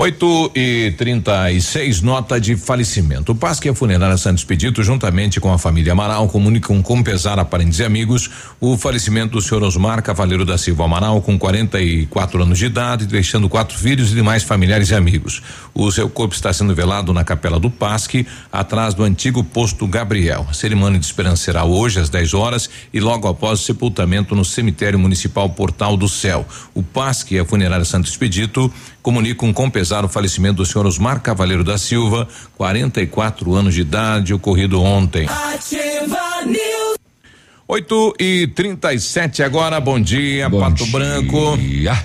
[0.00, 3.32] 8 e 36 nota de falecimento.
[3.32, 7.44] O Pasque a Funerária Santos Pedito, juntamente com a família Amaral, comunicam com pesar a
[7.44, 8.30] parentes e amigos
[8.60, 13.48] o falecimento do senhor Osmar Cavaleiro da Silva Amaral, com 44 anos de idade, deixando
[13.48, 15.42] quatro filhos e demais familiares e amigos.
[15.74, 20.46] O seu corpo está sendo velado na capela do Pasque, atrás do antigo posto Gabriel.
[20.48, 24.44] A cerimônia de esperança será hoje às 10 horas e logo após o sepultamento no
[24.44, 26.46] cemitério municipal Portal do Céu.
[26.72, 28.72] O Pasque a Funerária Santos Expedito
[29.08, 32.28] comunicam com pesar o falecimento do senhor Osmar Cavaleiro da Silva,
[32.58, 35.26] 44 anos de idade, ocorrido ontem.
[35.26, 36.77] Ativa News.
[37.70, 40.90] 8 e 37 agora, bom dia, Bom Pato dia.
[40.90, 41.58] Branco.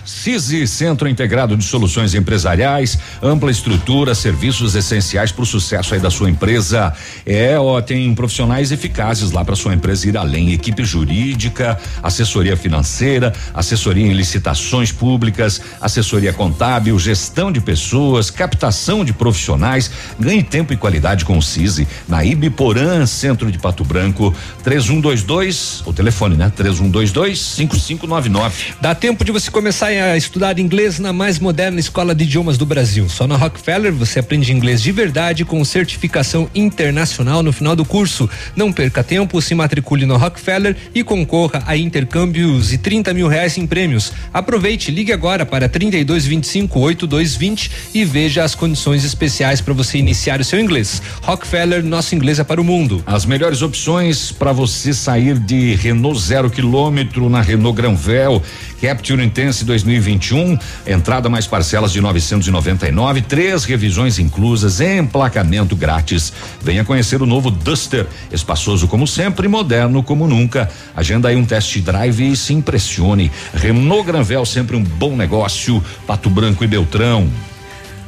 [0.05, 6.11] CISI, Centro Integrado de Soluções Empresariais, ampla estrutura, serviços essenciais para o sucesso aí da
[6.11, 6.93] sua empresa.
[7.25, 13.31] É, ó, tem profissionais eficazes lá para sua empresa ir além, equipe jurídica, assessoria financeira,
[13.53, 19.89] assessoria em licitações públicas, assessoria contábil, gestão de pessoas, captação de profissionais.
[20.19, 25.83] Ganhe tempo e qualidade com o CISI na Ibiporã, Centro de Pato Branco, 3122 3122,
[25.85, 26.51] o telefone, né?
[26.55, 28.73] 3122 5599.
[28.81, 32.65] Dá tempo de você começar a estudar inglês na mais moderna escola de idiomas do
[32.65, 33.07] Brasil.
[33.07, 38.29] Só na Rockefeller você aprende inglês de verdade com certificação internacional no final do curso.
[38.55, 43.57] Não perca tempo, se matricule no Rockefeller e concorra a intercâmbios e 30 mil reais
[43.57, 44.11] em prêmios.
[44.33, 50.43] Aproveite, ligue agora para 3225 8220 e veja as condições especiais para você iniciar o
[50.43, 51.01] seu inglês.
[51.21, 53.03] Rockefeller, nosso inglês é para o mundo.
[53.05, 58.41] As melhores opções para você sair de Renault zero quilômetro na Renault Granvel,
[58.81, 60.57] Capture Intense 2021,
[60.87, 66.33] entrada mais parcelas de 999, três revisões inclusas, emplacamento grátis.
[66.61, 70.69] Venha conhecer o novo Duster, espaçoso como sempre, moderno como nunca.
[70.95, 73.31] Agenda aí um test drive e se impressione.
[73.53, 75.83] Renault Granvel sempre um bom negócio.
[76.07, 77.29] Pato Branco e Beltrão.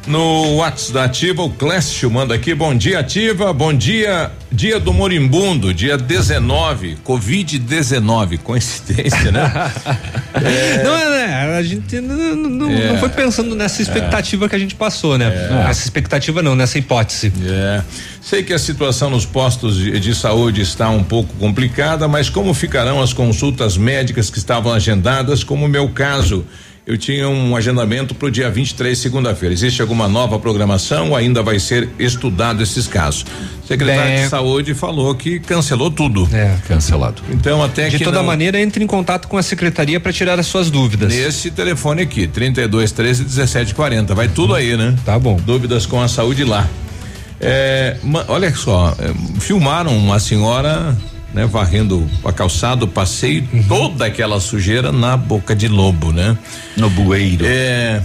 [0.07, 4.94] No WhatsApp da Ativa, o Clécio manda aqui, bom dia Ativa, bom dia, dia do
[4.94, 9.52] moribundo, dia 19, Covid-19, coincidência, né?
[10.36, 10.84] é.
[10.84, 11.57] Não, é, né?
[11.57, 12.90] A gente não, não, é.
[12.90, 14.49] não, foi pensando nessa expectativa é.
[14.49, 15.26] que a gente passou, né?
[15.26, 15.69] É.
[15.72, 17.34] Essa expectativa não, nessa hipótese.
[17.44, 17.82] É.
[18.22, 22.53] Sei que a situação nos postos de, de saúde está um pouco complicada, mas como
[22.53, 26.45] ficarão as consultas médicas que estavam agendadas, como o meu caso?
[26.86, 29.52] Eu tinha um agendamento para o dia 23, segunda-feira.
[29.53, 33.26] Existe alguma nova programação ou ainda vai ser estudado esses casos?
[33.68, 34.24] Secretário é.
[34.24, 36.30] de Saúde falou que cancelou tudo.
[36.32, 37.24] É, cancelado.
[37.32, 38.26] Então até de toda não...
[38.26, 41.12] maneira entre em contato com a secretaria para tirar as suas dúvidas.
[41.12, 44.14] Nesse telefone aqui, 32 13 17 40.
[44.14, 44.95] Vai tudo aí, né?
[45.03, 45.38] Tá bom.
[45.38, 46.70] Dúvidas com a saúde lá.
[47.41, 47.98] É,
[48.28, 50.95] olha só, é, filmaram uma senhora
[51.36, 53.64] né, varrendo a calçada, o passeio, uhum.
[53.64, 56.38] toda aquela sujeira na boca de lobo, né?
[56.78, 57.45] No bueiro.
[57.45, 58.02] É.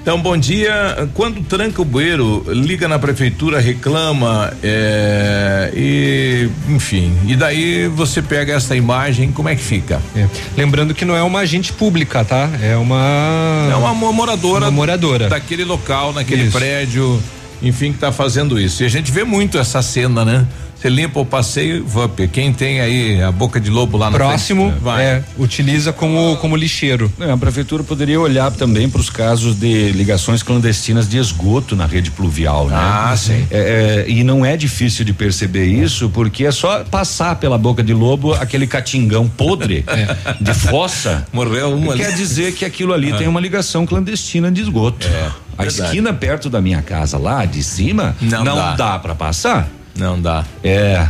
[0.00, 1.10] Então, bom dia.
[1.12, 8.54] Quando tranca o bueiro, liga na prefeitura, reclama, é, e, enfim, e daí você pega
[8.54, 10.00] essa imagem, como é que fica?
[10.16, 10.26] É.
[10.56, 12.48] Lembrando que não é uma agente pública, tá?
[12.62, 13.68] É uma.
[13.70, 14.64] É uma moradora.
[14.64, 15.28] Uma moradora.
[15.28, 16.56] Daquele local, naquele isso.
[16.56, 17.22] prédio,
[17.62, 18.82] enfim, que está fazendo isso.
[18.82, 20.46] E a gente vê muito essa cena, né?
[20.80, 22.26] Você limpa o passeio, VUP.
[22.28, 26.56] Quem tem aí a boca de lobo lá no próximo, frente, é, utiliza como como
[26.56, 27.12] lixeiro.
[27.20, 31.84] É, a prefeitura poderia olhar também para os casos de ligações clandestinas de esgoto na
[31.84, 32.76] rede pluvial, né?
[32.78, 33.46] Ah, sim.
[33.50, 37.82] É, é, e não é difícil de perceber isso, porque é só passar pela boca
[37.82, 40.16] de lobo aquele catingão podre é.
[40.40, 41.26] de fossa.
[41.30, 41.94] Morreu uma.
[41.94, 45.06] Quer dizer que aquilo ali tem uma ligação clandestina de esgoto.
[45.06, 45.30] É.
[45.58, 45.82] A verdade.
[45.82, 49.68] esquina perto da minha casa lá de cima não, não dá, dá para passar.
[49.96, 50.44] Não dá.
[50.62, 51.08] É.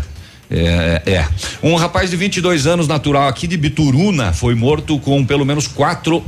[0.50, 1.28] É, é.
[1.62, 6.24] Um rapaz de 22 anos, natural aqui de Bituruna, foi morto com pelo menos quatro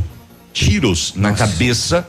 [0.53, 1.21] tiros Nossa.
[1.21, 2.07] na cabeça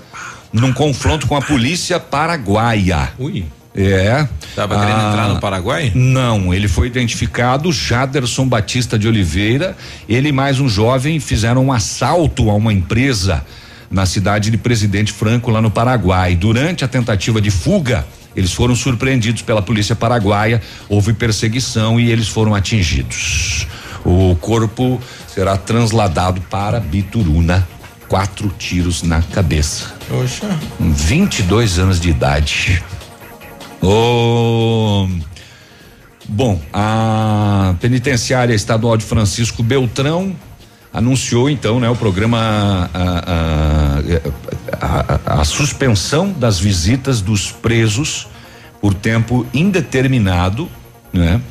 [0.51, 3.11] num confronto com a polícia paraguaia.
[3.17, 3.43] Ui.
[3.75, 4.27] É.
[4.55, 5.91] Tava querendo ah, entrar no Paraguai?
[5.95, 9.75] Não, ele foi identificado, Jaderson Batista de Oliveira.
[10.07, 13.43] Ele e mais um jovem fizeram um assalto a uma empresa
[13.89, 16.35] na cidade de Presidente Franco, lá no Paraguai.
[16.35, 22.27] Durante a tentativa de fuga, eles foram surpreendidos pela polícia paraguaia, houve perseguição e eles
[22.27, 23.67] foram atingidos.
[24.05, 27.67] O corpo será transladado para Bituruna,
[28.07, 29.93] quatro tiros na cabeça.
[30.07, 30.59] Poxa.
[30.79, 32.83] 22 anos de idade.
[33.81, 35.07] Oh,
[36.27, 40.35] bom, a penitenciária estadual de Francisco Beltrão
[40.93, 43.99] anunciou então, né, o programa a,
[44.79, 48.27] a, a, a, suspensão das visitas dos presos
[48.79, 50.69] por tempo indeterminado,
[51.11, 51.41] né?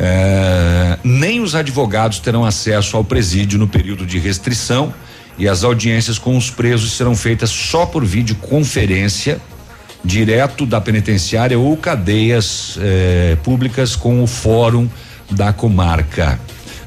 [0.00, 4.94] É, nem os advogados terão acesso ao presídio no período de restrição
[5.36, 9.40] e as audiências com os presos serão feitas só por videoconferência
[10.04, 14.88] direto da penitenciária ou cadeias eh, públicas com o fórum
[15.30, 16.38] da comarca.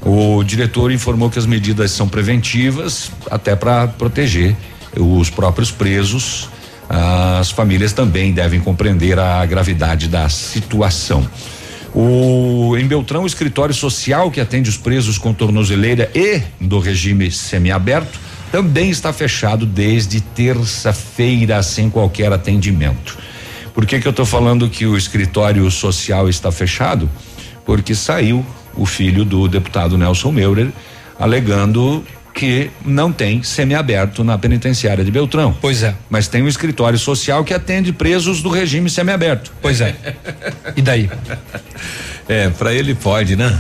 [0.04, 4.56] O diretor informou que as medidas são preventivas, até para proteger
[4.98, 6.50] os próprios presos.
[6.90, 11.26] As famílias também devem compreender a gravidade da situação.
[11.94, 17.30] O em Beltrão, o escritório social que atende os presos com tornozeleira e do regime
[17.30, 18.20] semiaberto
[18.52, 23.18] também está fechado desde terça-feira sem qualquer atendimento.
[23.74, 27.10] Por que que eu estou falando que o escritório social está fechado?
[27.66, 28.46] Porque saiu
[28.76, 30.70] o filho do deputado Nelson Meurer,
[31.20, 32.04] alegando
[32.34, 35.56] que não tem semiaberto na penitenciária de Beltrão.
[35.62, 35.94] Pois é.
[36.10, 39.52] Mas tem um escritório social que atende presos do regime semiaberto.
[39.62, 39.96] Pois é.
[40.76, 41.10] e daí?
[42.28, 43.60] É, para ele pode, né?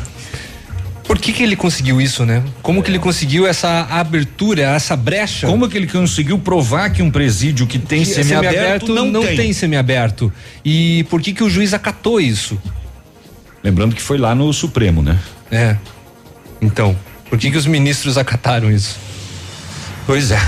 [1.03, 2.41] Por que que ele conseguiu isso, né?
[2.61, 5.45] Como que ele conseguiu essa abertura, essa brecha?
[5.45, 9.21] Como que ele conseguiu provar que um presídio que tem que semiaberto, semiaberto não, não
[9.21, 9.35] tem?
[9.35, 10.31] tem semiaberto?
[10.63, 12.57] E por que que o juiz acatou isso?
[13.63, 15.19] Lembrando que foi lá no Supremo, né?
[15.51, 15.75] É.
[16.61, 16.97] Então,
[17.29, 18.97] por que que os ministros acataram isso?
[20.05, 20.39] Pois é.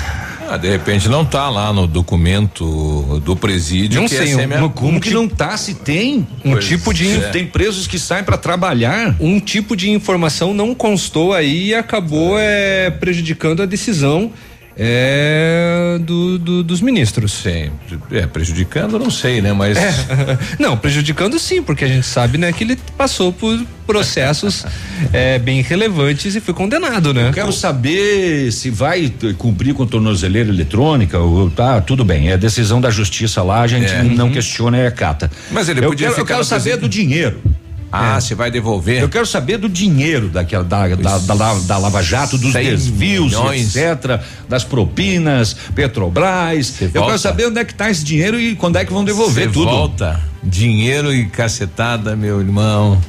[0.50, 4.02] Ah, de repente não tá lá no documento do presídio.
[4.02, 5.56] Não que sei, é um, como que não tá?
[5.58, 7.30] Se tem Um Pois tipo de é.
[7.30, 9.16] tem presos que saem para trabalhar.
[9.20, 14.32] um tipo de informação não constou aí e acabou é, prejudicando a decisão
[14.78, 17.32] é, do, do- dos ministros.
[17.34, 17.72] Sim,
[18.12, 19.54] é, prejudicando, não sei, né?
[19.54, 19.78] Mas.
[19.78, 19.94] É.
[20.60, 24.66] Não, prejudicando sim, porque a gente sabe, né, que ele passou por processos
[25.12, 27.30] é, bem relevantes e foi condenado, né?
[27.30, 32.80] Eu quero saber se vai cumprir com tornozeleira eletrônica ou tá, tudo bem, é decisão
[32.80, 34.04] da justiça lá, a gente É.
[34.04, 35.30] não questiona e acata.
[35.52, 37.42] Mas ele eu podia quero, eu ficar quero no saber do dinheiro.
[37.96, 39.02] Ah, você vai devolver?
[39.02, 42.64] Eu quero saber do dinheiro daquela da, da, da, La- da Lava Jato, dos 100
[42.64, 43.76] desvios, milhões.
[43.76, 46.82] etc., das propinas, Petrobras.
[46.82, 47.08] Eu volta.
[47.08, 49.54] quero saber onde é que tá esse dinheiro e quando é que vão devolver Você
[49.54, 49.70] tudo.
[49.70, 50.20] Volta.
[50.42, 53.00] Dinheiro e cacetada, meu irmão.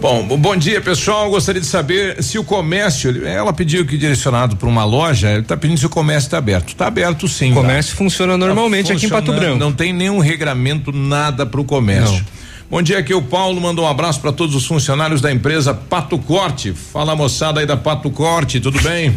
[0.00, 1.28] Bom, bom dia, pessoal.
[1.28, 5.56] Gostaria de saber se o comércio, ela pediu que direcionado para uma loja, ele está
[5.56, 6.68] pedindo se o comércio está aberto.
[6.68, 7.50] Está aberto sim.
[7.50, 7.60] O tá?
[7.62, 9.58] comércio funciona normalmente aqui em Pato Branco.
[9.58, 12.24] Não tem nenhum regramento, nada para o comércio.
[12.70, 15.72] Bom dia, aqui é o Paulo mandou um abraço para todos os funcionários da empresa
[15.72, 16.72] Pato Corte.
[16.74, 19.16] Fala moçada aí da Pato Corte, tudo bem?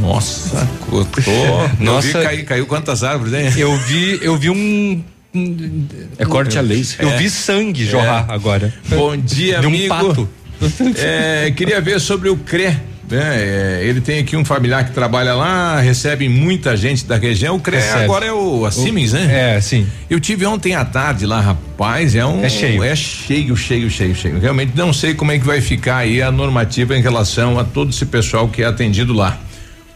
[0.00, 1.22] Nossa, cortou.
[1.78, 1.82] Nossa.
[2.08, 3.52] Nossa, caiu, caiu quantas árvores, hein?
[3.60, 5.04] Eu vi, eu vi um.
[5.34, 5.86] um-
[6.16, 6.96] É corte a laser.
[7.04, 7.16] Eu É.
[7.18, 8.72] vi sangue jorrar agora.
[8.88, 9.88] Bom dia, De um amigo.
[9.94, 10.28] pato.
[10.96, 12.76] É, queria ver sobre o CRE.
[13.10, 13.36] Né?
[13.36, 17.56] É, ele tem aqui um familiar que trabalha lá, recebe muita gente da região.
[17.56, 18.04] O CRE Recebe.
[18.04, 19.56] agora é o a Siemens, né?
[19.56, 19.86] É, sim.
[20.08, 22.82] Eu tive ontem à tarde lá, rapaz, é um É cheio.
[22.84, 24.38] é cheio, cheio, cheio, cheio.
[24.38, 27.90] Realmente não sei como é que vai ficar aí a normativa em relação a todo
[27.90, 29.38] esse pessoal que é atendido lá.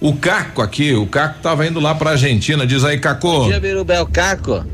[0.00, 3.44] O Caco aqui, o Caco tava indo lá pra Argentina, diz aí, Caco.
[3.46, 4.64] dia, Birubel Caco.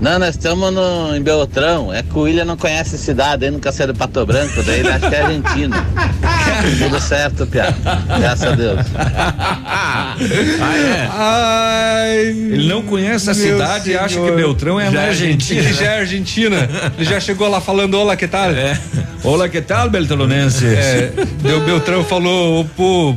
[0.00, 1.92] Não, nós estamos no, em Beltrão.
[1.92, 4.80] É que o William não conhece a cidade, ele nunca saiu do Pato Branco, daí
[4.80, 5.86] ele acha que é Argentina.
[6.78, 7.74] Tudo certo, Pia.
[8.18, 8.80] Graças a Deus.
[8.94, 11.08] Ah, é?
[11.10, 14.30] Ai, Ele não conhece a cidade e acha senhor.
[14.30, 15.60] que Beltrão é Já na Argentina.
[15.60, 16.68] Ele já é Argentina.
[16.96, 18.50] Ele já chegou lá falando, olá, que tal?
[18.50, 18.78] É.
[19.24, 20.62] Olá, que tal, Beltronenses?
[20.62, 21.12] É,
[21.42, 23.16] deu Beltrão falou, pô,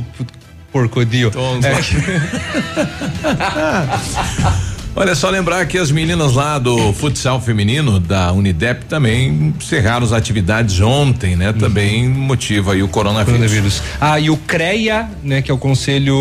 [0.72, 1.30] porcodinho.
[4.94, 10.12] Olha só lembrar que as meninas lá do futsal feminino da Unidep também encerraram as
[10.12, 11.50] atividades ontem, né?
[11.54, 13.32] Também motiva aí o coronavírus.
[13.38, 13.82] Coronavírus.
[13.98, 16.14] Ah, e o CREA, né, que é o Conselho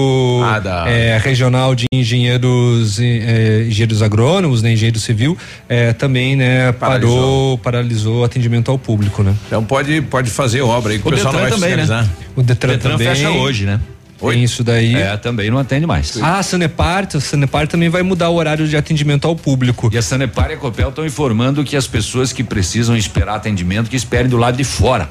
[0.45, 5.37] Ah, da- é, Regional de Engenheiros é, Engenheiros Agrônomos, né, Engenheiro Civil,
[5.67, 7.17] é, também, né, Paralisou.
[7.17, 9.35] parou, paralisou o atendimento ao público, né?
[9.47, 11.83] Então pode pode fazer obra aí que o, O pessoal não vai Detran também, né?
[11.83, 12.15] fiscalizar.
[12.37, 13.81] O Detran, Detran também fecha hoje, né?
[14.21, 14.93] Tem isso daí.
[14.95, 16.15] É, também não atende mais.
[16.21, 19.89] Ah, a Sanepar, a Sanepar também vai mudar o horário de atendimento ao público.
[19.91, 23.89] E a Sanepar e a Copel estão informando que as pessoas que precisam esperar atendimento,
[23.89, 25.09] que esperem do lado de fora.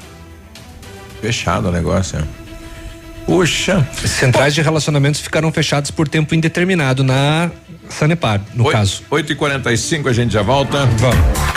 [1.21, 2.19] Fechado o negócio.
[2.19, 2.23] é.
[3.25, 3.87] Puxa.
[4.05, 7.51] Centrais de relacionamentos ficaram fechados por tempo indeterminado na
[7.89, 9.03] Sanepar, no Oi- caso.
[9.09, 10.85] 8 e 45 a gente já volta.
[10.85, 11.50] Vamos.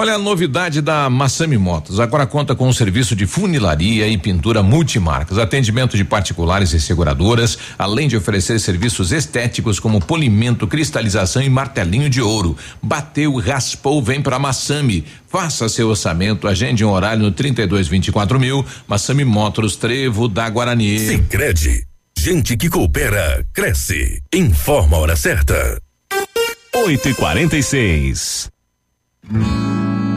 [0.00, 1.98] Olha a novidade da Massami Motos.
[1.98, 7.58] Agora conta com um serviço de funilaria e pintura multimarcas, atendimento de particulares e seguradoras,
[7.76, 12.56] além de oferecer serviços estéticos como polimento, cristalização e martelinho de ouro.
[12.80, 15.04] Bateu, raspou, vem para Massami.
[15.26, 18.64] Faça seu orçamento, agende um horário no 32 24 mil.
[18.86, 20.96] Massami Motors, Trevo da Guarani.
[20.96, 21.82] Sicredi,
[22.16, 24.22] gente que coopera cresce.
[24.32, 25.82] Informa a hora certa.
[26.72, 27.14] 8 e
[29.30, 29.97] 46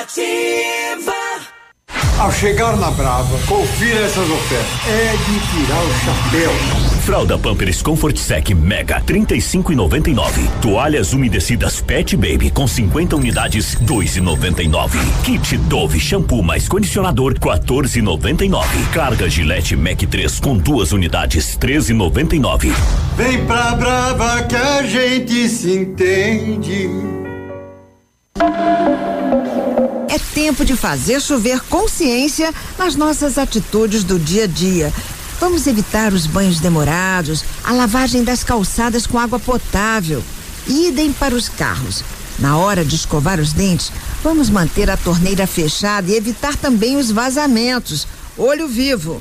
[0.00, 1.12] Ativa!
[2.18, 4.88] Ao chegar na Brava, confira essas ofertas.
[4.88, 6.52] É de tirar o chapéu.
[7.02, 10.48] Fralda Pampers Comfort Sec Mega 35,99.
[10.62, 14.96] Toalhas umedecidas Pet Baby com 50 unidades 2,99.
[15.24, 18.64] Kit Dove shampoo mais condicionador 14,99.
[18.92, 22.72] Carga Gillette Mac 3 com duas unidades 13,99.
[23.16, 26.88] Vem pra Brava que a gente se entende.
[30.08, 34.92] É tempo de fazer chover consciência nas nossas atitudes do dia a dia.
[35.40, 40.22] Vamos evitar os banhos demorados, a lavagem das calçadas com água potável.
[40.68, 42.04] Idem para os carros.
[42.38, 43.90] Na hora de escovar os dentes,
[44.22, 48.06] vamos manter a torneira fechada e evitar também os vazamentos.
[48.36, 49.20] Olho vivo.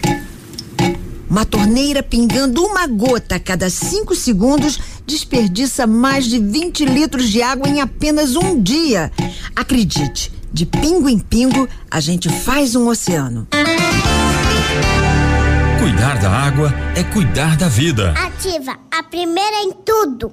[1.30, 7.42] Uma torneira pingando uma gota a cada cinco segundos desperdiça mais de 20 litros de
[7.42, 9.12] água em apenas um dia.
[9.56, 13.48] Acredite, de pingo em pingo, a gente faz um oceano.
[15.82, 18.12] Cuidar da água é cuidar da vida.
[18.12, 20.32] Ativa, a primeira em tudo.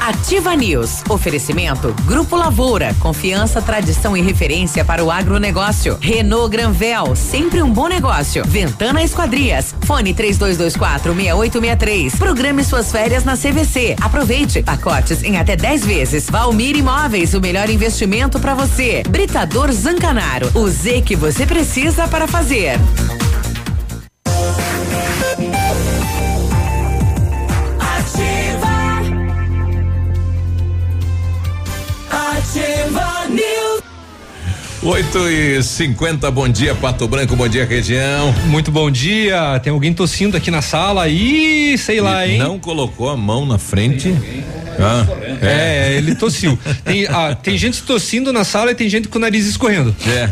[0.00, 1.02] Ativa News.
[1.10, 2.96] Oferecimento Grupo Lavoura.
[3.00, 5.98] Confiança, tradição e referência para o agronegócio.
[6.00, 7.14] Renault Granvel.
[7.14, 8.42] Sempre um bom negócio.
[8.46, 9.74] Ventana Esquadrias.
[9.82, 12.14] Fone 3224 6863.
[12.16, 13.96] Programe suas férias na CVC.
[14.00, 14.62] Aproveite.
[14.62, 16.30] Pacotes em até 10 vezes.
[16.30, 17.34] Valmir Imóveis.
[17.34, 19.02] O melhor investimento para você.
[19.06, 20.50] Britador Zancanaro.
[20.54, 22.80] O Z que você precisa para fazer.
[32.50, 33.80] Ativa News.
[34.82, 38.34] 8 e 50 bom dia, Pato Branco, bom dia, região.
[38.46, 39.60] Muito bom dia.
[39.60, 42.38] Tem alguém tossindo aqui na sala e sei lá, hein?
[42.38, 44.12] Não colocou a mão na frente.
[44.80, 45.06] Ah,
[45.40, 46.58] É, ele tossiu.
[46.84, 49.94] Tem, ah, tem gente tossindo na sala e tem gente com o nariz escorrendo.
[50.04, 50.30] É.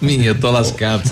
[0.00, 1.02] Minha, eu tô lascado.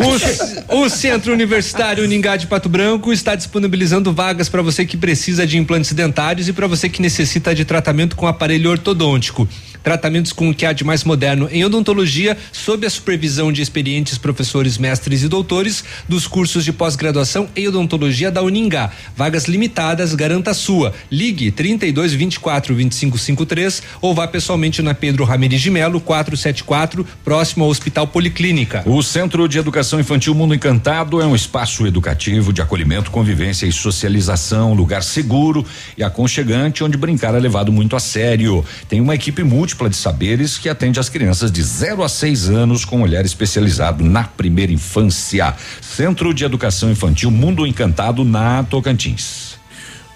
[0.71, 5.47] O, o Centro Universitário Uningá de Pato Branco está disponibilizando vagas para você que precisa
[5.47, 9.47] de implantes dentários e para você que necessita de tratamento com aparelho ortodôntico.
[9.83, 14.19] Tratamentos com o que há de mais moderno em odontologia, sob a supervisão de experientes
[14.19, 18.91] professores, mestres e doutores dos cursos de pós-graduação em odontologia da Uningá.
[19.17, 20.95] Vagas limitadas, garanta a sua.
[21.11, 27.65] Ligue 32 24 25 53 ou vá pessoalmente na Pedro Ramirez de Melo 474, próximo
[27.65, 28.83] ao Hospital Policlínica.
[28.87, 33.73] O Centro de Educação Infantil Mundo Encantado é um espaço educativo de acolhimento, convivência e
[33.73, 35.65] socialização, lugar seguro
[35.97, 38.65] e aconchegante onde brincar é levado muito a sério.
[38.89, 42.87] Tem uma equipe múltipla de saberes que atende as crianças de 0 a 6 anos
[42.87, 45.55] com olhar especializado na primeira infância.
[45.83, 49.59] Centro de Educação Infantil Mundo Encantado na Tocantins.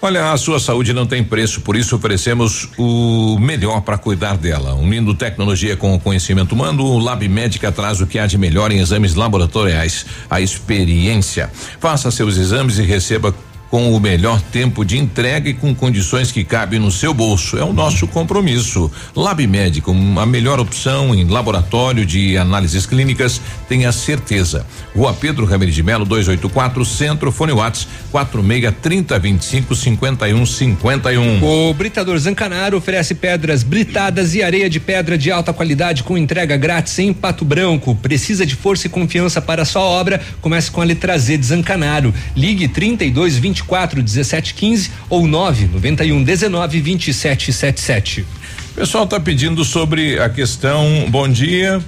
[0.01, 4.73] Olha, a sua saúde não tem preço, por isso oferecemos o melhor para cuidar dela.
[4.73, 8.71] Unindo tecnologia com o conhecimento humano, o Lab Médica traz o que há de melhor
[8.71, 11.49] em exames laboratoriais, a experiência.
[11.79, 13.33] Faça seus exames e receba
[13.73, 17.57] com o melhor tempo de entrega e com condições que cabem no seu bolso.
[17.57, 18.91] É o nosso compromisso.
[19.15, 24.63] Lab Médico, a melhor opção em laboratório de análises clínicas, tenha certeza.
[24.95, 31.43] Rua Pedro Ramirez de Melo, 284, Centro, Fone Whats 46 30 25 51 51.
[31.43, 36.55] O Britador Zancanaro oferece pedras britadas e areia de pedra de alta qualidade com entrega
[36.57, 37.95] grátis em Pato Branco.
[37.95, 40.21] Precisa de força e confiança para sua obra?
[40.41, 42.13] Comece com a letra Z de Zancanaro.
[42.35, 43.62] Ligue 32 24
[44.03, 48.21] 17 15 ou 9 91 19 27 77.
[48.21, 51.05] O pessoal está pedindo sobre a questão.
[51.09, 51.81] Bom dia.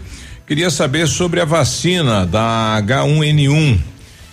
[0.47, 3.79] Queria saber sobre a vacina da H1N1.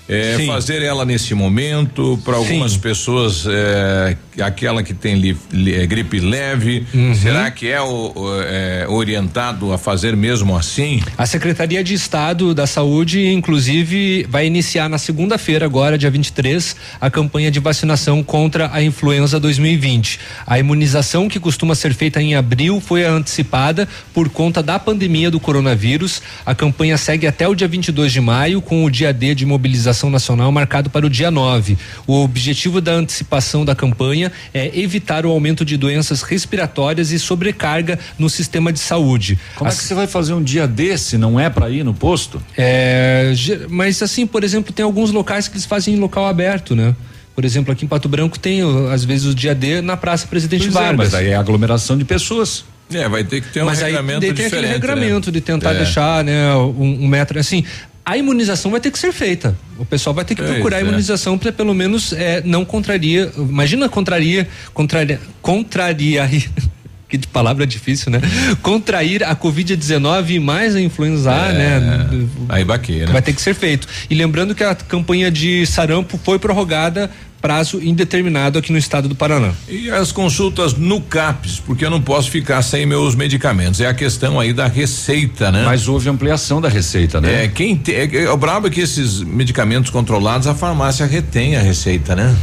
[0.08, 5.86] É, fazer ela nesse momento, para algumas pessoas, é, aquela que tem li, li, é,
[5.86, 7.14] gripe leve, Uhum.
[7.14, 8.12] será que é, o,
[8.44, 11.02] é, orientado a fazer mesmo assim?
[11.18, 17.10] A Secretaria de Estado da Saúde, inclusive, vai iniciar na segunda-feira, agora, dia 23, a
[17.10, 20.20] campanha de vacinação contra a influenza 2020.
[20.46, 25.40] A imunização, que costuma ser feita em abril, foi antecipada por conta da pandemia do
[25.40, 26.22] coronavírus.
[26.46, 30.10] A campanha segue até o dia 22 de maio, com o dia D de mobilização
[30.10, 31.76] nacional marcado para o dia 9.
[32.06, 34.21] O objetivo da antecipação da campanha
[34.52, 39.38] é evitar o aumento de doenças respiratórias e sobrecarga no sistema de saúde.
[39.56, 41.16] Como As- é que você vai fazer um dia desse?
[41.16, 42.42] Não é para ir no posto?
[42.56, 43.32] é,
[43.70, 46.94] mas assim, por exemplo, tem alguns locais que eles fazem em local aberto, né?
[47.34, 48.60] Por exemplo, aqui em Pato Branco tem
[48.92, 50.96] às vezes o dia D na Praça Presidente Pois é, Vargas.
[51.12, 52.64] mas aí é aglomeração de pessoas.
[52.92, 54.54] É, vai ter que ter um Mas aí regramento daí tem diferente.
[54.66, 55.32] aquele regramento né?
[55.32, 55.78] de tentar É.
[55.78, 57.64] deixar, né, um, um metro assim.
[58.04, 59.56] A imunização vai ter que ser feita.
[59.78, 60.82] O pessoal vai ter que Pois procurar a é.
[60.82, 63.30] imunização para pelo menos é, não contraria.
[63.36, 66.28] Imagina contraria, contraria, contraria.
[67.08, 68.22] Que de palavra difícil, né?
[68.62, 72.08] Contrair a Covid-19 e mais a influenza A, É, né?
[72.48, 73.12] Aí baqueira.
[73.12, 73.86] Vai ter que ser feito.
[74.08, 77.10] E lembrando que a campanha de sarampo foi prorrogada
[77.42, 79.52] prazo indeterminado aqui no estado do Paraná.
[79.68, 83.80] E as consultas no CAPS, porque eu não posso ficar sem meus medicamentos.
[83.80, 85.64] É a questão aí da receita, né?
[85.64, 87.44] Mas houve ampliação da receita, né?
[87.44, 87.96] É, quem tem.
[87.96, 92.34] É, é, o brabo é que esses medicamentos controlados, a farmácia retém a receita, né?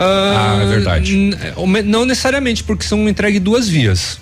[0.00, 1.14] Ah, é verdade.
[1.56, 4.18] o Não necessariamente, porque são entregues duas vias.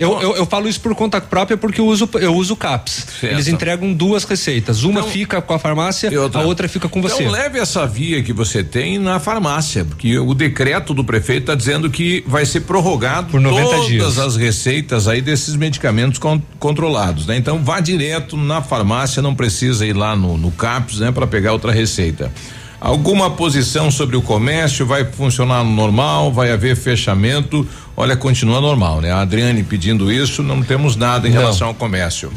[0.00, 3.06] Eu, eu, eu falo isso por conta própria porque eu uso eu uso o CAPS.
[3.20, 3.34] Certo.
[3.34, 4.82] Eles entregam duas receitas.
[4.82, 7.22] Uma fica com a farmácia, a outra fica com você.
[7.22, 11.54] Então leve essa via que você tem na farmácia, porque o decreto do prefeito está
[11.54, 14.18] dizendo que vai ser prorrogado Por 90 todas dias.
[14.18, 17.36] as receitas aí desses medicamentos con- controlados, né?
[17.36, 21.52] Então vá direto na farmácia, não precisa ir lá no, no CAPS, né, para pegar
[21.52, 22.32] outra receita.
[22.80, 27.66] Alguma posição sobre o comércio vai funcionar normal, vai haver fechamento.
[27.96, 29.12] Olha, continua normal, né?
[29.12, 31.40] A Adriane pedindo isso, não temos nada em Não.
[31.40, 32.32] relação ao comércio.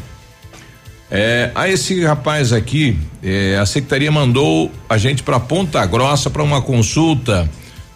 [1.10, 6.42] É, a esse rapaz aqui, é, a secretaria mandou a gente para Ponta Grossa para
[6.42, 7.48] uma consulta,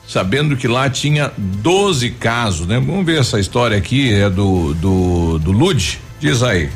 [0.07, 2.77] sabendo que lá tinha 12 casos, né?
[2.79, 6.71] Vamos ver essa história aqui, é do do, do Lud, diz aí.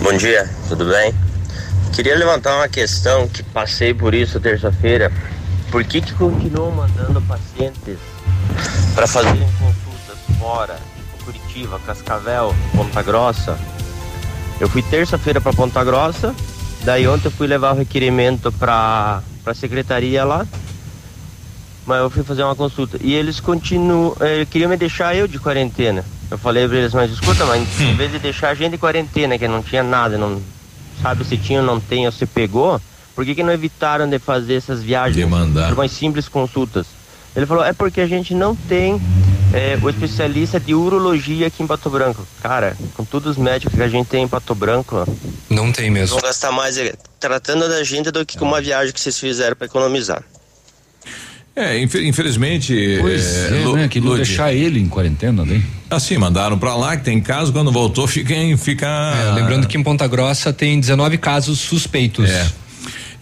[0.00, 1.12] Bom dia, tudo bem?
[1.92, 5.12] Queria levantar uma questão que passei por isso terça-feira.
[5.70, 7.98] Por que que continuam mandando pacientes
[8.94, 10.78] para fazerem consultas fora,
[11.24, 13.58] Curitiba, Cascavel, Ponta Grossa?
[14.60, 16.34] Eu fui terça-feira para Ponta Grossa,
[16.84, 20.46] daí ontem eu fui levar o requerimento para a secretaria lá,
[21.86, 25.38] mas eu fui fazer uma consulta e eles continuam, eh, queriam me deixar eu de
[25.38, 26.04] quarentena.
[26.30, 29.36] Eu falei pra eles, mas escuta, mas em vez de deixar a gente de quarentena,
[29.36, 30.40] que não tinha nada, não
[31.02, 32.80] sabe se tinha ou não tem, ou se pegou,
[33.14, 35.68] por que que não evitaram de fazer essas viagens Demandar.
[35.68, 36.86] por umas simples consultas?
[37.34, 39.00] Ele falou, é porque a gente não tem
[39.54, 42.26] eh, o especialista de urologia aqui em Pato Branco.
[42.42, 45.06] Cara, com todos os médicos que a gente tem em Pato Branco,
[45.48, 46.16] Não tem mesmo.
[46.16, 49.56] vão gastar mais eh, tratando da gente do que com uma viagem que vocês fizeram
[49.56, 50.22] para economizar.
[51.54, 52.98] É, infe- infelizmente.
[53.00, 53.86] Pois é, Lu- né?
[53.88, 55.62] Que não Lud, deixar ele em quarentena, né?
[55.90, 58.34] Assim, mandaram para lá, que tem caso, quando voltou, fica.
[58.56, 62.30] Fica, É, lembrando que em Ponta Grossa tem 19 casos suspeitos.
[62.30, 62.50] É.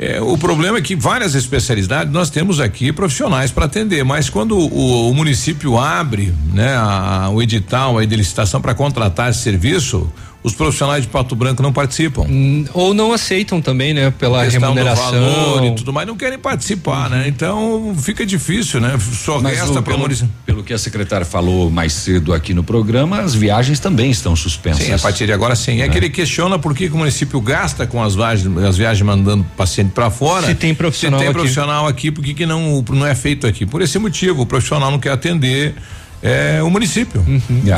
[0.02, 4.56] É, o problema é que várias especialidades nós temos aqui profissionais para atender, mas quando
[4.56, 10.10] o, o município abre, né, a- o edital aí de licitação para contratar esse serviço,
[10.42, 12.22] os profissionais de Pato Branco não participam.
[12.22, 14.10] Hum, Ou não aceitam também, né?
[14.10, 15.10] Pela do remuneração.
[15.12, 17.24] valor e tudo mais, não querem participar, né?
[17.28, 18.98] Então fica difícil, né?
[18.98, 20.08] Só Mas resta o- pelo,
[20.46, 24.84] pelo que a secretária falou mais cedo aqui no programa, as viagens também estão suspensas.
[24.86, 25.82] Sim, a partir de agora sim.
[25.82, 29.02] É, que ele questiona por que, que o município gasta com as viagens, as viagens
[29.06, 30.46] mandando paciente para fora.
[30.46, 31.38] Se tem profissional Se tem aqui.
[31.38, 33.66] profissional aqui, por que, que não, não é feito aqui?
[33.66, 35.74] Por esse motivo, o profissional não quer atender
[36.22, 37.24] é o município.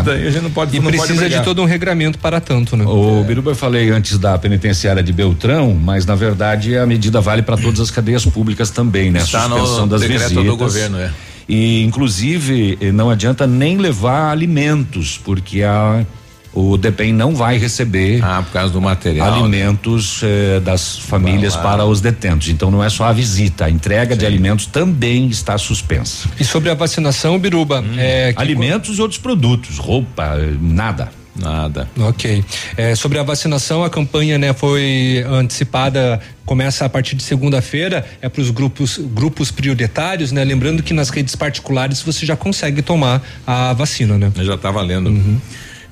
[0.04, 1.44] Daí a gente não pode E não pode precisa de brigar.
[1.44, 2.84] todo um regramento para tanto, né?
[2.84, 7.42] O Biruba eu falei antes da penitenciária de Beltrão, mas na verdade a medida vale
[7.42, 9.20] para todas as cadeias públicas também, né?
[9.20, 10.44] Está no Suspensão das decreto visitas.
[10.44, 11.10] do governo, é.
[11.48, 16.04] E inclusive eh, não adianta nem levar alimentos, porque a
[16.52, 21.84] o DEPEN não vai receber ah, por causa do material alimentos eh, das famílias para
[21.84, 22.48] os detentos.
[22.48, 26.28] Então não é só a visita, a entrega de alimentos também está suspensa.
[26.38, 27.94] E sobre a vacinação, Biruba, Hum.
[27.98, 31.10] é, Alimentos e outros produtos, roupa, nada.
[31.34, 31.88] Nada.
[31.98, 32.44] Ok.
[32.76, 38.28] É, sobre a vacinação, a campanha né, foi antecipada, começa a partir de segunda-feira, é
[38.28, 40.44] para os grupos, grupos prioritários, né?
[40.44, 44.30] Lembrando que nas redes particulares você já consegue tomar a vacina, né?
[44.36, 45.08] Já está valendo.
[45.08, 45.12] É,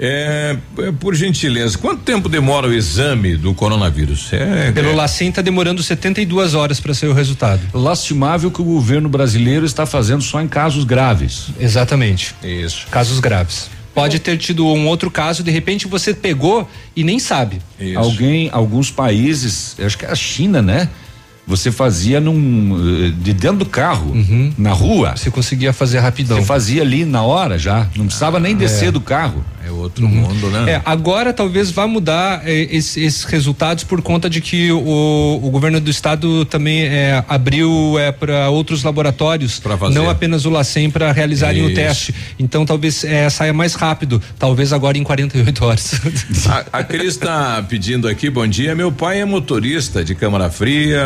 [0.02, 0.56] é,
[0.98, 4.32] por gentileza, quanto tempo demora o exame do coronavírus?
[4.32, 7.60] É, Pelo é, LACEN está demorando 72 horas para sair o resultado.
[7.74, 11.48] Lastimável que o governo brasileiro está fazendo só em casos graves.
[11.60, 12.34] Exatamente.
[12.42, 12.86] Isso.
[12.90, 13.68] Casos graves.
[13.94, 16.66] Pode ter tido um outro caso, de repente você pegou
[16.96, 17.60] e nem sabe.
[17.96, 20.88] Alguém, alguns países, acho que é a China, né?
[21.50, 24.14] Você fazia num eh, de dentro do carro,
[24.56, 25.14] na rua.
[25.16, 26.38] Você conseguia fazer rapidão.
[26.38, 28.92] Você fazia ali na hora já, não precisava nem descer é.
[28.92, 29.44] do carro.
[29.66, 30.72] É outro mundo, né?
[30.72, 35.50] É, agora talvez vá mudar eh, esse- esses resultados por conta de que o, o
[35.50, 39.94] governo do estado também eh, abriu para outros laboratórios, fazer.
[39.94, 41.74] não apenas o LACEN para realizarem o Isso.
[41.74, 42.14] teste.
[42.38, 46.00] Então talvez saia mais rápido, talvez agora em 48 horas.
[46.72, 48.74] A, a Cris está pedindo aqui, bom dia.
[48.74, 51.00] Meu pai é motorista de Câmara Fria,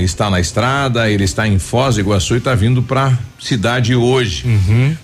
[0.00, 4.44] está na estrada, ele está em Foz do Iguaçu e está vindo para cidade hoje.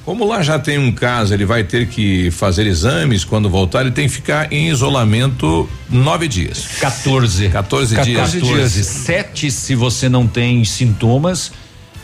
[0.05, 3.91] Como lá já tem um caso, ele vai ter que fazer exames quando voltar, ele
[3.91, 6.67] tem que ficar em isolamento nove dias.
[6.81, 7.49] 14.
[7.49, 8.33] 14 dias.
[8.35, 11.53] 14 Sete se você não tem sintomas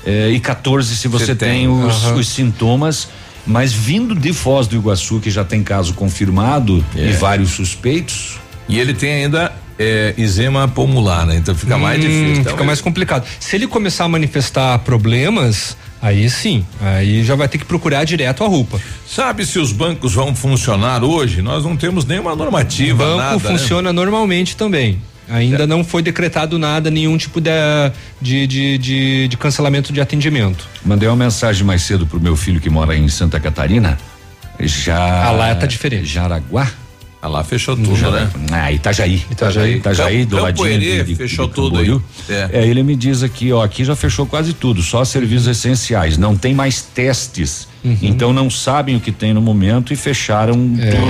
[0.06, 2.14] eh, e 14 se você Você tem, tem, os, aham.
[2.14, 3.08] os sintomas.
[3.44, 7.10] Mas vindo de Foz do Iguaçu, que já tem caso confirmado É.
[7.10, 8.38] e vários suspeitos.
[8.68, 9.52] E ele tem ainda
[9.82, 11.36] é, eczema pulmonar, né?
[11.36, 12.40] Então fica mais Hum, difícil.
[12.40, 13.26] Então, fica mais complicado.
[13.40, 18.44] Se ele começar a manifestar problemas, aí sim, aí já vai ter que procurar direto
[18.44, 18.80] a roupa.
[19.06, 21.42] Sabe se os bancos vão funcionar hoje?
[21.42, 23.34] Nós não temos nenhuma normativa, banco nada.
[23.36, 23.59] né?
[23.59, 25.00] funciona normalmente também.
[25.28, 27.50] Ainda não foi decretado nada, nenhum tipo de,
[28.20, 30.66] de, de, de, de cancelamento de atendimento.
[30.84, 33.96] Mandei uma mensagem mais cedo pro meu filho que mora em Santa Catarina.
[34.60, 35.24] Já.
[35.26, 36.04] Ah, lá tá diferente.
[36.06, 36.68] Jaraguá.
[37.24, 38.30] Ah, lá fechou tudo, Jara- né?
[38.50, 39.22] Ah, Itajaí.
[39.30, 39.76] Itajaí.
[39.76, 41.96] Itajaí, do Campo ladinho Herê de, de, fechou de tudo aí.
[42.28, 42.48] É.
[42.52, 46.36] É, ele me diz aqui, ó, aqui já fechou quase tudo, só serviços essenciais, não
[46.36, 47.68] tem mais testes.
[47.84, 47.96] Uhum.
[48.02, 50.54] Então não sabem o que tem no momento e fecharam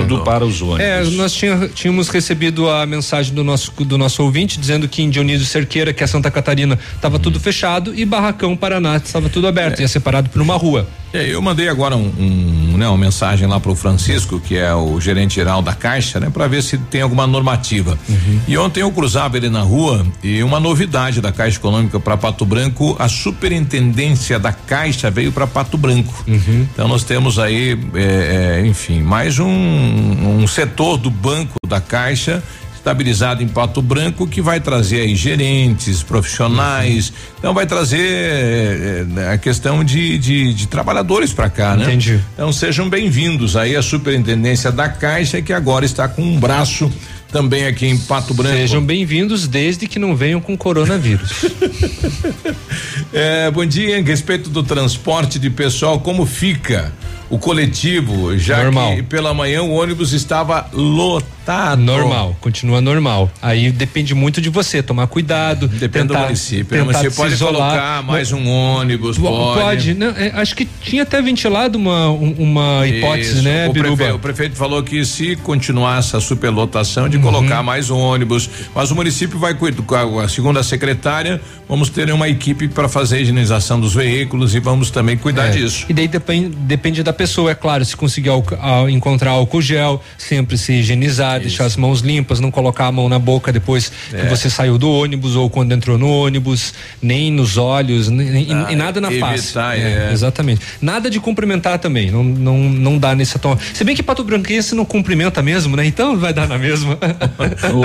[0.07, 0.81] tudo para os ônibus.
[0.81, 5.09] É, nós tinha- tínhamos recebido a mensagem do nosso, do nosso ouvinte dizendo que em
[5.09, 9.81] Dionísio Cerqueira, que é Santa Catarina, estava tudo fechado e Barracão Paraná estava tudo aberto,
[9.81, 10.87] ia separado por uma rua.
[11.13, 14.99] É, eu mandei agora um, um, né, uma mensagem lá pro Francisco, que é o
[14.99, 17.97] gerente geral da Caixa, né, para ver se tem alguma normativa.
[18.47, 22.45] E ontem eu cruzava ele na rua e uma novidade da Caixa Econômica para Pato
[22.45, 26.13] Branco, a superintendência da Caixa veio para Pato Branco.
[26.73, 32.43] Então nós temos aí, é, é, enfim, mais um, um setor do banco da Caixa
[32.83, 39.37] estabilizado em Pato Branco que vai trazer aí gerentes, profissionais, então vai trazer eh, a
[39.37, 41.85] questão de, de, de trabalhadores para cá, né?
[41.85, 42.19] Entendi.
[42.33, 46.91] Então sejam bem-vindos aí à superintendência da Caixa que agora está com um braço
[47.31, 48.57] também aqui em Pato Branco.
[48.57, 51.31] Sejam bem-vindos desde que não venham com coronavírus.
[53.15, 56.91] É, bom dia, em respeito do transporte de pessoal, como fica
[57.33, 58.95] o coletivo, já Normal.
[58.95, 61.33] que pela manhã o ônibus estava lotado.
[61.81, 63.29] Normal, continua normal.
[63.41, 65.67] Aí depende muito de você, tomar cuidado.
[65.67, 66.77] Depende tentar, do município.
[66.77, 66.85] né?
[66.85, 67.53] tentar Você pode isolar.
[67.71, 69.59] colocar mais um ônibus, Po- pode.
[69.61, 73.41] Pode, não, é, acho que tinha até ventilado uma, um- uma hipótese, Isso.
[73.43, 73.95] né, o Biruba?
[73.97, 77.09] prefeito, o prefeito falou que se continuasse a superlotação Uhum.
[77.09, 81.89] de colocar mais ônibus, mas o município vai cuidar, com a- segundo a secretária, vamos
[81.89, 85.51] ter uma equipe para fazer a higienização dos veículos e vamos também cuidar É.
[85.51, 85.85] disso.
[85.89, 88.29] E daí depende, depende da pessoa, é claro, se conseguir
[88.59, 93.07] ah, encontrar álcool gel, sempre se higienizar, deixar as mãos limpas, não colocar a mão
[93.09, 94.21] na boca depois É.
[94.21, 98.71] que você saiu do ônibus ou quando entrou no ônibus, nem nos olhos, nem, Ah,
[98.71, 99.45] e nada na face.
[99.45, 100.11] evitar, é.
[100.11, 100.61] Exatamente.
[100.81, 103.57] Nada de cumprimentar também, não, não, não dá nesse tom.
[103.73, 105.85] Se bem que Pato Branquense não cumprimenta mesmo, né?
[105.85, 106.97] Então vai dar na mesma.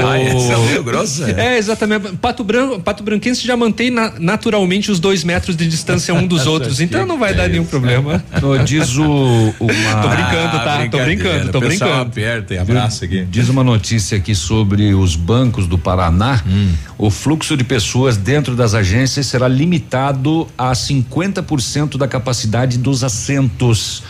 [0.09, 1.55] Ah, esse é meio grosso, é.
[1.55, 2.13] É, exatamente.
[2.21, 6.47] Pato Branco, Pato Branquense já mantém na- naturalmente os dois metros de distância um dos
[6.47, 8.23] outros, então não vai dar nenhum problema.
[8.65, 9.18] Diz o
[9.61, 10.89] uma Tô brincando, tá?
[10.91, 11.93] Tô Ah, brincando, tô brincando.
[12.03, 13.25] aperta e abraça aqui.
[13.31, 16.43] Diz uma notícia aqui sobre os bancos do Paraná.
[16.47, 16.73] Hum.
[16.97, 24.03] O fluxo de pessoas dentro das agências será limitado a 50% da capacidade dos assentos.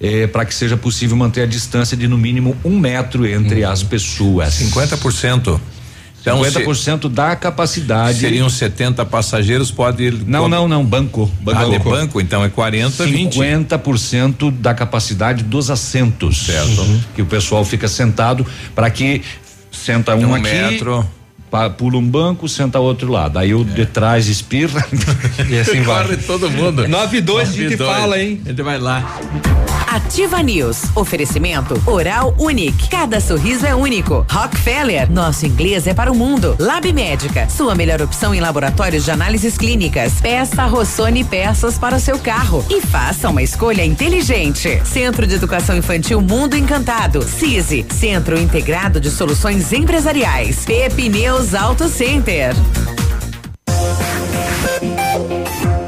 [0.00, 3.82] eh, para que seja possível manter a distância de no mínimo um metro entre as
[3.82, 4.54] pessoas.
[4.54, 5.60] 50%.
[6.36, 8.18] Então, 50% da capacidade.
[8.18, 10.10] Seriam 70 passageiros, pode.
[10.26, 11.30] Não, não, não, banco.
[11.40, 11.58] banco.
[11.60, 13.38] Ah, de banco, então é 40, 20.
[13.38, 16.46] 50% da capacidade dos assentos.
[16.46, 16.80] Certo.
[16.80, 17.00] Uhum.
[17.14, 19.22] Que o pessoal fica sentado para que
[19.70, 21.06] senta um, um aqui, metro.
[21.76, 23.38] Pula um banco, senta outro lado.
[23.38, 24.84] Aí o de trás espirra
[25.48, 26.04] e assim vai.
[26.04, 26.86] Corre todo mundo.
[26.86, 27.90] 9 e 2 a gente 9 dois.
[27.90, 28.40] fala, hein?
[28.44, 29.18] A gente vai lá.
[29.90, 30.82] Ativa News.
[30.94, 32.88] Oferecimento Oral Unique.
[32.90, 34.26] Cada sorriso é único.
[34.30, 35.10] Rockefeller.
[35.10, 36.56] Nosso inglês é para o mundo.
[36.58, 37.48] Lab Médica.
[37.48, 40.20] Sua melhor opção em laboratórios de análises clínicas.
[40.20, 42.64] Peça Rossoni peças para o seu carro.
[42.68, 44.80] E faça uma escolha inteligente.
[44.84, 47.22] Centro de Educação Infantil Mundo Encantado.
[47.22, 47.86] CISI.
[47.90, 50.64] Centro Integrado de Soluções Empresariais.
[50.66, 52.52] Pepineus Auto Center.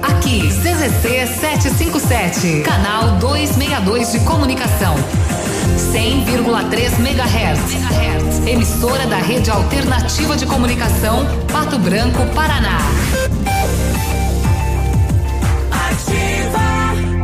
[0.01, 4.95] Aqui, CZC 757, canal 262 de comunicação.
[5.93, 8.47] 100,3 MHz.
[8.47, 12.79] Emissora da Rede Alternativa de Comunicação, Pato Branco, Paraná.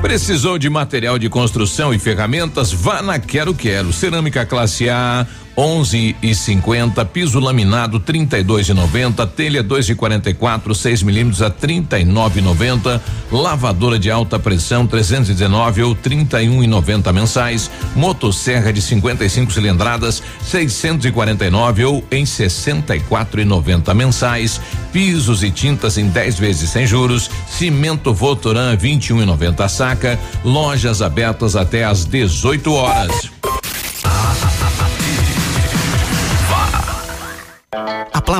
[0.03, 2.73] Precisou de material de construção e ferramentas?
[2.73, 3.93] Vá na Quero Quero.
[3.93, 5.24] Cerâmica classe A,
[5.56, 11.48] 11 e 50, piso laminado 32 e 90, telha 2 e 44, 6 milímetros a
[11.48, 13.02] 39 e 90,
[13.32, 21.84] lavadora de alta pressão 319 ou 31 e 90 mensais, motosserra de 55 cilindradas 649
[21.84, 24.60] ou em 64 e 90 mensais,
[24.92, 30.18] pisos e tintas em 10 vezes sem juros, cimento Votoran 21 e 90 a saca,
[30.44, 33.35] lojas abertas até às 18 horas.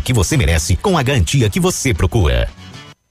[0.00, 2.48] que você merece com a garantia que você procura.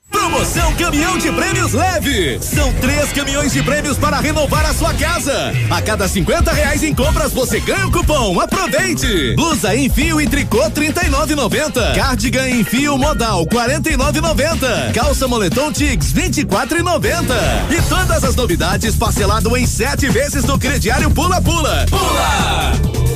[0.10, 2.40] Promoção Caminhão de Prêmios Leve.
[2.42, 5.54] São três caminhões de prêmios para renovar a sua casa.
[5.70, 8.40] A cada 50 reais em compras você ganha o cupom.
[8.40, 9.36] Aproveite.
[9.36, 11.96] Blusa em fio e tricô 39,90.
[11.96, 14.94] Cardigan em fio modal 49,90.
[14.94, 17.24] Calça moletom Tigs 24,90.
[17.72, 21.86] E todas as novidades parcelado em sete vezes no crediário Pula Pula.
[21.90, 22.72] Pula!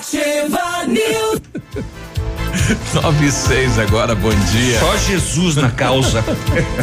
[0.00, 1.39] Ativa News.
[2.94, 4.78] 9 e 6 agora, bom dia.
[4.78, 6.24] Só Jesus na causa.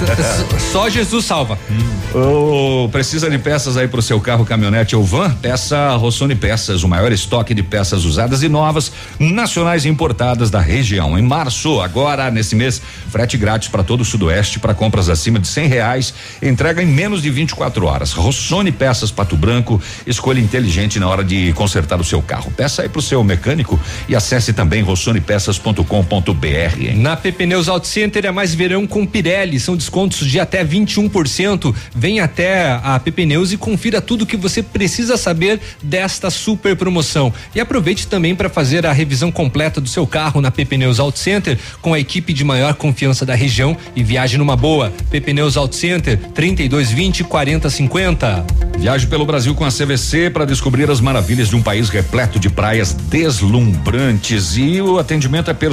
[0.71, 1.57] Só Jesus salva.
[1.71, 1.97] Hum.
[2.13, 5.31] Oh, precisa de peças aí pro seu carro, caminhonete ou van?
[5.35, 10.59] Peça Rossoni Peças, o maior estoque de peças usadas e novas, nacionais e importadas da
[10.59, 11.17] região.
[11.17, 15.47] Em março, agora, nesse mês, frete grátis para todo o Sudoeste para compras acima de
[15.47, 18.11] cem reais, entrega em menos de 24 horas.
[18.11, 22.51] Rossoni Peças Pato Branco, escolha inteligente na hora de consertar o seu carro.
[22.51, 26.95] Peça aí pro seu mecânico e acesse também rossonipeças.com rossonepeças.com.br.
[26.95, 31.73] Na PP Neus Auto Center é mais verão com Pirelli, são descontos de até 21%.
[31.95, 36.75] Vem até a PP Neus e confira tudo o que você precisa saber desta super
[36.75, 37.33] promoção.
[37.53, 41.19] E aproveite também para fazer a revisão completa do seu carro na PP Neus Auto
[41.19, 44.91] Center com a equipe de maior confiança da região e viaje numa boa.
[45.09, 48.45] PP Neus Auto Center 3220 4050.
[48.77, 52.47] Viaje pelo Brasil com a CVC para descobrir as maravilhas de um país repleto de
[52.47, 55.66] praias deslumbrantes e o atendimento é personalizado,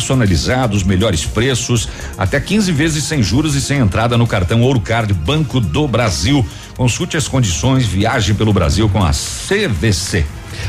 [0.75, 5.13] os melhores preços, até 15 vezes sem juros e sem entrada no cartão Ouro Card
[5.13, 6.45] Banco do Brasil.
[6.77, 10.25] Consulte as condições, viaje pelo Brasil com a CVC.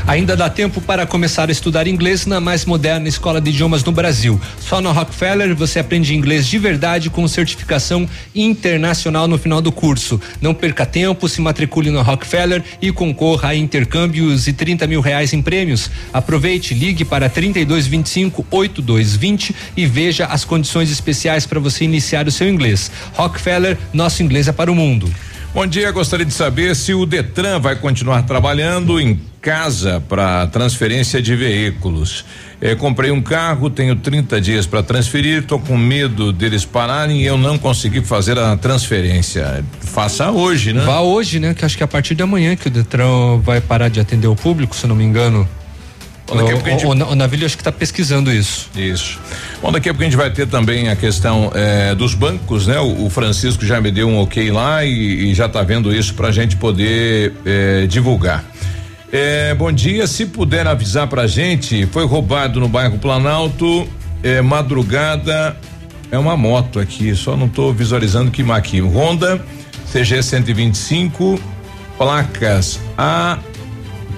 [0.06, 3.92] Ainda dá tempo para começar a estudar inglês na mais moderna escola de idiomas no
[3.92, 4.40] Brasil.
[4.60, 10.20] Só na Rockefeller você aprende inglês de verdade com certificação internacional no final do curso.
[10.40, 15.32] Não perca tempo, se matricule na Rockefeller e concorra a intercâmbios e 30 mil reais
[15.32, 15.90] em prêmios.
[16.12, 22.48] Aproveite, ligue para 3225 8220 e veja as condições especiais para você iniciar o seu
[22.48, 22.90] inglês.
[23.14, 25.10] Rockefeller, nosso inglês é para o mundo.
[25.56, 31.22] Bom dia, gostaria de saber se o Detran vai continuar trabalhando em casa para transferência
[31.22, 32.26] de veículos.
[32.60, 37.24] Eh, comprei um carro, tenho 30 dias para transferir, estou com medo deles pararem e
[37.24, 39.64] eu não consegui fazer a transferência.
[39.80, 40.84] Faça hoje, né?
[40.84, 41.54] Vá hoje, né?
[41.54, 44.26] Que acho que é a partir de amanhã que o Detran vai parar de atender
[44.26, 45.48] o público, se não me engano.
[46.26, 48.68] Bom, daqui a pouco a gente- o, o, o Navilho acho que está pesquisando isso.
[48.76, 49.18] Isso.
[49.62, 52.78] Bom, daqui a pouco a gente vai ter também a questão eh, dos bancos, né?
[52.80, 56.14] O, o Francisco já me deu um ok lá e, e já está vendo isso
[56.14, 58.44] para a gente poder eh, divulgar.
[59.12, 63.88] Eh, bom dia, se puder avisar pra gente, foi roubado no bairro Planalto,
[64.42, 65.56] madrugada,
[66.10, 68.80] é uma moto aqui, só não estou visualizando que aqui.
[68.80, 69.40] Honda
[69.92, 71.40] CG 125,
[71.96, 73.38] placas A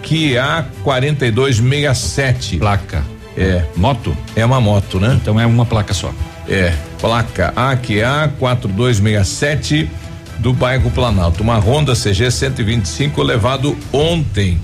[0.02, 2.58] que A 4267.
[2.58, 3.04] Placa.
[3.36, 3.64] É.
[3.76, 4.16] Moto?
[4.34, 5.18] É uma moto, né?
[5.20, 6.12] Então é uma placa só.
[6.48, 6.74] É.
[7.00, 9.88] Placa AQA 4267
[10.38, 11.42] do bairro Planalto.
[11.42, 14.58] Uma Honda CG 125 levado ontem.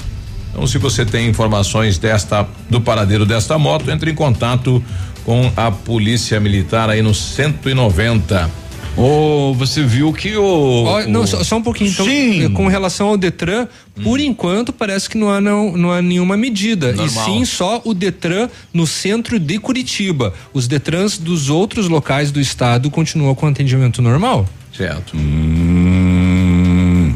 [0.51, 4.83] Então, se você tem informações desta do paradeiro desta moto, entre em contato
[5.25, 8.51] com a Polícia Militar aí no 190.
[8.97, 10.85] Ou você viu que o.
[10.85, 11.91] Ó, não, só, só um pouquinho.
[11.91, 12.45] Então, Sim.
[12.45, 13.67] eh, com relação ao Detran,
[14.03, 16.93] por enquanto parece que não há, não, não há nenhuma medida.
[16.93, 17.07] Normal.
[17.07, 20.33] E sim só o Detran no centro de Curitiba.
[20.53, 24.47] Os Detrans dos outros locais do estado continuam com atendimento normal.
[24.77, 25.17] Certo.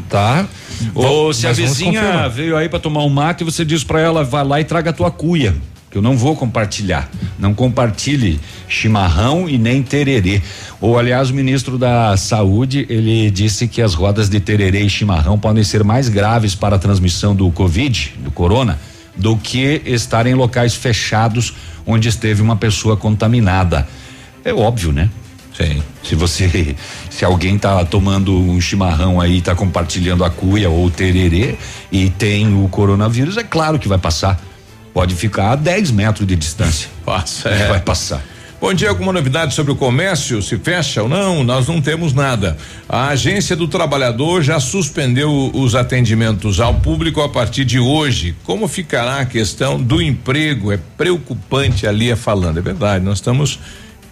[0.09, 0.47] Tá?
[0.95, 4.25] Ou se a vizinha veio aí pra tomar um mate e você diz pra ela,
[4.25, 5.55] vai lá e traga a tua cuia.
[5.91, 7.11] Que eu não vou compartilhar.
[7.39, 8.39] Não compartilhe
[8.69, 10.43] chimarrão e nem tererê.
[10.81, 15.39] Ou, aliás, o ministro da Saúde, ele disse que as rodas de tererê e chimarrão
[15.39, 18.79] podem ser mais graves para a transmissão do Covid, do corona,
[19.17, 21.55] do que estar em locais fechados
[21.87, 23.89] onde esteve uma pessoa contaminada.
[24.45, 25.09] É óbvio, né?
[25.57, 25.83] Sim.
[26.05, 26.77] Se você,
[27.11, 31.57] se alguém tá tomando um chimarrão aí, tá compartilhando a cuia ou tererê
[31.91, 34.41] e tem o coronavírus, é claro que vai passar.
[34.99, 36.89] Pode ficar a 10 metros de distância.
[37.07, 37.69] Passa, é.
[37.69, 38.21] Vai passar.
[38.61, 40.43] Bom dia, alguma novidade sobre o comércio?
[40.43, 41.45] Se fecha ou não?
[41.45, 42.57] Nós não temos nada.
[42.89, 48.35] A Agência do Trabalhador já suspendeu os atendimentos ao público a partir de hoje.
[48.43, 50.73] Como ficará a questão do emprego?
[50.73, 52.59] É preocupante ali é falando.
[52.59, 53.61] É verdade, nós estamos.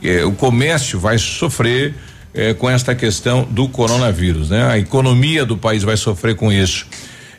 [0.00, 1.96] eh, o comércio vai sofrer
[2.32, 4.64] eh, com esta questão do coronavírus, né?
[4.70, 6.86] A economia do país vai sofrer com isso.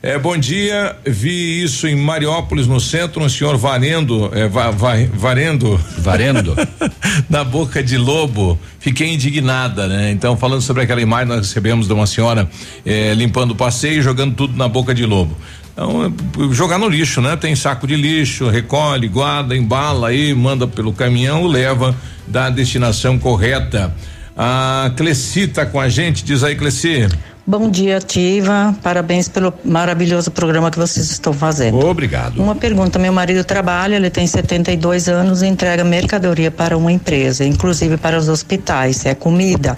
[0.01, 4.93] É, bom dia, vi isso em Mariópolis, no centro, um senhor varendo, é, va, va-
[5.11, 5.79] varendo.
[5.97, 6.55] Varendo?
[7.27, 8.59] na boca de lobo.
[8.79, 10.11] Fiquei indignada, né?
[10.11, 12.47] Então, falando sobre aquela imagem, nós recebemos de uma senhora
[12.85, 15.35] eh, limpando o passeio e jogando tudo na boca de lobo.
[15.73, 17.35] Então, é, jogar no lixo, né?
[17.35, 21.95] Tem saco de lixo, recolhe, guarda, embala aí, manda pelo caminhão, leva
[22.27, 23.93] da destinação correta.
[24.37, 27.07] A Cleci tá com a gente, diz aí, Cleci.
[27.49, 28.75] Bom dia, Ativa.
[28.83, 31.79] Parabéns pelo maravilhoso programa que vocês estão fazendo.
[31.79, 32.43] Obrigado.
[32.43, 37.45] Uma pergunta: meu marido trabalha, ele tem 72 anos e entrega mercadoria para uma empresa,
[37.45, 39.77] inclusive para os hospitais, é comida.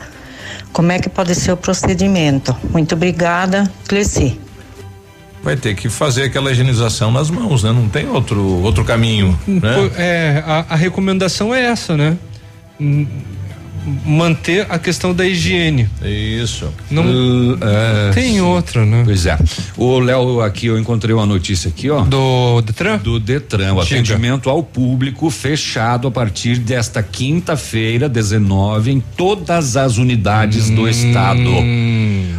[0.73, 2.57] Como é que pode ser o procedimento?
[2.71, 4.39] Muito obrigada, Cleci.
[5.43, 7.71] Vai ter que fazer aquela higienização nas mãos, né?
[7.71, 9.91] Não tem outro outro caminho, né?
[9.95, 12.17] É, a, a recomendação é essa, né?
[13.85, 15.89] Hum, manter a questão da higiene.
[16.03, 16.71] Isso.
[16.89, 19.01] Não Uh, é, tem outra, né?
[19.03, 19.37] Pois é.
[19.77, 22.01] O Léo, aqui eu encontrei uma notícia aqui, ó.
[22.01, 22.97] Do Detran?
[22.97, 23.73] Do Detran.
[23.73, 23.95] O Diga.
[23.95, 31.49] atendimento ao público fechado a partir desta quinta-feira, 19, em todas as unidades do estado.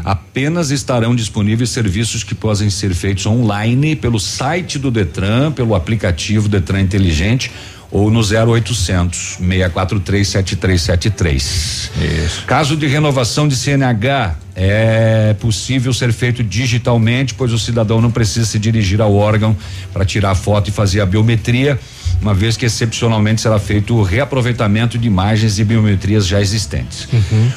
[0.05, 6.49] Apenas estarão disponíveis serviços que possam ser feitos online pelo site do Detran, pelo aplicativo
[6.49, 7.51] Detran Inteligente
[7.91, 11.91] ou no 0800 643 7373.
[12.25, 12.45] Isso.
[12.47, 18.47] Caso de renovação de CNH, é possível ser feito digitalmente, pois o cidadão não precisa
[18.47, 19.57] se dirigir ao órgão
[19.93, 21.81] para tirar foto e fazer a biometria,
[22.21, 27.09] uma vez que excepcionalmente será feito o reaproveitamento de imagens e biometrias já existentes.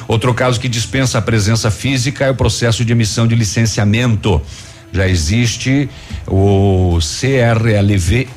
[0.08, 4.40] Outro caso que dispensa a presença física é o processo de emissão de licenciamento.
[4.90, 5.88] Já existe
[6.26, 8.28] o CRLVE,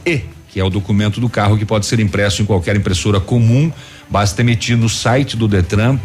[0.57, 3.71] que é o documento do carro que pode ser impresso em qualquer impressora comum,
[4.09, 5.99] basta emitir no site do Detran.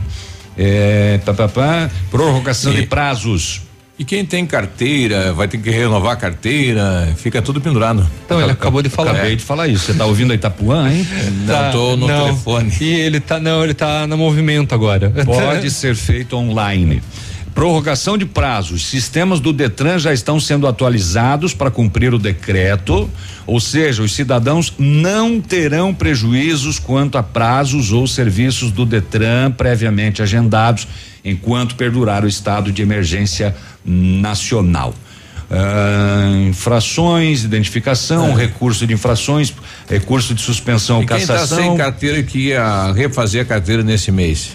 [0.58, 3.62] É, pá, pá, pá, prorrogação de prazos.
[3.98, 8.06] E quem tem carteira, vai ter que renovar a carteira, fica tudo pendurado.
[8.26, 9.12] Então, ele acabou de falar.
[9.12, 9.86] Acabei de falar isso.
[9.86, 11.06] Você tá ouvindo a Itapuã, hein?
[11.46, 12.26] Não, tô no não.
[12.26, 12.70] telefone.
[12.78, 15.08] E ele tá, não, ele tá no movimento agora.
[15.24, 17.02] Pode ser feito online.
[17.54, 18.86] Prorrogação de prazos.
[18.86, 23.10] Sistemas do Detran já estão sendo atualizados para cumprir o decreto,
[23.46, 30.22] ou seja, os cidadãos não terão prejuízos quanto a prazos ou serviços do Detran previamente
[30.22, 30.88] agendados,
[31.24, 33.54] enquanto perdurar o estado de emergência
[33.84, 34.94] nacional.
[35.50, 39.52] Ah, infrações, identificação, recurso de infrações,
[39.88, 41.04] recurso de suspensão ou É.
[41.04, 44.52] E quem tá cassação sem carteira que ia refazer a carteira nesse mês?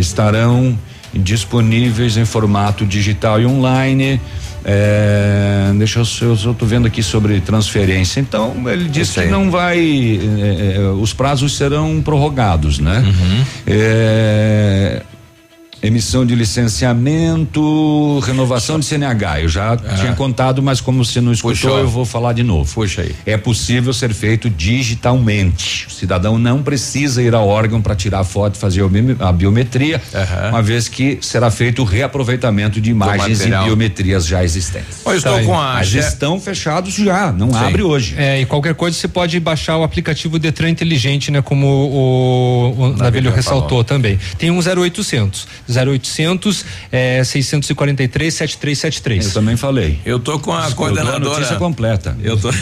[0.00, 0.78] estarão
[1.12, 4.20] disponíveis em formato digital e online.
[4.64, 8.20] É, deixa eu, eu tô vendo aqui sobre transferência.
[8.20, 13.02] Então ele diz Isso que não vai, é, é, os prazos serão prorrogados, né?
[13.06, 13.44] Uhum.
[13.66, 15.02] É,
[15.82, 19.40] emissão de licenciamento, renovação de CNH.
[19.42, 21.78] Eu já tinha contado, mas como você não escutou, Puxou.
[21.78, 22.72] eu vou falar de novo.
[22.72, 23.14] Puxa aí.
[23.24, 25.86] É possível ser feito digitalmente.
[25.86, 28.84] O cidadão não precisa ir ao órgão para tirar foto e fazer
[29.20, 30.00] a biometria,
[30.50, 34.98] uma vez que será feito o reaproveitamento de imagens e biometrias já existentes.
[35.04, 37.58] Eu estou Tá com a Mas che- estão fechados já, não Sim.
[37.58, 38.14] abre hoje.
[38.18, 41.40] É, e qualquer coisa você pode baixar o aplicativo Detran Inteligente, né?
[41.40, 44.18] Como o, o, Navilho já ressaltou também.
[44.38, 45.46] Tem um 0800.
[45.76, 49.26] 0800 é, 643 7373.
[49.26, 49.98] Eu também falei.
[50.04, 51.18] Eu tô com a Eu dou a coordenadora.
[51.20, 52.16] notícia completa.
[52.22, 52.50] Eu tô.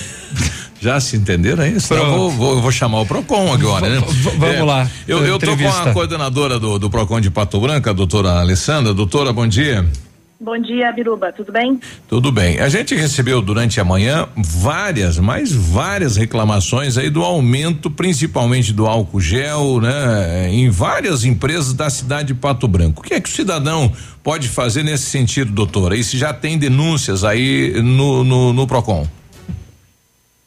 [0.81, 1.81] Já se entenderam aí?
[1.81, 4.01] Senão eu vou, vou, eu vou chamar o Procon agora, né?
[4.37, 7.93] Vamos lá, Eu, eu tô com a coordenadora do, do Procon de Pato Branco, a
[7.93, 8.95] doutora Alessandra.
[8.95, 9.85] Doutora, bom dia.
[10.41, 11.81] Bom dia, Biruba, tudo bem?
[12.07, 12.61] Tudo bem.
[12.61, 18.87] A gente recebeu durante a manhã várias, mais várias reclamações aí do aumento, principalmente do
[18.87, 20.49] álcool gel, né?
[20.49, 23.01] Em várias empresas da cidade de Pato Branco.
[23.01, 23.93] O que é que o cidadão
[24.23, 25.97] pode fazer nesse sentido, doutora?
[25.97, 29.09] E se já tem denúncias aí no, no, no Procon?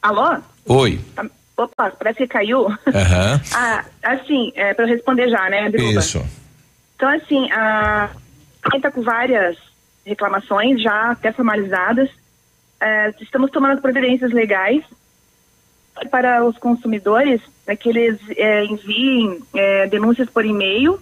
[0.01, 0.37] Alô?
[0.67, 1.01] Oi.
[1.13, 1.25] Tá-
[1.57, 2.67] Opa, parece que caiu.
[2.87, 3.41] Aham.
[3.53, 5.99] ah, assim, é, para eu responder já, né, Biruba?
[5.99, 6.25] Isso.
[6.95, 8.09] Então, assim, a
[8.71, 9.57] gente está com várias
[10.05, 12.09] reclamações já até formalizadas.
[12.79, 14.83] É, estamos tomando providências legais
[16.09, 20.99] para os consumidores, né, que eles é, enviem é, denúncias por e-mail,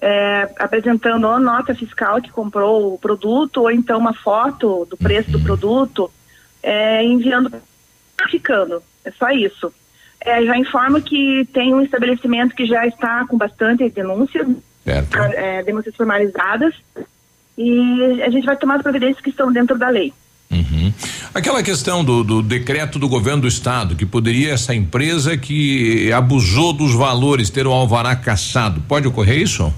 [0.00, 5.30] é, apresentando ou nota fiscal que comprou o produto, ou então uma foto do preço
[5.30, 6.10] do produto,
[6.62, 7.60] é, enviando,
[8.30, 8.82] ficando.
[9.04, 9.72] É só isso.
[10.20, 14.46] É, já informo que tem um estabelecimento que já está com bastante denúncias,
[15.34, 16.74] é, denúncias formalizadas,
[17.58, 20.12] e a gente vai tomar as providências que estão dentro da lei.
[20.50, 20.92] Uhum.
[21.34, 26.72] Aquela questão do, do decreto do governo do estado, que poderia essa empresa que abusou
[26.72, 29.70] dos valores ter o alvará caçado, pode ocorrer isso?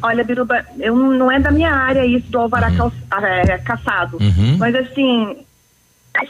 [0.00, 2.92] Olha, Biruba, eu, não é da minha área isso do alvará cal-
[3.22, 4.18] é, caçado.
[4.20, 4.58] Uhum.
[4.58, 5.38] Mas assim,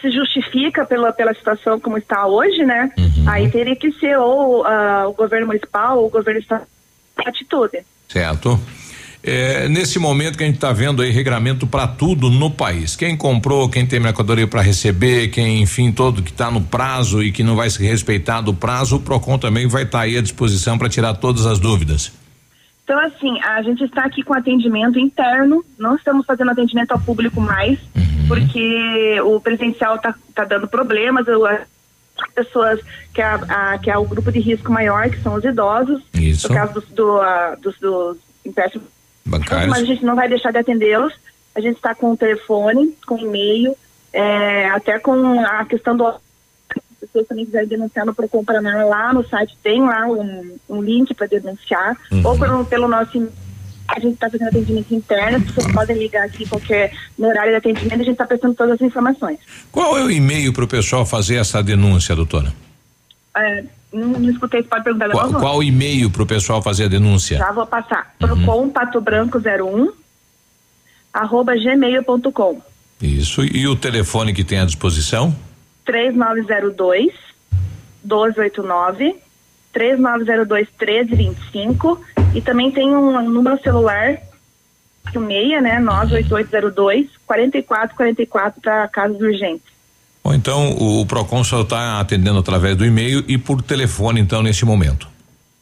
[0.01, 2.93] se justifica pela, pela situação como está hoje, né?
[3.27, 6.69] Aí teria que ser ou ah, o governo municipal ou o governo estadual
[7.27, 7.79] atitude.
[8.09, 8.61] Certo.
[9.27, 12.95] É, nesse momento que a gente está vendo aí regramento para tudo no país.
[12.95, 17.33] Quem comprou, quem tem mercadoria para receber, quem, enfim, todo que está no prazo e
[17.33, 20.77] que não vai se respeitar do prazo, o Procon também vai estar aí à disposição
[20.77, 22.13] para tirar todas as dúvidas.
[22.85, 27.41] Então, assim, a gente está aqui com atendimento interno, não estamos fazendo atendimento ao público
[27.41, 27.79] mais,
[28.29, 31.61] porque o presencial está tá dando problemas, eu- as
[32.35, 32.79] pessoas
[33.15, 36.03] que é, a, a- que é o grupo de risco maior, que são os idosos,
[36.13, 36.47] Isso.
[36.49, 38.87] no caso dos, do, ah, dos, dos empréstimos
[39.27, 39.71] Bancários.
[39.71, 41.13] mas a gente não vai deixar de atendê-los.
[41.55, 43.77] A gente está com o telefone, com e-mail,
[44.13, 46.13] é, até com a questão do
[47.01, 51.13] pessoas também quiserem denunciar no Procon Paraná, lá no site tem lá um, um link
[51.15, 52.23] para denunciar, Uhum.
[52.27, 53.29] ou pelo, pelo nosso e-
[53.87, 57.57] a gente está fazendo atendimento interno, as pessoas podem ligar aqui qualquer no horário de
[57.59, 59.39] atendimento, a gente está prestando todas as informações.
[59.71, 62.51] Qual é o e-mail para o pessoal fazer essa denúncia, doutora?
[63.37, 63.65] É,
[63.95, 66.89] não, não escutei, você pode perguntar Qual, qual o e-mail para o pessoal fazer a
[66.89, 67.39] denúncia?
[67.39, 68.15] Já vou passar.
[68.19, 69.93] Procon Pato Branco 01
[71.13, 72.61] arroba gmail.com
[73.01, 73.45] Isso.
[73.45, 75.35] E o telefone que tem à disposição?
[75.85, 77.13] 3902
[78.03, 79.17] 1289
[79.73, 82.01] 3902 1325
[82.35, 84.19] e também tem um número celular
[85.15, 89.74] o meia, né, 98802 4444 para casos urgentes.
[90.25, 94.43] Ou então o, o Procon só está atendendo através do e-mail e por telefone, então,
[94.43, 95.07] nesse momento.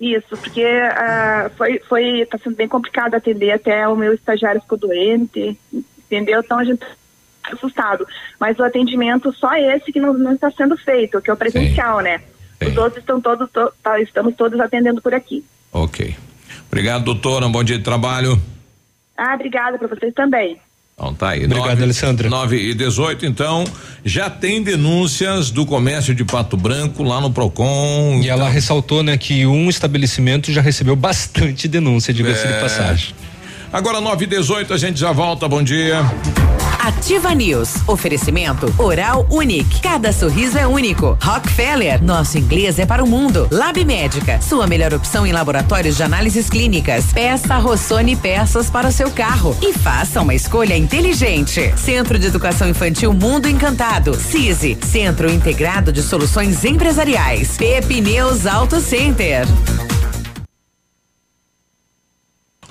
[0.00, 4.78] Isso, porque ah, foi, foi, tá sendo bem complicado atender, até o meu estagiário ficou
[4.78, 6.41] doente, entendeu?
[6.41, 6.86] Então a gente tá
[7.52, 8.07] assustado.
[8.39, 12.00] Mas o atendimento, só esse que não, não está sendo feito, que é o presencial,
[12.00, 12.20] né?
[12.65, 15.44] Os outros estão todos, to- tá, estamos todos atendendo por aqui.
[15.73, 16.15] Ok.
[16.68, 17.47] Obrigado, doutora.
[17.47, 18.41] Um bom dia de trabalho.
[19.16, 20.58] Ah, obrigada para vocês também.
[20.94, 21.44] Então tá aí.
[21.44, 22.28] Obrigado, nove, Alessandra.
[22.28, 23.64] 9 e 18, então,
[24.04, 28.20] já tem denúncias do comércio de Pato Branco lá no Procon.
[28.22, 32.60] E ela ressaltou, né, que um estabelecimento já recebeu bastante denúncia, diga-se de É.
[32.60, 33.14] passagem.
[33.73, 35.49] Agora 9 e 18, a gente já volta.
[35.49, 36.01] Bom dia.
[36.78, 37.76] Ativa News.
[37.86, 39.81] Oferecimento Oral Unique.
[39.81, 41.17] Cada sorriso é único.
[41.23, 42.02] Rockefeller.
[42.02, 43.49] Nosso inglês é para o mundo.
[43.51, 44.41] Lab Médica.
[44.42, 47.12] Sua melhor opção em laboratórios de análises clínicas.
[47.12, 49.57] Peça Rossoni peças para o seu carro.
[49.62, 51.73] E faça uma escolha inteligente.
[51.78, 54.15] Centro de Educação Infantil Mundo Encantado.
[54.15, 54.76] CISI.
[54.83, 57.57] Centro Integrado de Soluções Empresariais.
[57.57, 59.47] Pepineus Auto Center.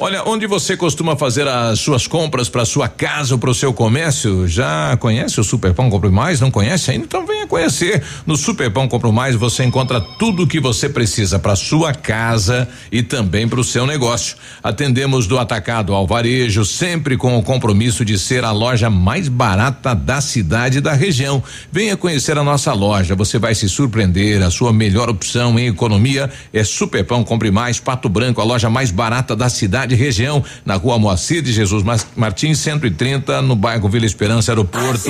[0.04, 3.72] Olha, onde você costuma fazer as suas compras para sua casa ou para o seu
[3.72, 4.48] comércio?
[4.48, 6.42] Já conhece o Superpão Compre Mais?
[6.42, 7.06] Não conhece ainda?
[7.06, 8.02] Então venha conhecer.
[8.26, 13.04] No Superpão Compre Mais você encontra tudo o que você precisa para sua casa e
[13.04, 14.38] também para o seu negócio.
[14.64, 19.94] Atendemos do atacado ao varejo, sempre com o compromisso de ser a loja mais barata
[19.94, 21.44] da cidade e da região.
[21.72, 24.42] Venha conhecer a nossa loja, você vai se surpreender.
[24.42, 28.90] A sua melhor opção em economia é Superpão Compre Mais Pato Branco, a loja mais
[28.90, 31.84] barata da cidade e região, na rua Moacir de Jesus
[32.16, 35.10] Martins, 130, no bairro Vila Esperança, aeroporto.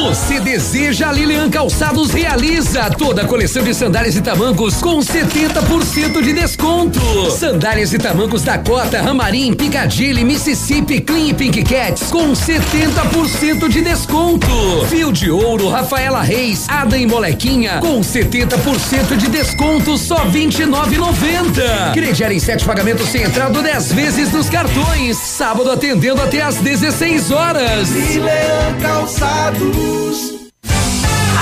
[0.00, 6.32] Você deseja Lilian Calçados realiza toda a coleção de sandálias e tamancos com 70% de
[6.32, 7.30] desconto.
[7.30, 14.46] Sandálias e tamancos Dakota, Ramarim, Piccadilly, Mississippi, Clean e Pink Cats com 70% de desconto.
[14.88, 21.92] Fio de ouro, Rafaela Reis, Ada e Molequinha com 70% de desconto só 29,90.
[21.92, 25.18] Crediário em sete pagamentos sem entrada 10 vezes nos cartões.
[25.18, 27.90] Sábado atendendo até às 16 horas.
[27.90, 29.89] Milan Calçados.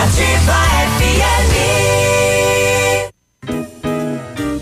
[0.00, 0.58] Ativa
[0.96, 2.07] FM.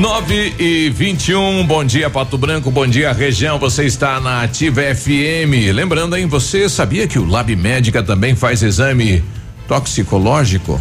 [0.00, 4.80] 9 e 21, um, bom dia Pato Branco, bom dia região, você está na Ativa
[4.94, 5.74] FM.
[5.74, 9.22] Lembrando, hein, você sabia que o Lab Médica também faz exame
[9.68, 10.80] toxicológico?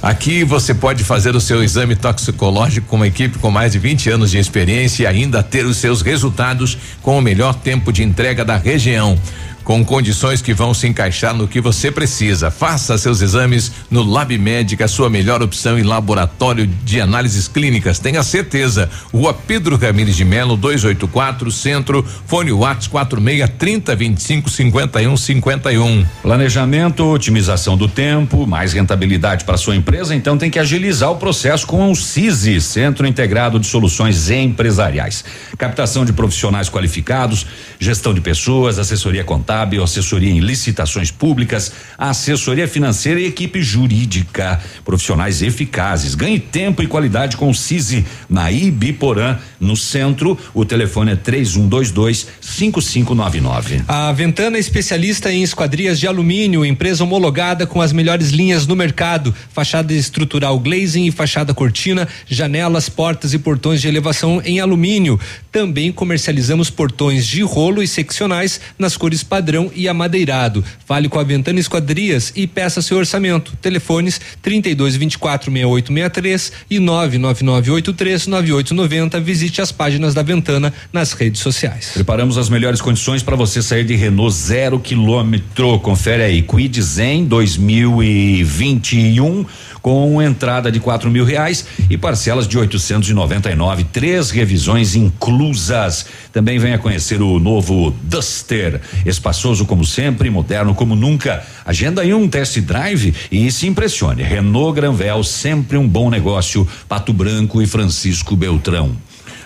[0.00, 4.08] Aqui você pode fazer o seu exame toxicológico com uma equipe com mais de 20
[4.08, 8.46] anos de experiência e ainda ter os seus resultados com o melhor tempo de entrega
[8.46, 9.18] da região
[9.66, 12.52] com condições que vão se encaixar no que você precisa.
[12.52, 17.98] Faça seus exames no Lab Médica, sua melhor opção em laboratório de análises clínicas.
[17.98, 18.88] Tenha certeza.
[19.12, 26.06] Rua Pedro Ramires de Melo, 284, Centro, fone Whats 46 30 25 51 51.
[26.22, 31.66] Planejamento, otimização do tempo, mais rentabilidade para sua empresa, então tem que agilizar o processo
[31.66, 35.24] com o CISI, Centro Integrado de Soluções Empresariais.
[35.58, 37.44] Captação de profissionais qualificados,
[37.80, 44.60] gestão de pessoas, assessoria contábil contábil, assessoria em licitações públicas, assessoria financeira e equipe jurídica.
[44.84, 46.14] Profissionais eficazes.
[46.14, 50.38] Ganhe tempo e qualidade com o CISI na Ibiporã, no centro.
[50.52, 53.82] O telefone é 3122 5599.
[53.88, 58.76] A Ventana é especialista em esquadrias de alumínio, empresa homologada com as melhores linhas no
[58.76, 59.34] mercado.
[59.50, 65.18] Fachada estrutural glazing e fachada cortina, janelas, portas e portões de elevação em alumínio.
[65.50, 70.64] Também comercializamos portões de rolo e seccionais nas cores padrão padrão e amadeirado.
[70.84, 73.52] Fale com a Ventana Esquadrias e peça seu orçamento.
[73.62, 79.20] Telefones 32 24 6863 e 99983 9890.
[79.20, 81.92] Visite as páginas da Ventana nas redes sociais.
[81.94, 85.78] Preparamos as melhores condições para você sair de Renault zero quilômetro.
[85.78, 89.46] Confere aí, Quid Zen 2021
[89.86, 96.06] com entrada de quatro mil reais e parcelas de 899, três revisões inclusas.
[96.32, 101.40] Também venha conhecer o novo Duster, espaçoso como sempre, moderno como nunca.
[101.64, 104.24] Agenda aí um test drive e se impressione.
[104.24, 106.66] Renault Granvel, sempre um bom negócio.
[106.88, 108.90] Pato Branco e Francisco Beltrão.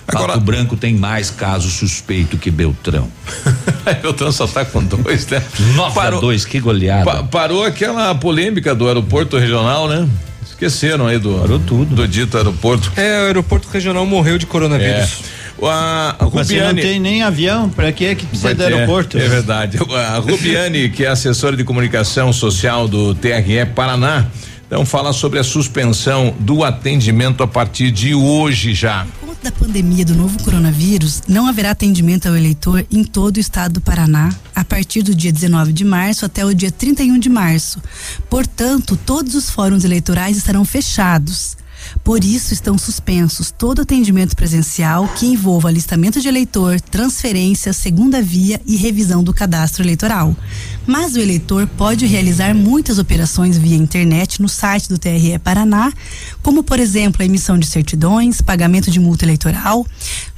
[0.08, 3.08] Agora, Pato Branco tem mais caso suspeito que Beltrão.
[4.00, 5.44] Beltrão só tá com dois, né?
[5.76, 7.04] Nove a dois, que goleada.
[7.04, 10.08] Pa, parou aquela polêmica do aeroporto regional, né?
[10.60, 11.38] Esqueceram aí do.
[11.38, 11.94] Parou tudo.
[11.94, 12.92] Do dito aeroporto.
[12.94, 15.22] É, o aeroporto regional morreu de coronavírus.
[15.36, 15.40] É.
[15.62, 19.18] A, Rubiane, não tem nem avião, para que é que precisa do aeroporto?
[19.18, 19.78] É, é verdade.
[19.78, 24.26] A Rubiane, que é assessora de comunicação social do TRE Paraná,
[24.70, 29.04] então fala sobre a suspensão do atendimento a partir de hoje já
[29.42, 33.80] da pandemia do novo coronavírus, não haverá atendimento ao eleitor em todo o estado do
[33.80, 37.80] Paraná a partir do dia 19 de março até o dia 31 de março.
[38.28, 41.56] Portanto, todos os fóruns eleitorais estarão fechados.
[42.02, 48.60] Por isso, estão suspensos todo atendimento presencial que envolva alistamento de eleitor, transferência, segunda via
[48.66, 50.34] e revisão do cadastro eleitoral.
[50.86, 55.92] Mas o eleitor pode realizar muitas operações via internet no site do TRE Paraná,
[56.42, 59.86] como, por exemplo, a emissão de certidões, pagamento de multa eleitoral,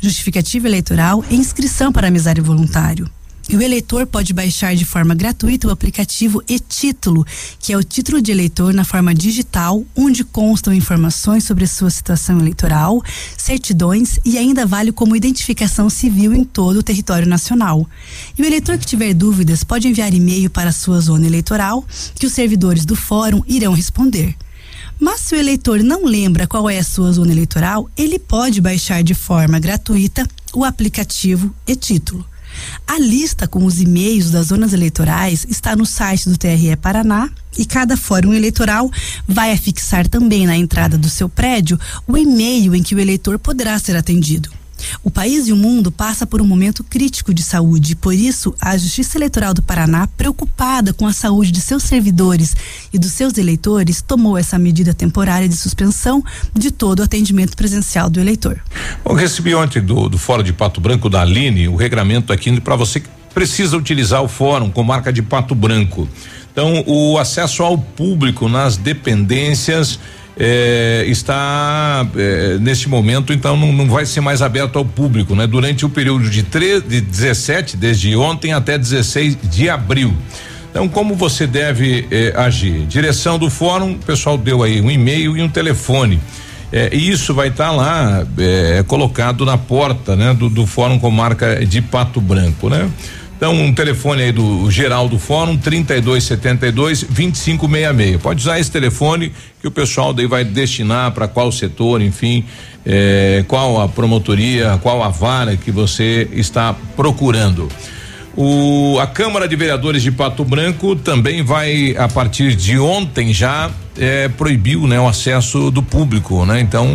[0.00, 3.10] justificativa eleitoral e inscrição para mesário voluntário.
[3.48, 7.26] E o eleitor pode baixar de forma gratuita o aplicativo e-Título,
[7.58, 11.90] que é o título de eleitor na forma digital, onde constam informações sobre a sua
[11.90, 13.02] situação eleitoral,
[13.36, 17.86] certidões e ainda vale como identificação civil em todo o território nacional.
[18.38, 22.26] E o eleitor que tiver dúvidas pode enviar e-mail para a sua zona eleitoral, que
[22.26, 24.36] os servidores do fórum irão responder.
[25.00, 29.02] Mas se o eleitor não lembra qual é a sua zona eleitoral, ele pode baixar
[29.02, 32.31] de forma gratuita o aplicativo e-Título.
[32.86, 37.64] A lista com os e-mails das zonas eleitorais está no site do TRE Paraná e
[37.64, 38.90] cada fórum eleitoral
[39.26, 43.78] vai afixar também na entrada do seu prédio o e-mail em que o eleitor poderá
[43.78, 44.61] ser atendido.
[45.02, 48.76] O país e o mundo passa por um momento crítico de saúde, por isso a
[48.76, 52.54] Justiça Eleitoral do Paraná, preocupada com a saúde de seus servidores
[52.92, 58.08] e dos seus eleitores, tomou essa medida temporária de suspensão de todo o atendimento presencial
[58.08, 58.60] do eleitor.
[59.04, 62.76] Eu recebi ontem do, do Fórum de Pato Branco da Aline o regramento aqui para
[62.76, 66.08] você que precisa utilizar o fórum com marca de Pato Branco.
[66.52, 69.98] Então, o acesso ao público nas dependências
[70.36, 75.46] é, está é, neste momento, então não, não, vai ser mais aberto ao público, né?
[75.46, 80.14] Durante o período de, 3, de 17, desde ontem até 16 de abril.
[80.70, 82.86] Então, como você deve é, agir?
[82.86, 86.18] Direção do fórum, o pessoal deu aí um e-mail e um telefone.
[86.72, 90.32] É, e isso vai estar tá lá é, colocado na porta, né?
[90.32, 92.90] Do, do fórum com marca de Pato Branco, né?
[93.42, 98.22] Então, um telefone aí do geral do fórum, 3272 2566.
[98.22, 102.44] Pode usar esse telefone que o pessoal daí vai destinar para qual setor, enfim,
[102.86, 107.68] eh, qual a promotoria, qual a vara que você está procurando.
[108.36, 113.70] O, a Câmara de Vereadores de Pato Branco também vai, a partir de ontem já,
[113.98, 116.60] é, proibiu né, o acesso do público, né?
[116.60, 116.86] Então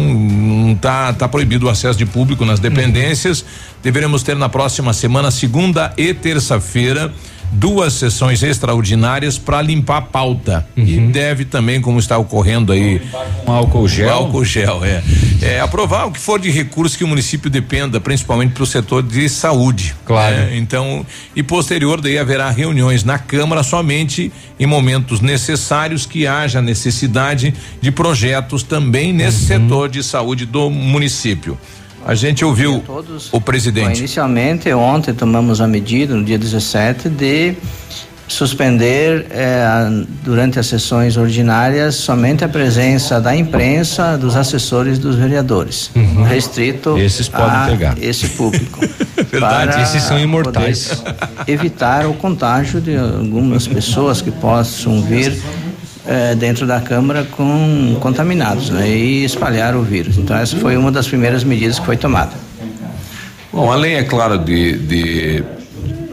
[0.81, 3.45] tá, tá proibido o acesso de público nas dependências.
[3.83, 7.13] Deveremos ter na próxima semana, segunda e terça-feira,
[7.51, 10.67] duas sessões extraordinárias para limpar a pauta.
[10.75, 10.83] Uhum.
[10.83, 13.01] E deve também, como está ocorrendo aí.
[13.45, 14.09] Com álcool gel.
[14.09, 15.03] Álcool gel, é.
[15.41, 15.59] é.
[15.59, 19.27] Aprovar o que for de recursos que o município dependa, principalmente para o setor de
[19.29, 19.95] saúde.
[20.05, 20.35] Claro.
[20.35, 26.61] É, então, e posterior daí haverá reuniões na Câmara somente em momentos necessários que haja
[26.61, 29.61] necessidade de projetos também nesse uhum.
[29.61, 31.57] setor de saúde do município.
[32.07, 32.81] A gente ouviu
[33.33, 33.89] o presidente.
[33.89, 37.53] Bom, inicialmente, ontem tomamos a medida, no dia 17, de
[38.25, 45.91] suspender eh, durante as sessões ordinárias somente a presença da imprensa, dos assessores dos vereadores,
[45.93, 46.23] uhum.
[46.23, 47.97] restrito Esses podem a pegar.
[48.01, 48.79] esse público.
[49.29, 51.03] Verdade, esses são imortais.
[51.45, 55.37] Evitar o contágio de algumas pessoas que possam vir
[56.07, 60.17] é, dentro da Câmara com contaminados né, e espalhar o vírus.
[60.17, 62.31] Então, essa foi uma das primeiras medidas que foi tomada.
[63.51, 65.43] Bom, além, é claro, de, de,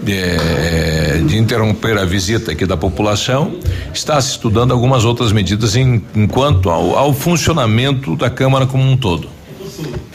[0.03, 3.59] de, de interromper a visita aqui da população,
[3.93, 8.97] está se estudando algumas outras medidas em, enquanto ao, ao funcionamento da Câmara como um
[8.97, 9.29] todo.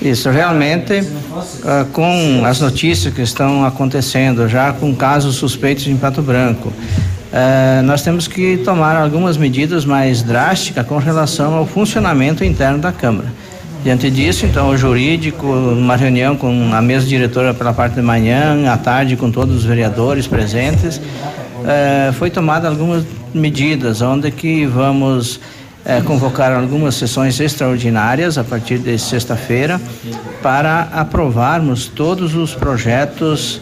[0.01, 6.21] Isso, realmente, uh, com as notícias que estão acontecendo, já com casos suspeitos em Pato
[6.21, 6.71] Branco,
[7.29, 12.91] Uh, nós temos que tomar algumas medidas mais drásticas com relação ao funcionamento interno da
[12.91, 13.31] Câmara.
[13.83, 18.69] Diante disso, então, o jurídico, numa reunião com a mesa diretora pela parte de manhã,
[18.69, 25.35] à tarde, com todos os vereadores presentes, uh, foi tomada algumas medidas, onde que vamos
[25.35, 29.79] uh, convocar algumas sessões extraordinárias a partir de sexta-feira
[30.41, 33.61] para aprovarmos todos os projetos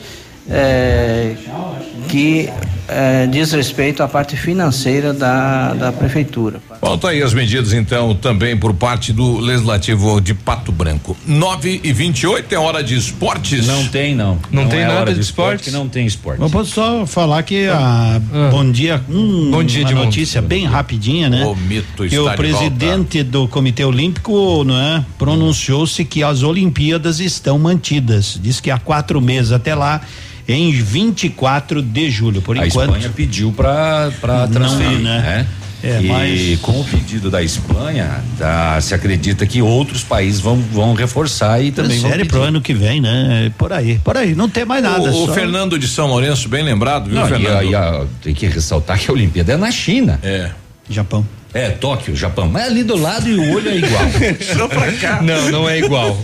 [2.08, 2.50] que
[2.90, 6.62] eh, diz respeito à parte financeira da, da prefeitura.
[6.80, 11.18] Falta aí as medidas, então, também por parte do Legislativo de Pato Branco.
[11.28, 13.68] 9 e 28 é hora de esportes?
[13.68, 14.40] Não tem, não.
[14.50, 15.70] Não, não tem é nada de, de esporte?
[15.70, 16.42] não tem esporte.
[16.42, 18.50] Eu posso só falar que a ah.
[18.52, 20.50] bom dia, um, bom dia uma de notícia mundo.
[20.50, 21.46] bem rapidinha, né?
[21.46, 27.60] O mito que o presidente do Comitê Olímpico, não é, pronunciou-se que as Olimpíadas estão
[27.60, 28.40] mantidas.
[28.42, 30.02] Diz que há quatro meses até lá
[30.48, 32.42] em 24 de julho.
[32.42, 32.94] Por a enquanto.
[32.94, 34.12] A Espanha pediu para
[34.52, 35.20] transferir, Não, né?
[35.20, 35.48] né?
[35.84, 36.60] É, e mas...
[36.60, 41.72] com o pedido da Espanha, tá, se acredita que outros países vão, vão reforçar e
[41.72, 43.52] também Sério, vão pro ano que vem, né?
[43.58, 45.12] Por aí, por aí, não tem mais nada.
[45.12, 47.64] O, o Fernando de São Lourenço, bem lembrado, viu, não, Fernando?
[47.64, 50.20] E a, e a, tem que ressaltar que a Olimpíada é na China.
[50.24, 50.50] É.
[50.90, 51.26] Japão.
[51.58, 52.48] É, Tóquio, Japão.
[52.48, 54.04] Mas ali do lado e o olho é igual.
[54.56, 55.22] Só pra cá.
[55.24, 56.16] Não, não é igual.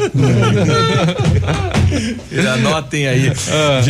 [2.53, 3.33] Anotem aí.
[3.49, 3.81] Ah.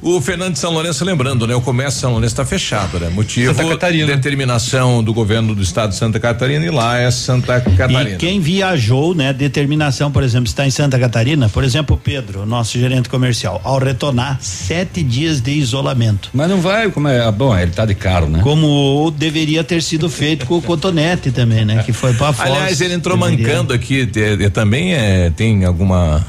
[0.00, 1.54] O Fernando de São Lourenço, lembrando, né?
[1.56, 3.08] O comércio São Lourenço está fechado, né?
[3.08, 4.06] Motivo Santa Catarina.
[4.06, 8.10] determinação do governo do estado de Santa Catarina e lá é Santa Catarina.
[8.10, 9.32] E quem viajou, né?
[9.32, 13.78] Determinação, por exemplo, está em Santa Catarina, por exemplo, o Pedro, nosso gerente comercial, ao
[13.78, 16.30] retornar, sete dias de isolamento.
[16.32, 18.40] Mas não vai, como é, bom, ele tá de caro, né?
[18.42, 21.82] Como deveria ter sido feito com o Cotonete também, né?
[21.82, 22.50] Que foi para fora.
[22.50, 24.06] Aliás, ele entrou mancando aqui,
[24.52, 26.22] também é, tem alguma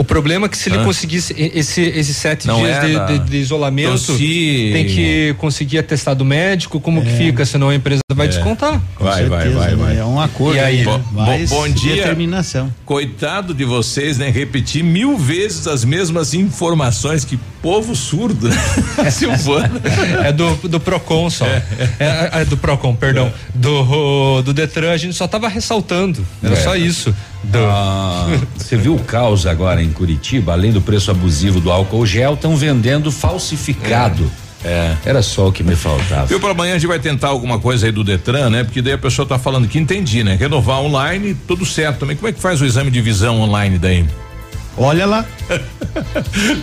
[0.00, 3.36] o problema é que se ele conseguisse esse, esses sete Não dias de, de, de,
[3.36, 4.70] isolamento, Tossi...
[4.72, 7.04] tem que conseguir atestado médico, como é.
[7.04, 8.30] que fica, senão a empresa vai é.
[8.30, 8.80] descontar.
[8.98, 9.98] Vai, vai, vai, vai.
[9.98, 10.56] É um acordo.
[10.56, 10.98] E aí, bo,
[11.50, 11.96] bom dia.
[11.96, 12.72] Determinação.
[12.86, 14.30] Coitado de vocês, né?
[14.30, 18.56] Repetir mil vezes as mesmas informações que povo surdo, né?
[19.10, 19.80] Silvano.
[20.24, 21.46] é do, do Procon só.
[21.46, 21.62] É,
[21.98, 22.30] é.
[22.40, 23.32] é do Procon, perdão.
[23.54, 26.24] Do, do Detran a gente só tava ressaltando.
[26.42, 27.14] Era só isso.
[27.54, 30.52] Ah, você viu o caos agora em Curitiba?
[30.52, 34.30] Além do preço abusivo do álcool gel, estão vendendo falsificado.
[34.64, 34.68] É.
[34.68, 34.96] é.
[35.06, 36.32] Era só o que me faltava.
[36.34, 38.64] E para amanhã a gente vai tentar alguma coisa aí do Detran, né?
[38.64, 40.34] Porque daí a pessoa tá falando que entendi, né?
[40.34, 42.16] Renovar online, tudo certo também.
[42.16, 44.04] Como é que faz o exame de visão online daí?
[44.82, 45.26] Olha lá.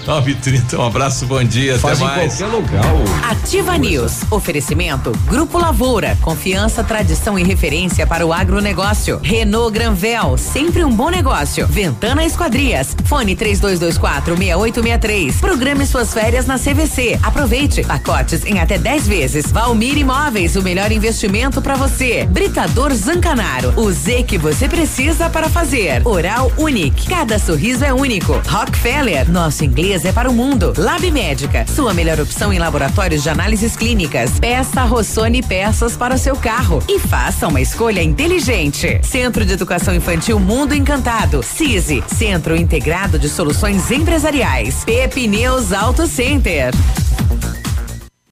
[0.08, 2.38] 9h30, um abraço, bom dia, Faz até mais.
[2.38, 2.84] qualquer lugar.
[3.30, 4.22] Ativa News.
[4.32, 6.18] Oferecimento Grupo Lavoura.
[6.22, 9.20] Confiança, tradição e referência para o agronegócio.
[9.22, 10.38] Renault Granvel.
[10.38, 11.68] Sempre um bom negócio.
[11.68, 12.96] Ventana Esquadrias.
[13.06, 15.36] Fone 3224 6863.
[15.36, 17.20] Programe suas férias na CVC.
[17.22, 17.84] Aproveite.
[17.84, 19.52] Pacotes em até 10 vezes.
[19.52, 20.56] Valmir Imóveis.
[20.56, 22.26] O melhor investimento para você.
[22.26, 23.74] Britador Zancanaro.
[23.76, 26.02] O Z que você precisa para fazer.
[26.08, 27.08] Oral Unique.
[27.08, 28.42] Cada sorriso é único.
[28.48, 30.74] Rockefeller, nosso inglês é para o mundo.
[30.77, 34.40] Lab Médica, sua melhor opção em laboratórios de análises clínicas.
[34.40, 39.02] Peça Rossoni peças para o seu carro e faça uma escolha inteligente.
[39.03, 41.44] Centro de Educação Infantil Mundo Encantado.
[41.44, 44.86] CISI, Centro Integrado de Soluções Empresariais.
[44.86, 46.74] Pepineus Auto Center.